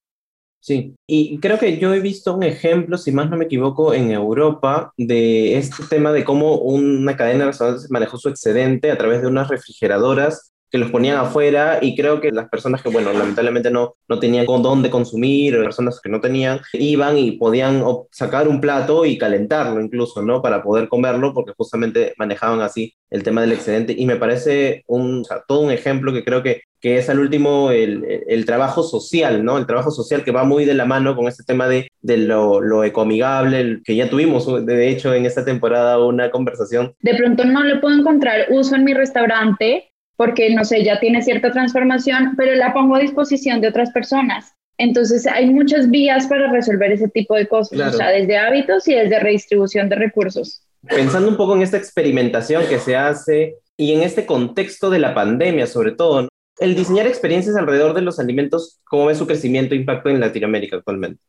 Sí, 0.59 0.93
y 1.07 1.39
creo 1.39 1.57
que 1.57 1.79
yo 1.79 1.91
he 1.91 2.01
visto 2.01 2.35
un 2.35 2.43
ejemplo, 2.43 2.99
si 2.99 3.11
más 3.11 3.31
no 3.31 3.37
me 3.37 3.45
equivoco, 3.45 3.95
en 3.95 4.11
Europa 4.11 4.93
de 4.95 5.57
este 5.57 5.83
tema 5.89 6.11
de 6.11 6.23
cómo 6.23 6.59
una 6.59 7.17
cadena 7.17 7.45
de 7.45 7.47
restaurantes 7.47 7.89
manejó 7.89 8.17
su 8.17 8.29
excedente 8.29 8.91
a 8.91 8.97
través 8.97 9.21
de 9.21 9.27
unas 9.27 9.47
refrigeradoras 9.47 10.53
que 10.69 10.77
los 10.77 10.91
ponían 10.91 11.17
afuera 11.17 11.79
y 11.81 11.95
creo 11.95 12.19
que 12.19 12.31
las 12.31 12.49
personas 12.49 12.81
que, 12.81 12.89
bueno, 12.89 13.13
lamentablemente 13.13 13.71
no, 13.71 13.95
no 14.07 14.19
tenían 14.19 14.45
con 14.45 14.61
dónde 14.61 14.89
consumir, 14.89 15.57
o 15.57 15.63
personas 15.63 15.99
que 16.01 16.09
no 16.09 16.19
tenían, 16.19 16.59
iban 16.73 17.17
y 17.17 17.33
podían 17.33 17.83
sacar 18.11 18.47
un 18.47 18.59
plato 18.59 19.05
y 19.05 19.17
calentarlo 19.17 19.81
incluso, 19.81 20.21
¿no? 20.21 20.41
Para 20.41 20.63
poder 20.63 20.87
comerlo, 20.87 21.33
porque 21.33 21.53
justamente 21.55 22.13
manejaban 22.17 22.61
así 22.61 22.93
el 23.09 23.23
tema 23.23 23.41
del 23.41 23.53
excedente. 23.53 23.95
Y 23.97 24.05
me 24.05 24.17
parece 24.17 24.83
un, 24.87 25.21
o 25.21 25.23
sea, 25.23 25.43
todo 25.47 25.61
un 25.61 25.71
ejemplo 25.71 26.13
que 26.13 26.23
creo 26.23 26.43
que, 26.43 26.61
que 26.79 26.97
es 26.97 27.09
al 27.09 27.19
último 27.19 27.71
el, 27.71 28.05
el, 28.27 28.45
trabajo 28.45 28.83
social, 28.83 29.43
¿no? 29.43 29.57
El 29.57 29.65
trabajo 29.65 29.91
social 29.91 30.23
que 30.23 30.31
va 30.31 30.43
muy 30.43 30.65
de 30.65 30.73
la 30.73 30.85
mano 30.85 31.15
con 31.15 31.27
este 31.27 31.43
tema 31.43 31.67
de, 31.67 31.89
de 32.01 32.17
lo, 32.17 32.61
lo 32.61 32.83
ecoamigable, 32.83 33.81
que 33.83 33.95
ya 33.95 34.09
tuvimos, 34.09 34.65
de 34.65 34.89
hecho, 34.89 35.13
en 35.13 35.25
esta 35.25 35.43
temporada 35.43 36.03
una 36.03 36.29
conversación. 36.29 36.93
De 37.01 37.15
pronto 37.15 37.45
no 37.45 37.63
le 37.63 37.77
puedo 37.77 37.97
encontrar 37.97 38.47
uso 38.49 38.75
en 38.75 38.83
mi 38.83 38.93
restaurante, 38.93 39.91
porque, 40.17 40.53
no 40.53 40.65
sé, 40.65 40.83
ya 40.83 40.99
tiene 40.99 41.21
cierta 41.21 41.51
transformación, 41.51 42.33
pero 42.35 42.55
la 42.55 42.73
pongo 42.73 42.95
a 42.95 42.99
disposición 42.99 43.61
de 43.61 43.69
otras 43.69 43.91
personas. 43.91 44.53
Entonces, 44.77 45.25
hay 45.25 45.49
muchas 45.49 45.89
vías 45.89 46.27
para 46.27 46.51
resolver 46.51 46.91
ese 46.91 47.07
tipo 47.07 47.35
de 47.35 47.47
cosas, 47.47 47.77
claro. 47.77 47.91
o 47.91 47.93
sea, 47.93 48.09
desde 48.09 48.37
hábitos 48.37 48.87
y 48.87 48.95
desde 48.95 49.19
redistribución 49.19 49.89
de 49.89 49.95
recursos. 49.95 50.61
Pensando 50.87 51.29
un 51.29 51.37
poco 51.37 51.55
en 51.55 51.61
esta 51.61 51.77
experimentación 51.77 52.67
que 52.67 52.79
se 52.79 52.95
hace 52.95 53.55
y 53.77 53.93
en 53.93 54.01
este 54.01 54.25
contexto 54.25 54.89
de 54.89 54.99
la 54.99 55.13
pandemia, 55.13 55.65
sobre 55.65 55.93
todo, 55.93 56.23
¿no? 56.23 56.27
el 56.59 56.75
diseñar 56.75 57.07
experiencias 57.07 57.55
alrededor 57.55 57.93
de 57.93 58.01
los 58.01 58.19
alimentos, 58.19 58.79
¿cómo 58.83 59.05
ve 59.05 59.15
su 59.15 59.27
crecimiento 59.27 59.75
e 59.75 59.77
impacto 59.77 60.09
en 60.09 60.19
Latinoamérica 60.19 60.77
actualmente? 60.77 61.21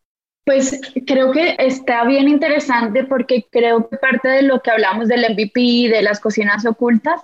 Pues 0.45 0.81
creo 1.07 1.33
que 1.33 1.57
está 1.59 2.05
bien 2.07 2.29
interesante 2.29 3.05
porque 3.05 3.45
creo 3.51 3.89
que 3.89 3.99
parte 3.99 4.29
de 4.29 4.43
lo 4.43 4.61
que 4.61 4.71
hablamos 4.71 5.09
del 5.09 5.27
MVP, 5.31 5.91
de 5.91 6.01
las 6.01 6.21
cocinas 6.21 6.65
ocultas, 6.65 7.21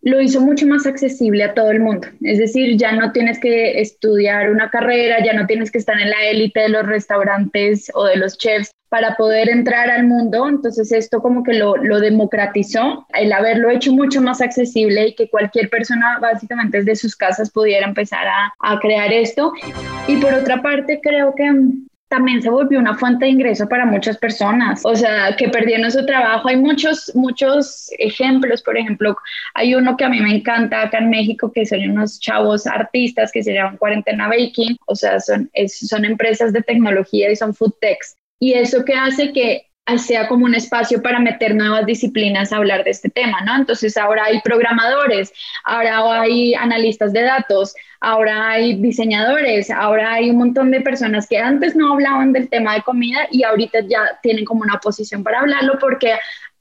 lo 0.00 0.20
hizo 0.20 0.40
mucho 0.40 0.66
más 0.66 0.86
accesible 0.86 1.44
a 1.44 1.54
todo 1.54 1.70
el 1.70 1.80
mundo. 1.80 2.08
Es 2.22 2.38
decir, 2.38 2.76
ya 2.76 2.92
no 2.92 3.12
tienes 3.12 3.38
que 3.38 3.80
estudiar 3.80 4.50
una 4.50 4.70
carrera, 4.70 5.24
ya 5.24 5.32
no 5.32 5.46
tienes 5.46 5.70
que 5.70 5.78
estar 5.78 6.00
en 6.00 6.10
la 6.10 6.24
élite 6.24 6.60
de 6.60 6.68
los 6.68 6.86
restaurantes 6.86 7.90
o 7.94 8.04
de 8.04 8.16
los 8.16 8.38
chefs 8.38 8.70
para 8.88 9.16
poder 9.16 9.48
entrar 9.48 9.90
al 9.90 10.06
mundo. 10.06 10.48
Entonces 10.48 10.92
esto 10.92 11.20
como 11.20 11.42
que 11.42 11.54
lo, 11.54 11.76
lo 11.76 12.00
democratizó, 12.00 13.06
el 13.14 13.32
haberlo 13.32 13.70
hecho 13.70 13.92
mucho 13.92 14.22
más 14.22 14.40
accesible 14.40 15.08
y 15.08 15.14
que 15.14 15.28
cualquier 15.28 15.68
persona 15.68 16.18
básicamente 16.20 16.78
desde 16.78 16.96
sus 16.96 17.16
casas 17.16 17.50
pudiera 17.50 17.86
empezar 17.86 18.26
a, 18.26 18.54
a 18.60 18.78
crear 18.78 19.12
esto. 19.12 19.52
Y 20.06 20.16
por 20.18 20.32
otra 20.32 20.62
parte, 20.62 21.00
creo 21.02 21.34
que 21.34 21.52
también 22.08 22.42
se 22.42 22.50
volvió 22.50 22.78
una 22.78 22.96
fuente 22.96 23.26
de 23.26 23.32
ingreso 23.32 23.68
para 23.68 23.84
muchas 23.86 24.16
personas, 24.16 24.80
o 24.84 24.96
sea, 24.96 25.36
que 25.36 25.48
perdieron 25.48 25.90
su 25.90 26.04
trabajo. 26.06 26.48
Hay 26.48 26.56
muchos, 26.56 27.12
muchos 27.14 27.90
ejemplos, 27.98 28.62
por 28.62 28.76
ejemplo, 28.76 29.16
hay 29.54 29.74
uno 29.74 29.96
que 29.96 30.04
a 30.04 30.08
mí 30.08 30.20
me 30.20 30.34
encanta 30.34 30.82
acá 30.82 30.98
en 30.98 31.10
México, 31.10 31.52
que 31.52 31.66
son 31.66 31.80
unos 31.90 32.18
chavos 32.18 32.66
artistas 32.66 33.30
que 33.30 33.42
se 33.42 33.52
llaman 33.52 33.76
Cuarentena 33.76 34.28
Baking, 34.28 34.76
o 34.86 34.94
sea, 34.94 35.20
son, 35.20 35.50
es, 35.52 35.78
son 35.78 36.04
empresas 36.04 36.52
de 36.52 36.62
tecnología 36.62 37.30
y 37.30 37.36
son 37.36 37.54
food 37.54 37.74
techs. 37.80 38.16
Y 38.40 38.54
eso 38.54 38.84
que 38.84 38.94
hace 38.94 39.32
que 39.32 39.67
sea 39.96 40.28
como 40.28 40.44
un 40.44 40.54
espacio 40.54 41.00
para 41.00 41.18
meter 41.18 41.54
nuevas 41.54 41.86
disciplinas 41.86 42.52
a 42.52 42.56
hablar 42.56 42.84
de 42.84 42.90
este 42.90 43.08
tema, 43.08 43.40
¿no? 43.40 43.56
Entonces 43.56 43.96
ahora 43.96 44.24
hay 44.24 44.40
programadores, 44.42 45.32
ahora 45.64 46.20
hay 46.20 46.54
analistas 46.54 47.12
de 47.14 47.22
datos, 47.22 47.74
ahora 48.00 48.50
hay 48.50 48.74
diseñadores, 48.74 49.70
ahora 49.70 50.12
hay 50.12 50.30
un 50.30 50.36
montón 50.36 50.70
de 50.70 50.82
personas 50.82 51.26
que 51.26 51.38
antes 51.38 51.74
no 51.74 51.94
hablaban 51.94 52.32
del 52.32 52.50
tema 52.50 52.74
de 52.74 52.82
comida 52.82 53.28
y 53.30 53.44
ahorita 53.44 53.80
ya 53.88 54.18
tienen 54.22 54.44
como 54.44 54.62
una 54.62 54.78
posición 54.78 55.22
para 55.22 55.40
hablarlo 55.40 55.78
porque 55.78 56.12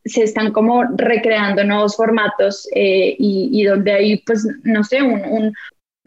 se 0.05 0.23
están 0.23 0.51
como 0.51 0.84
recreando 0.95 1.63
nuevos 1.63 1.95
formatos 1.95 2.67
eh, 2.73 3.15
y, 3.19 3.63
donde 3.65 3.91
hay, 3.91 4.17
pues, 4.19 4.47
no 4.63 4.84
sé, 4.84 5.01
un, 5.01 5.21
un, 5.25 5.53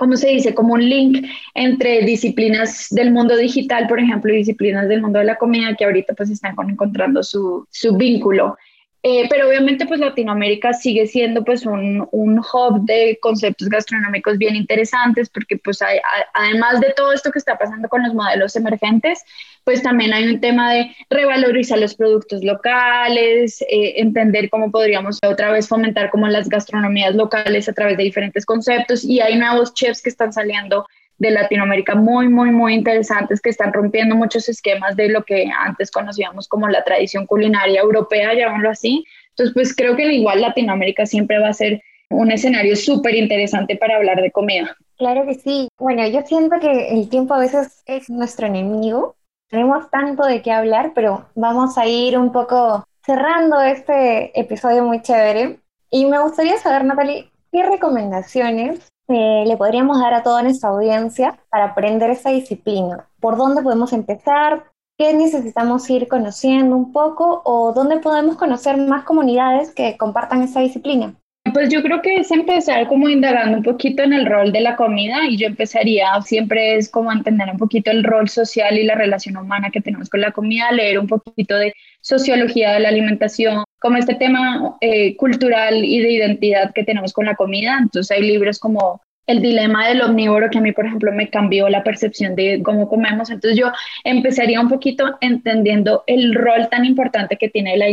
¿cómo 0.01 0.17
se 0.17 0.31
dice? 0.31 0.55
Como 0.55 0.73
un 0.73 0.89
link 0.89 1.27
entre 1.53 2.01
disciplinas 2.07 2.87
del 2.91 3.13
mundo 3.13 3.37
digital, 3.37 3.87
por 3.87 4.01
ejemplo, 4.01 4.33
y 4.33 4.39
disciplinas 4.39 4.89
del 4.89 5.03
mundo 5.03 5.19
de 5.19 5.27
la 5.27 5.37
comida 5.37 5.77
que 5.77 5.85
ahorita 5.85 6.15
pues 6.15 6.31
están 6.31 6.57
encontrando 6.71 7.23
su, 7.23 7.67
su 7.71 7.97
vínculo. 7.99 8.57
Eh, 9.03 9.27
pero 9.31 9.49
obviamente 9.49 9.87
pues 9.87 9.99
Latinoamérica 9.99 10.75
sigue 10.75 11.07
siendo 11.07 11.43
pues 11.43 11.65
un, 11.65 12.07
un, 12.13 12.39
hub 12.39 12.85
de 12.85 13.19
conceptos 13.23 13.71
gastronómicos 13.71 14.37
bien 14.37 14.55
interesantes 14.55 15.31
porque 15.31 15.57
pues 15.57 15.81
hay, 15.81 15.99
además 16.35 16.81
de 16.81 16.93
todo 16.95 17.15
esto 17.15 17.31
que 17.31 17.39
está 17.39 17.57
pasando 17.57 17.89
con 17.89 18.03
los 18.03 18.13
modelos 18.13 18.57
emergentes, 18.57 19.25
pues 19.65 19.83
también 19.83 20.13
hay 20.13 20.29
un 20.29 20.41
tema 20.41 20.75
de 20.75 20.95
revalorizar 21.09 21.79
los 21.79 21.95
productos 21.95 22.45
locales, 22.45 23.63
eh, 23.63 23.95
entender 23.97 24.51
cómo 24.51 24.71
podríamos 24.71 25.19
otra 25.27 25.51
vez 25.51 25.67
fomentar 25.67 26.11
como 26.11 26.29
las 26.29 26.51
gastronomías 26.51 27.15
locales 27.15 27.71
a 27.71 27.73
través 27.73 27.97
de 27.97 28.05
diferentes 28.05 28.45
conceptos 28.45 29.03
y 29.03 29.21
hay 29.21 29.39
nuevos 29.39 29.73
chefs 29.73 30.03
que 30.03 30.11
están 30.11 30.35
saliendo 30.35 30.87
de 31.21 31.31
Latinoamérica 31.31 31.95
muy, 31.95 32.29
muy, 32.29 32.51
muy 32.51 32.75
interesantes 32.75 33.41
que 33.43 33.51
están 33.51 33.73
rompiendo 33.75 34.16
muchos 34.16 34.49
esquemas 34.49 34.97
de 34.97 35.11
lo 35.11 35.23
que 35.23 35.51
antes 35.57 35.91
conocíamos 35.91 36.49
como 36.49 36.66
la 36.66 36.83
tradición 36.83 37.27
culinaria 37.27 37.83
europea, 37.83 38.33
llamémoslo 38.33 38.71
así. 38.71 39.05
Entonces, 39.29 39.53
pues 39.53 39.77
creo 39.77 39.95
que 39.97 40.11
igual 40.12 40.41
Latinoamérica 40.41 41.05
siempre 41.05 41.39
va 41.39 41.49
a 41.49 41.53
ser 41.53 41.83
un 42.09 42.33
escenario 42.33 42.75
súper 42.75 43.14
interesante 43.14 43.77
para 43.77 43.97
hablar 43.97 44.21
de 44.23 44.33
comida. 44.33 44.75
Claro 44.97 45.27
que 45.27 45.35
sí. 45.35 45.68
Bueno, 45.79 46.07
yo 46.09 46.23
siento 46.23 46.59
que 46.59 46.89
el 46.89 47.11
tiempo 47.11 47.35
a 47.35 47.39
veces 47.39 47.83
es 47.85 48.09
nuestro 48.09 48.47
enemigo. 48.47 49.14
Tenemos 49.51 49.91
tanto 49.91 50.25
de 50.25 50.41
qué 50.41 50.53
hablar, 50.53 50.93
pero 50.95 51.27
vamos 51.35 51.77
a 51.77 51.87
ir 51.87 52.16
un 52.16 52.33
poco 52.33 52.85
cerrando 53.05 53.61
este 53.61 54.39
episodio 54.41 54.85
muy 54.85 55.03
chévere. 55.03 55.59
Y 55.91 56.07
me 56.07 56.18
gustaría 56.18 56.57
saber, 56.57 56.85
Natalie, 56.85 57.31
¿qué 57.53 57.62
recomendaciones 57.62 58.91
eh, 59.11 59.45
le 59.47 59.57
podríamos 59.57 60.01
dar 60.01 60.15
a 60.15 60.23
toda 60.23 60.43
nuestra 60.43 60.71
audiencia 60.71 61.39
para 61.51 61.67
aprender 61.67 62.11
esa 62.11 62.31
disciplina? 62.31 63.09
¿Por 63.21 63.37
dónde 63.37 63.63
podemos 63.63 63.93
empezar? 63.93 64.65
¿Qué 64.97 65.15
necesitamos 65.15 65.89
ir 65.91 66.09
conociendo 66.09 66.77
un 66.77 66.93
poco? 66.93 67.43
¿O 67.45 67.73
dónde 67.73 67.99
podemos 67.99 68.37
conocer 68.37 68.77
más 68.77 69.05
comunidades 69.05 69.75
que 69.75 69.97
compartan 69.97 70.43
esa 70.43 70.61
disciplina? 70.61 71.15
Pues 71.53 71.68
yo 71.70 71.82
creo 71.82 72.03
que 72.03 72.16
es 72.16 72.30
empezar 72.30 72.86
como 72.86 73.09
indagando 73.09 73.57
un 73.57 73.64
poquito 73.64 74.03
en 74.03 74.12
el 74.12 74.26
rol 74.26 74.53
de 74.53 74.61
la 74.61 74.76
comida 74.76 75.26
y 75.26 75.36
yo 75.36 75.47
empezaría, 75.47 76.20
siempre 76.22 76.76
es 76.76 76.91
como 76.91 77.11
entender 77.11 77.49
un 77.51 77.57
poquito 77.57 77.91
el 77.91 78.05
rol 78.05 78.28
social 78.28 78.78
y 78.78 78.84
la 78.84 78.95
relación 78.95 79.36
humana 79.36 79.70
que 79.70 79.80
tenemos 79.80 80.11
con 80.11 80.20
la 80.20 80.32
comida, 80.32 80.70
leer 80.70 80.99
un 80.99 81.07
poquito 81.09 81.57
de 81.57 81.72
sociología 82.03 82.72
de 82.72 82.80
la 82.80 82.91
alimentación, 82.91 83.64
como 83.80 83.97
este 83.97 84.14
tema 84.14 84.76
eh, 84.80 85.16
cultural 85.16 85.84
y 85.84 86.01
de 86.01 86.12
identidad 86.12 86.72
que 86.74 86.84
tenemos 86.84 87.12
con 87.12 87.24
la 87.24 87.34
comida. 87.34 87.78
Entonces 87.80 88.16
hay 88.16 88.22
libros 88.22 88.59
como 88.59 89.01
el 89.31 89.43
dilema 89.43 89.89
del 89.89 90.03
omnívoro 90.03 90.51
que 90.51 90.59
a 90.59 90.61
mí, 90.61 90.72
por 90.72 90.87
ejemplo, 90.87 91.12
me 91.12 91.31
cambió 91.31 91.68
la 91.68 91.85
percepción 91.85 92.35
de 92.35 92.61
cómo 92.62 92.89
comemos. 92.89 93.31
Entonces 93.31 93.59
yo 93.59 93.72
empezaría 94.05 94.61
un 94.61 94.68
poquito 94.68 95.16
entendiendo 95.20 96.05
el 96.07 96.35
rol 96.35 96.68
tan 96.70 96.85
importante 96.85 97.37
que 97.37 97.49
tiene 97.49 97.76
la, 97.76 97.87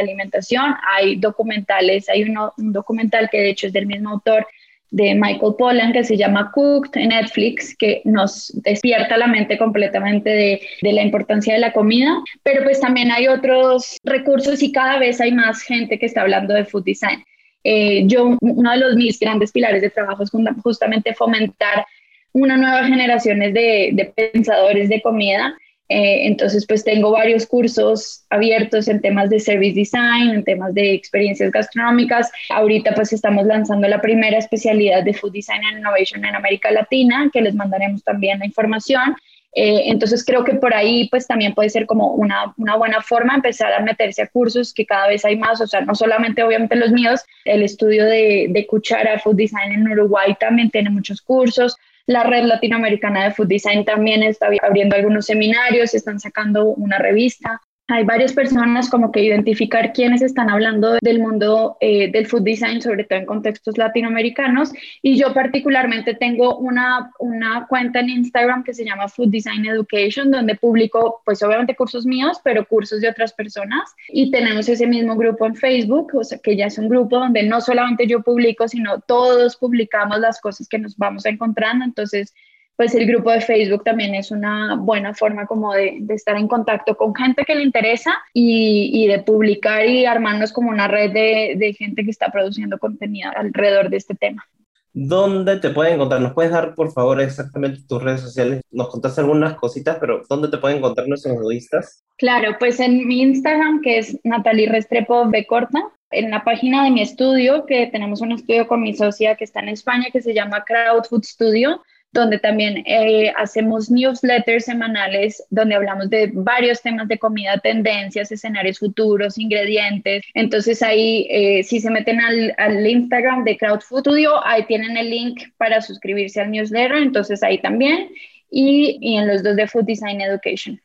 alimentación. 0.00 0.74
Hay 0.94 1.16
documentales, 1.16 2.08
hay 2.08 2.24
un 2.24 2.72
documental 2.72 3.28
que 3.30 3.38
de 3.38 3.50
hecho 3.50 3.66
es 3.68 3.72
del 3.72 3.86
mismo 3.86 4.10
autor 4.10 4.46
de 4.90 5.14
Michael 5.14 5.54
Pollan 5.56 5.92
que 5.92 6.04
se 6.04 6.16
llama 6.16 6.50
Cooked 6.52 7.00
en 7.00 7.10
Netflix, 7.10 7.76
que 7.76 8.02
nos 8.04 8.52
despierta 8.62 9.16
la 9.16 9.26
mente 9.26 9.56
completamente 9.56 10.30
de, 10.30 10.60
la 10.82 11.02
importancia 11.02 11.54
de 11.54 11.60
la 11.60 11.72
comida, 11.72 12.22
pero 12.42 12.64
pues 12.64 12.80
también 12.80 13.10
hay 13.12 13.28
otros 13.28 13.96
recursos 14.04 14.62
y 14.62 14.72
cada 14.72 14.98
vez 14.98 15.20
hay 15.20 15.32
más 15.32 15.62
gente 15.62 15.98
que 15.98 16.06
está 16.06 16.22
hablando 16.22 16.54
de 16.54 16.64
food 16.64 16.84
design. 16.84 17.22
Eh, 17.64 18.04
yo, 18.06 18.36
uno 18.40 18.70
de 18.70 18.76
los 18.78 18.94
mis 18.96 19.18
grandes 19.18 19.52
pilares 19.52 19.82
de 19.82 19.90
trabajo 19.90 20.22
es 20.22 20.30
justamente 20.62 21.14
fomentar 21.14 21.84
una 22.32 22.56
nueva 22.56 22.84
generación 22.84 23.40
de, 23.40 23.90
de 23.92 24.12
pensadores 24.16 24.88
de 24.88 25.02
comida. 25.02 25.56
Eh, 25.92 26.28
entonces, 26.28 26.66
pues 26.68 26.84
tengo 26.84 27.10
varios 27.10 27.46
cursos 27.46 28.24
abiertos 28.30 28.86
en 28.86 29.00
temas 29.00 29.28
de 29.28 29.40
service 29.40 29.74
design, 29.74 30.30
en 30.30 30.44
temas 30.44 30.72
de 30.72 30.94
experiencias 30.94 31.50
gastronómicas. 31.50 32.30
Ahorita 32.48 32.94
pues 32.94 33.12
estamos 33.12 33.44
lanzando 33.44 33.88
la 33.88 34.00
primera 34.00 34.38
especialidad 34.38 35.02
de 35.02 35.14
Food 35.14 35.32
Design 35.32 35.60
and 35.64 35.78
Innovation 35.78 36.24
en 36.24 36.36
América 36.36 36.70
Latina, 36.70 37.28
que 37.32 37.40
les 37.40 37.56
mandaremos 37.56 38.04
también 38.04 38.38
la 38.38 38.46
información. 38.46 39.16
Eh, 39.52 39.90
entonces 39.90 40.24
creo 40.24 40.44
que 40.44 40.54
por 40.54 40.72
ahí 40.74 41.08
pues 41.10 41.26
también 41.26 41.54
puede 41.54 41.70
ser 41.70 41.86
como 41.86 42.12
una, 42.12 42.54
una, 42.56 42.76
buena 42.76 43.02
forma 43.02 43.34
empezar 43.34 43.72
a 43.72 43.80
meterse 43.80 44.22
a 44.22 44.28
cursos 44.28 44.72
que 44.72 44.86
cada 44.86 45.08
vez 45.08 45.24
hay 45.24 45.36
más, 45.36 45.60
o 45.60 45.66
sea, 45.66 45.80
no 45.80 45.94
solamente 45.96 46.44
obviamente 46.44 46.76
los 46.76 46.92
míos, 46.92 47.22
el 47.44 47.62
estudio 47.62 48.04
de, 48.04 48.46
de 48.48 48.66
Cuchara 48.68 49.18
Food 49.18 49.36
Design 49.36 49.72
en 49.72 49.88
Uruguay 49.88 50.36
también 50.38 50.70
tiene 50.70 50.90
muchos 50.90 51.20
cursos, 51.20 51.76
la 52.06 52.22
red 52.22 52.44
latinoamericana 52.44 53.24
de 53.24 53.30
Food 53.32 53.48
Design 53.48 53.84
también 53.84 54.22
está 54.22 54.48
abriendo 54.62 54.94
algunos 54.94 55.26
seminarios, 55.26 55.94
están 55.94 56.20
sacando 56.20 56.66
una 56.66 56.98
revista 56.98 57.60
hay 57.90 58.04
varias 58.04 58.32
personas 58.32 58.88
como 58.88 59.10
que 59.10 59.22
identificar 59.22 59.92
quiénes 59.92 60.22
están 60.22 60.48
hablando 60.48 60.96
del 61.02 61.18
mundo 61.18 61.76
eh, 61.80 62.10
del 62.10 62.26
food 62.26 62.42
design, 62.42 62.80
sobre 62.80 63.04
todo 63.04 63.18
en 63.18 63.26
contextos 63.26 63.76
latinoamericanos. 63.76 64.72
Y 65.02 65.18
yo 65.18 65.34
particularmente 65.34 66.14
tengo 66.14 66.56
una, 66.58 67.10
una 67.18 67.66
cuenta 67.68 68.00
en 68.00 68.10
Instagram 68.10 68.64
que 68.64 68.74
se 68.74 68.84
llama 68.84 69.08
Food 69.08 69.30
Design 69.30 69.66
Education, 69.66 70.30
donde 70.30 70.54
publico 70.54 71.22
pues 71.24 71.42
obviamente 71.42 71.74
cursos 71.74 72.06
míos, 72.06 72.40
pero 72.44 72.66
cursos 72.66 73.00
de 73.00 73.08
otras 73.08 73.32
personas. 73.32 73.94
Y 74.08 74.30
tenemos 74.30 74.68
ese 74.68 74.86
mismo 74.86 75.16
grupo 75.16 75.46
en 75.46 75.56
Facebook, 75.56 76.12
o 76.14 76.24
sea 76.24 76.38
que 76.38 76.56
ya 76.56 76.66
es 76.66 76.78
un 76.78 76.88
grupo 76.88 77.18
donde 77.18 77.42
no 77.42 77.60
solamente 77.60 78.06
yo 78.06 78.22
publico, 78.22 78.68
sino 78.68 79.00
todos 79.00 79.56
publicamos 79.56 80.20
las 80.20 80.40
cosas 80.40 80.68
que 80.68 80.78
nos 80.78 80.96
vamos 80.96 81.26
encontrando. 81.26 81.84
Entonces, 81.84 82.34
pues 82.80 82.94
el 82.94 83.04
grupo 83.04 83.30
de 83.30 83.42
Facebook 83.42 83.84
también 83.84 84.14
es 84.14 84.30
una 84.30 84.74
buena 84.74 85.12
forma 85.12 85.44
como 85.44 85.74
de, 85.74 85.98
de 86.00 86.14
estar 86.14 86.34
en 86.38 86.48
contacto 86.48 86.96
con 86.96 87.14
gente 87.14 87.44
que 87.44 87.54
le 87.54 87.62
interesa 87.62 88.10
y, 88.32 88.90
y, 88.94 89.06
de 89.06 89.18
publicar 89.18 89.84
y 89.84 90.06
armarnos 90.06 90.50
como 90.50 90.70
una 90.70 90.88
red 90.88 91.12
de, 91.12 91.56
de 91.58 91.74
gente 91.74 92.02
que 92.02 92.10
está 92.10 92.32
produciendo 92.32 92.78
contenido 92.78 93.30
alrededor 93.36 93.90
de 93.90 93.98
este 93.98 94.14
tema. 94.14 94.46
¿Dónde 94.94 95.58
te 95.58 95.68
pueden 95.68 95.96
encontrar? 95.96 96.22
¿Nos 96.22 96.32
puedes 96.32 96.52
dar, 96.52 96.74
por 96.74 96.90
favor, 96.90 97.20
exactamente 97.20 97.82
tus 97.86 98.02
redes 98.02 98.22
sociales? 98.22 98.62
Nos 98.70 98.88
contaste 98.88 99.20
algunas 99.20 99.56
cositas, 99.56 99.98
pero 100.00 100.22
¿dónde 100.30 100.48
te 100.48 100.56
pueden 100.56 100.78
encontrar 100.78 101.06
nuestros 101.06 101.36
nudistas? 101.36 102.02
Claro, 102.16 102.56
pues 102.58 102.80
en 102.80 103.06
mi 103.06 103.20
Instagram, 103.20 103.82
que 103.82 103.98
es 103.98 104.18
Natalie 104.24 104.70
Restrepo 104.70 105.28
B. 105.28 105.46
Corta, 105.46 105.82
en 106.12 106.30
la 106.30 106.44
página 106.44 106.84
de 106.84 106.92
mi 106.92 107.02
estudio, 107.02 107.66
que 107.66 107.88
tenemos 107.88 108.22
un 108.22 108.32
estudio 108.32 108.66
con 108.66 108.80
mi 108.80 108.94
socia 108.94 109.36
que 109.36 109.44
está 109.44 109.60
en 109.60 109.68
España, 109.68 110.06
que 110.10 110.22
se 110.22 110.32
llama 110.32 110.64
Crowd 110.64 111.04
Food 111.04 111.24
Studio, 111.24 111.82
donde 112.12 112.38
también 112.38 112.82
eh, 112.86 113.32
hacemos 113.36 113.90
newsletters 113.90 114.64
semanales 114.64 115.44
donde 115.50 115.76
hablamos 115.76 116.10
de 116.10 116.30
varios 116.32 116.82
temas 116.82 117.06
de 117.08 117.18
comida, 117.18 117.58
tendencias, 117.58 118.32
escenarios 118.32 118.78
futuros, 118.78 119.38
ingredientes. 119.38 120.22
Entonces 120.34 120.82
ahí, 120.82 121.26
eh, 121.30 121.62
si 121.62 121.80
se 121.80 121.90
meten 121.90 122.20
al, 122.20 122.54
al, 122.58 122.86
Instagram 122.86 123.44
de 123.44 123.56
Crowd 123.56 123.80
Food 123.80 124.00
Studio, 124.00 124.44
ahí 124.44 124.64
tienen 124.66 124.96
el 124.96 125.10
link 125.10 125.40
para 125.56 125.80
suscribirse 125.80 126.40
al 126.40 126.50
newsletter, 126.50 126.96
entonces 126.96 127.42
ahí 127.42 127.58
también. 127.58 128.08
Y, 128.50 128.98
y 129.00 129.16
en 129.16 129.28
los 129.28 129.44
dos 129.44 129.54
de 129.54 129.68
Food 129.68 129.84
Design 129.84 130.20
Education. 130.20 130.80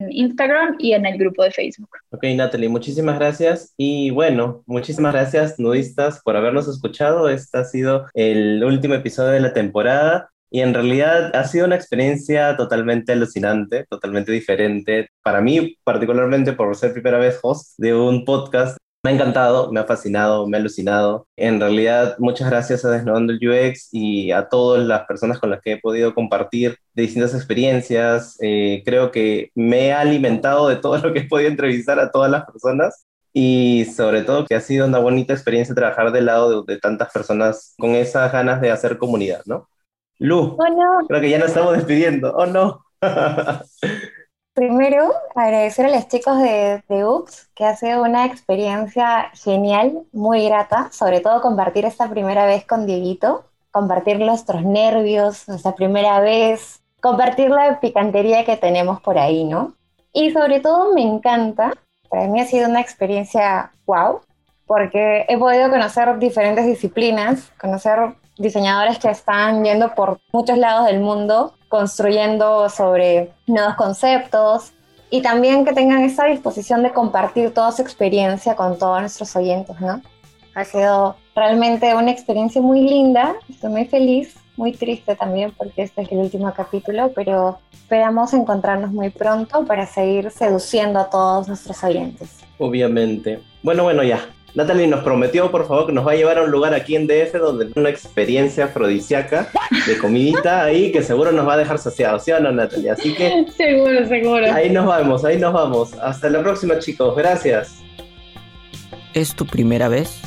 En 0.00 0.12
Instagram 0.12 0.76
y 0.78 0.92
en 0.92 1.04
el 1.06 1.18
grupo 1.18 1.42
de 1.42 1.50
Facebook. 1.50 1.90
Ok, 2.10 2.22
Natalie, 2.36 2.68
muchísimas 2.68 3.18
gracias. 3.18 3.74
Y 3.76 4.10
bueno, 4.10 4.62
muchísimas 4.66 5.12
gracias, 5.12 5.58
nudistas, 5.58 6.20
por 6.22 6.36
habernos 6.36 6.68
escuchado. 6.68 7.28
Este 7.28 7.58
ha 7.58 7.64
sido 7.64 8.06
el 8.14 8.62
último 8.62 8.94
episodio 8.94 9.30
de 9.30 9.40
la 9.40 9.52
temporada. 9.52 10.30
Y 10.50 10.60
en 10.60 10.74
realidad 10.74 11.34
ha 11.36 11.44
sido 11.44 11.66
una 11.66 11.76
experiencia 11.76 12.56
totalmente 12.56 13.12
alucinante, 13.12 13.84
totalmente 13.88 14.32
diferente. 14.32 15.08
Para 15.22 15.40
mí, 15.40 15.76
particularmente 15.84 16.52
por 16.52 16.74
ser 16.76 16.92
primera 16.92 17.18
vez 17.18 17.38
host 17.42 17.74
de 17.78 17.94
un 17.94 18.24
podcast, 18.24 18.78
me 19.04 19.12
ha 19.12 19.14
encantado, 19.14 19.70
me 19.70 19.80
ha 19.80 19.84
fascinado, 19.84 20.48
me 20.48 20.56
ha 20.56 20.60
alucinado. 20.60 21.28
En 21.36 21.60
realidad, 21.60 22.16
muchas 22.18 22.50
gracias 22.50 22.84
a 22.84 22.90
Desnudando 22.90 23.32
el 23.32 23.38
UX 23.48 23.88
y 23.92 24.32
a 24.32 24.48
todas 24.48 24.84
las 24.84 25.06
personas 25.06 25.38
con 25.38 25.50
las 25.50 25.60
que 25.60 25.72
he 25.72 25.80
podido 25.80 26.14
compartir 26.14 26.76
de 26.94 27.02
distintas 27.02 27.34
experiencias. 27.34 28.36
Eh, 28.40 28.82
creo 28.84 29.10
que 29.12 29.50
me 29.54 29.92
ha 29.92 30.00
alimentado 30.00 30.68
de 30.68 30.76
todo 30.76 30.98
lo 31.02 31.12
que 31.12 31.20
he 31.20 31.28
podido 31.28 31.50
entrevistar 31.50 32.00
a 32.00 32.10
todas 32.10 32.30
las 32.30 32.44
personas 32.44 33.06
y 33.32 33.84
sobre 33.94 34.22
todo 34.22 34.46
que 34.46 34.54
ha 34.56 34.60
sido 34.60 34.86
una 34.86 34.98
bonita 34.98 35.32
experiencia 35.32 35.74
trabajar 35.74 36.10
del 36.10 36.26
lado 36.26 36.64
de, 36.64 36.74
de 36.74 36.80
tantas 36.80 37.12
personas 37.12 37.74
con 37.78 37.94
esas 37.94 38.32
ganas 38.32 38.60
de 38.60 38.70
hacer 38.72 38.98
comunidad, 38.98 39.42
¿no? 39.46 39.68
Lu, 40.18 40.56
oh, 40.58 40.68
no. 40.68 41.06
creo 41.06 41.20
que 41.20 41.30
ya 41.30 41.38
nos 41.38 41.48
estamos 41.48 41.74
despidiendo. 41.74 42.34
Oh, 42.34 42.46
no. 42.46 42.84
Primero, 44.54 45.12
agradecer 45.36 45.86
a 45.86 45.90
los 45.90 46.08
chicos 46.08 46.38
de, 46.40 46.82
de 46.88 47.06
UX, 47.06 47.48
que 47.54 47.64
ha 47.64 47.76
sido 47.76 48.02
una 48.02 48.26
experiencia 48.26 49.30
genial, 49.34 50.02
muy 50.12 50.44
grata, 50.46 50.88
sobre 50.90 51.20
todo 51.20 51.40
compartir 51.40 51.84
esta 51.84 52.10
primera 52.10 52.44
vez 52.44 52.64
con 52.64 52.84
Dieguito, 52.84 53.44
compartir 53.70 54.18
nuestros 54.18 54.64
nervios, 54.64 55.46
nuestra 55.46 55.76
primera 55.76 56.18
vez, 56.18 56.80
compartir 57.00 57.50
la 57.50 57.78
picantería 57.78 58.44
que 58.44 58.56
tenemos 58.56 59.00
por 59.00 59.18
ahí, 59.18 59.44
¿no? 59.44 59.74
Y 60.12 60.32
sobre 60.32 60.58
todo 60.58 60.92
me 60.92 61.02
encanta, 61.02 61.72
para 62.08 62.26
mí 62.26 62.40
ha 62.40 62.46
sido 62.46 62.68
una 62.68 62.80
experiencia 62.80 63.70
wow, 63.86 64.22
porque 64.66 65.24
he 65.28 65.38
podido 65.38 65.70
conocer 65.70 66.18
diferentes 66.18 66.66
disciplinas, 66.66 67.52
conocer 67.60 68.14
diseñadores 68.38 68.98
que 68.98 69.10
están 69.10 69.64
yendo 69.64 69.94
por 69.94 70.20
muchos 70.32 70.56
lados 70.56 70.86
del 70.86 71.00
mundo 71.00 71.54
construyendo 71.68 72.68
sobre 72.70 73.30
nuevos 73.46 73.74
conceptos 73.74 74.72
y 75.10 75.22
también 75.22 75.64
que 75.64 75.72
tengan 75.72 76.02
esa 76.02 76.26
disposición 76.26 76.82
de 76.82 76.92
compartir 76.92 77.52
toda 77.52 77.72
su 77.72 77.82
experiencia 77.82 78.56
con 78.56 78.78
todos 78.78 79.00
nuestros 79.00 79.34
oyentes, 79.36 79.78
¿no? 79.80 80.02
Ha 80.54 80.64
sido 80.64 81.16
realmente 81.34 81.94
una 81.94 82.10
experiencia 82.10 82.60
muy 82.60 82.80
linda, 82.80 83.36
estoy 83.48 83.70
muy 83.70 83.84
feliz, 83.84 84.34
muy 84.56 84.72
triste 84.72 85.14
también 85.14 85.52
porque 85.56 85.82
este 85.82 86.02
es 86.02 86.12
el 86.12 86.18
último 86.18 86.52
capítulo, 86.52 87.12
pero 87.14 87.58
esperamos 87.72 88.34
encontrarnos 88.34 88.90
muy 88.90 89.10
pronto 89.10 89.64
para 89.64 89.86
seguir 89.86 90.30
seduciendo 90.30 90.98
a 90.98 91.10
todos 91.10 91.48
nuestros 91.48 91.82
oyentes. 91.84 92.40
Obviamente. 92.58 93.40
Bueno, 93.62 93.84
bueno, 93.84 94.02
ya. 94.02 94.20
Natalie 94.54 94.86
nos 94.86 95.04
prometió, 95.04 95.50
por 95.50 95.68
favor, 95.68 95.86
que 95.86 95.92
nos 95.92 96.06
va 96.06 96.12
a 96.12 96.16
llevar 96.16 96.38
a 96.38 96.42
un 96.42 96.50
lugar 96.50 96.74
aquí 96.74 96.96
en 96.96 97.06
DF 97.06 97.34
donde 97.38 97.68
una 97.76 97.90
experiencia 97.90 98.64
afrodisíaca 98.64 99.50
de 99.86 99.98
comidita 99.98 100.64
ahí 100.64 100.90
que 100.90 101.02
seguro 101.02 101.32
nos 101.32 101.46
va 101.46 101.54
a 101.54 101.56
dejar 101.58 101.78
saciados, 101.78 102.24
¿sí 102.24 102.32
o 102.32 102.40
no, 102.40 102.50
Natalie? 102.50 102.90
Así 102.90 103.14
que 103.14 103.44
Seguro, 103.56 104.06
seguro. 104.08 104.52
ahí 104.52 104.70
nos 104.70 104.86
vamos, 104.86 105.24
ahí 105.24 105.38
nos 105.38 105.52
vamos. 105.52 105.92
Hasta 105.94 106.30
la 106.30 106.42
próxima, 106.42 106.78
chicos. 106.78 107.14
Gracias. 107.16 107.76
¿Es 109.14 109.34
tu 109.34 109.46
primera 109.46 109.88
vez? 109.88 110.20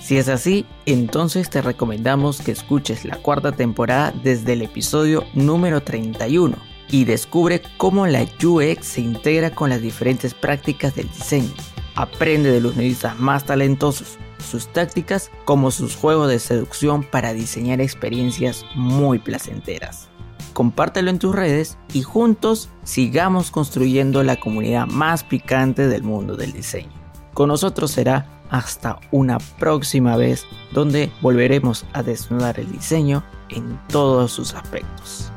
Si 0.00 0.18
es 0.18 0.28
así, 0.28 0.66
entonces 0.84 1.48
te 1.48 1.62
recomendamos 1.62 2.42
que 2.42 2.52
escuches 2.52 3.04
la 3.06 3.16
cuarta 3.16 3.52
temporada 3.52 4.12
desde 4.22 4.52
el 4.52 4.62
episodio 4.62 5.24
número 5.32 5.82
31 5.82 6.56
y 6.90 7.04
descubre 7.06 7.62
cómo 7.78 8.06
la 8.06 8.26
UX 8.42 8.84
se 8.86 9.00
integra 9.00 9.50
con 9.54 9.70
las 9.70 9.80
diferentes 9.80 10.34
prácticas 10.34 10.94
del 10.94 11.08
diseño. 11.08 11.54
Aprende 11.96 12.50
de 12.50 12.60
los 12.60 12.76
nudistas 12.76 13.18
más 13.18 13.44
talentosos, 13.44 14.18
sus 14.38 14.66
tácticas 14.72 15.30
como 15.44 15.70
sus 15.70 15.96
juegos 15.96 16.28
de 16.28 16.38
seducción 16.38 17.04
para 17.04 17.32
diseñar 17.32 17.80
experiencias 17.80 18.64
muy 18.74 19.18
placenteras. 19.18 20.08
Compártelo 20.52 21.10
en 21.10 21.18
tus 21.18 21.34
redes 21.34 21.78
y 21.92 22.02
juntos 22.02 22.68
sigamos 22.84 23.50
construyendo 23.50 24.22
la 24.22 24.36
comunidad 24.36 24.86
más 24.86 25.24
picante 25.24 25.88
del 25.88 26.02
mundo 26.02 26.36
del 26.36 26.52
diseño. 26.52 26.92
Con 27.32 27.48
nosotros 27.48 27.90
será 27.90 28.34
hasta 28.50 29.00
una 29.10 29.38
próxima 29.38 30.16
vez 30.16 30.46
donde 30.72 31.10
volveremos 31.20 31.84
a 31.92 32.02
desnudar 32.02 32.60
el 32.60 32.70
diseño 32.70 33.24
en 33.48 33.80
todos 33.88 34.30
sus 34.30 34.54
aspectos. 34.54 35.33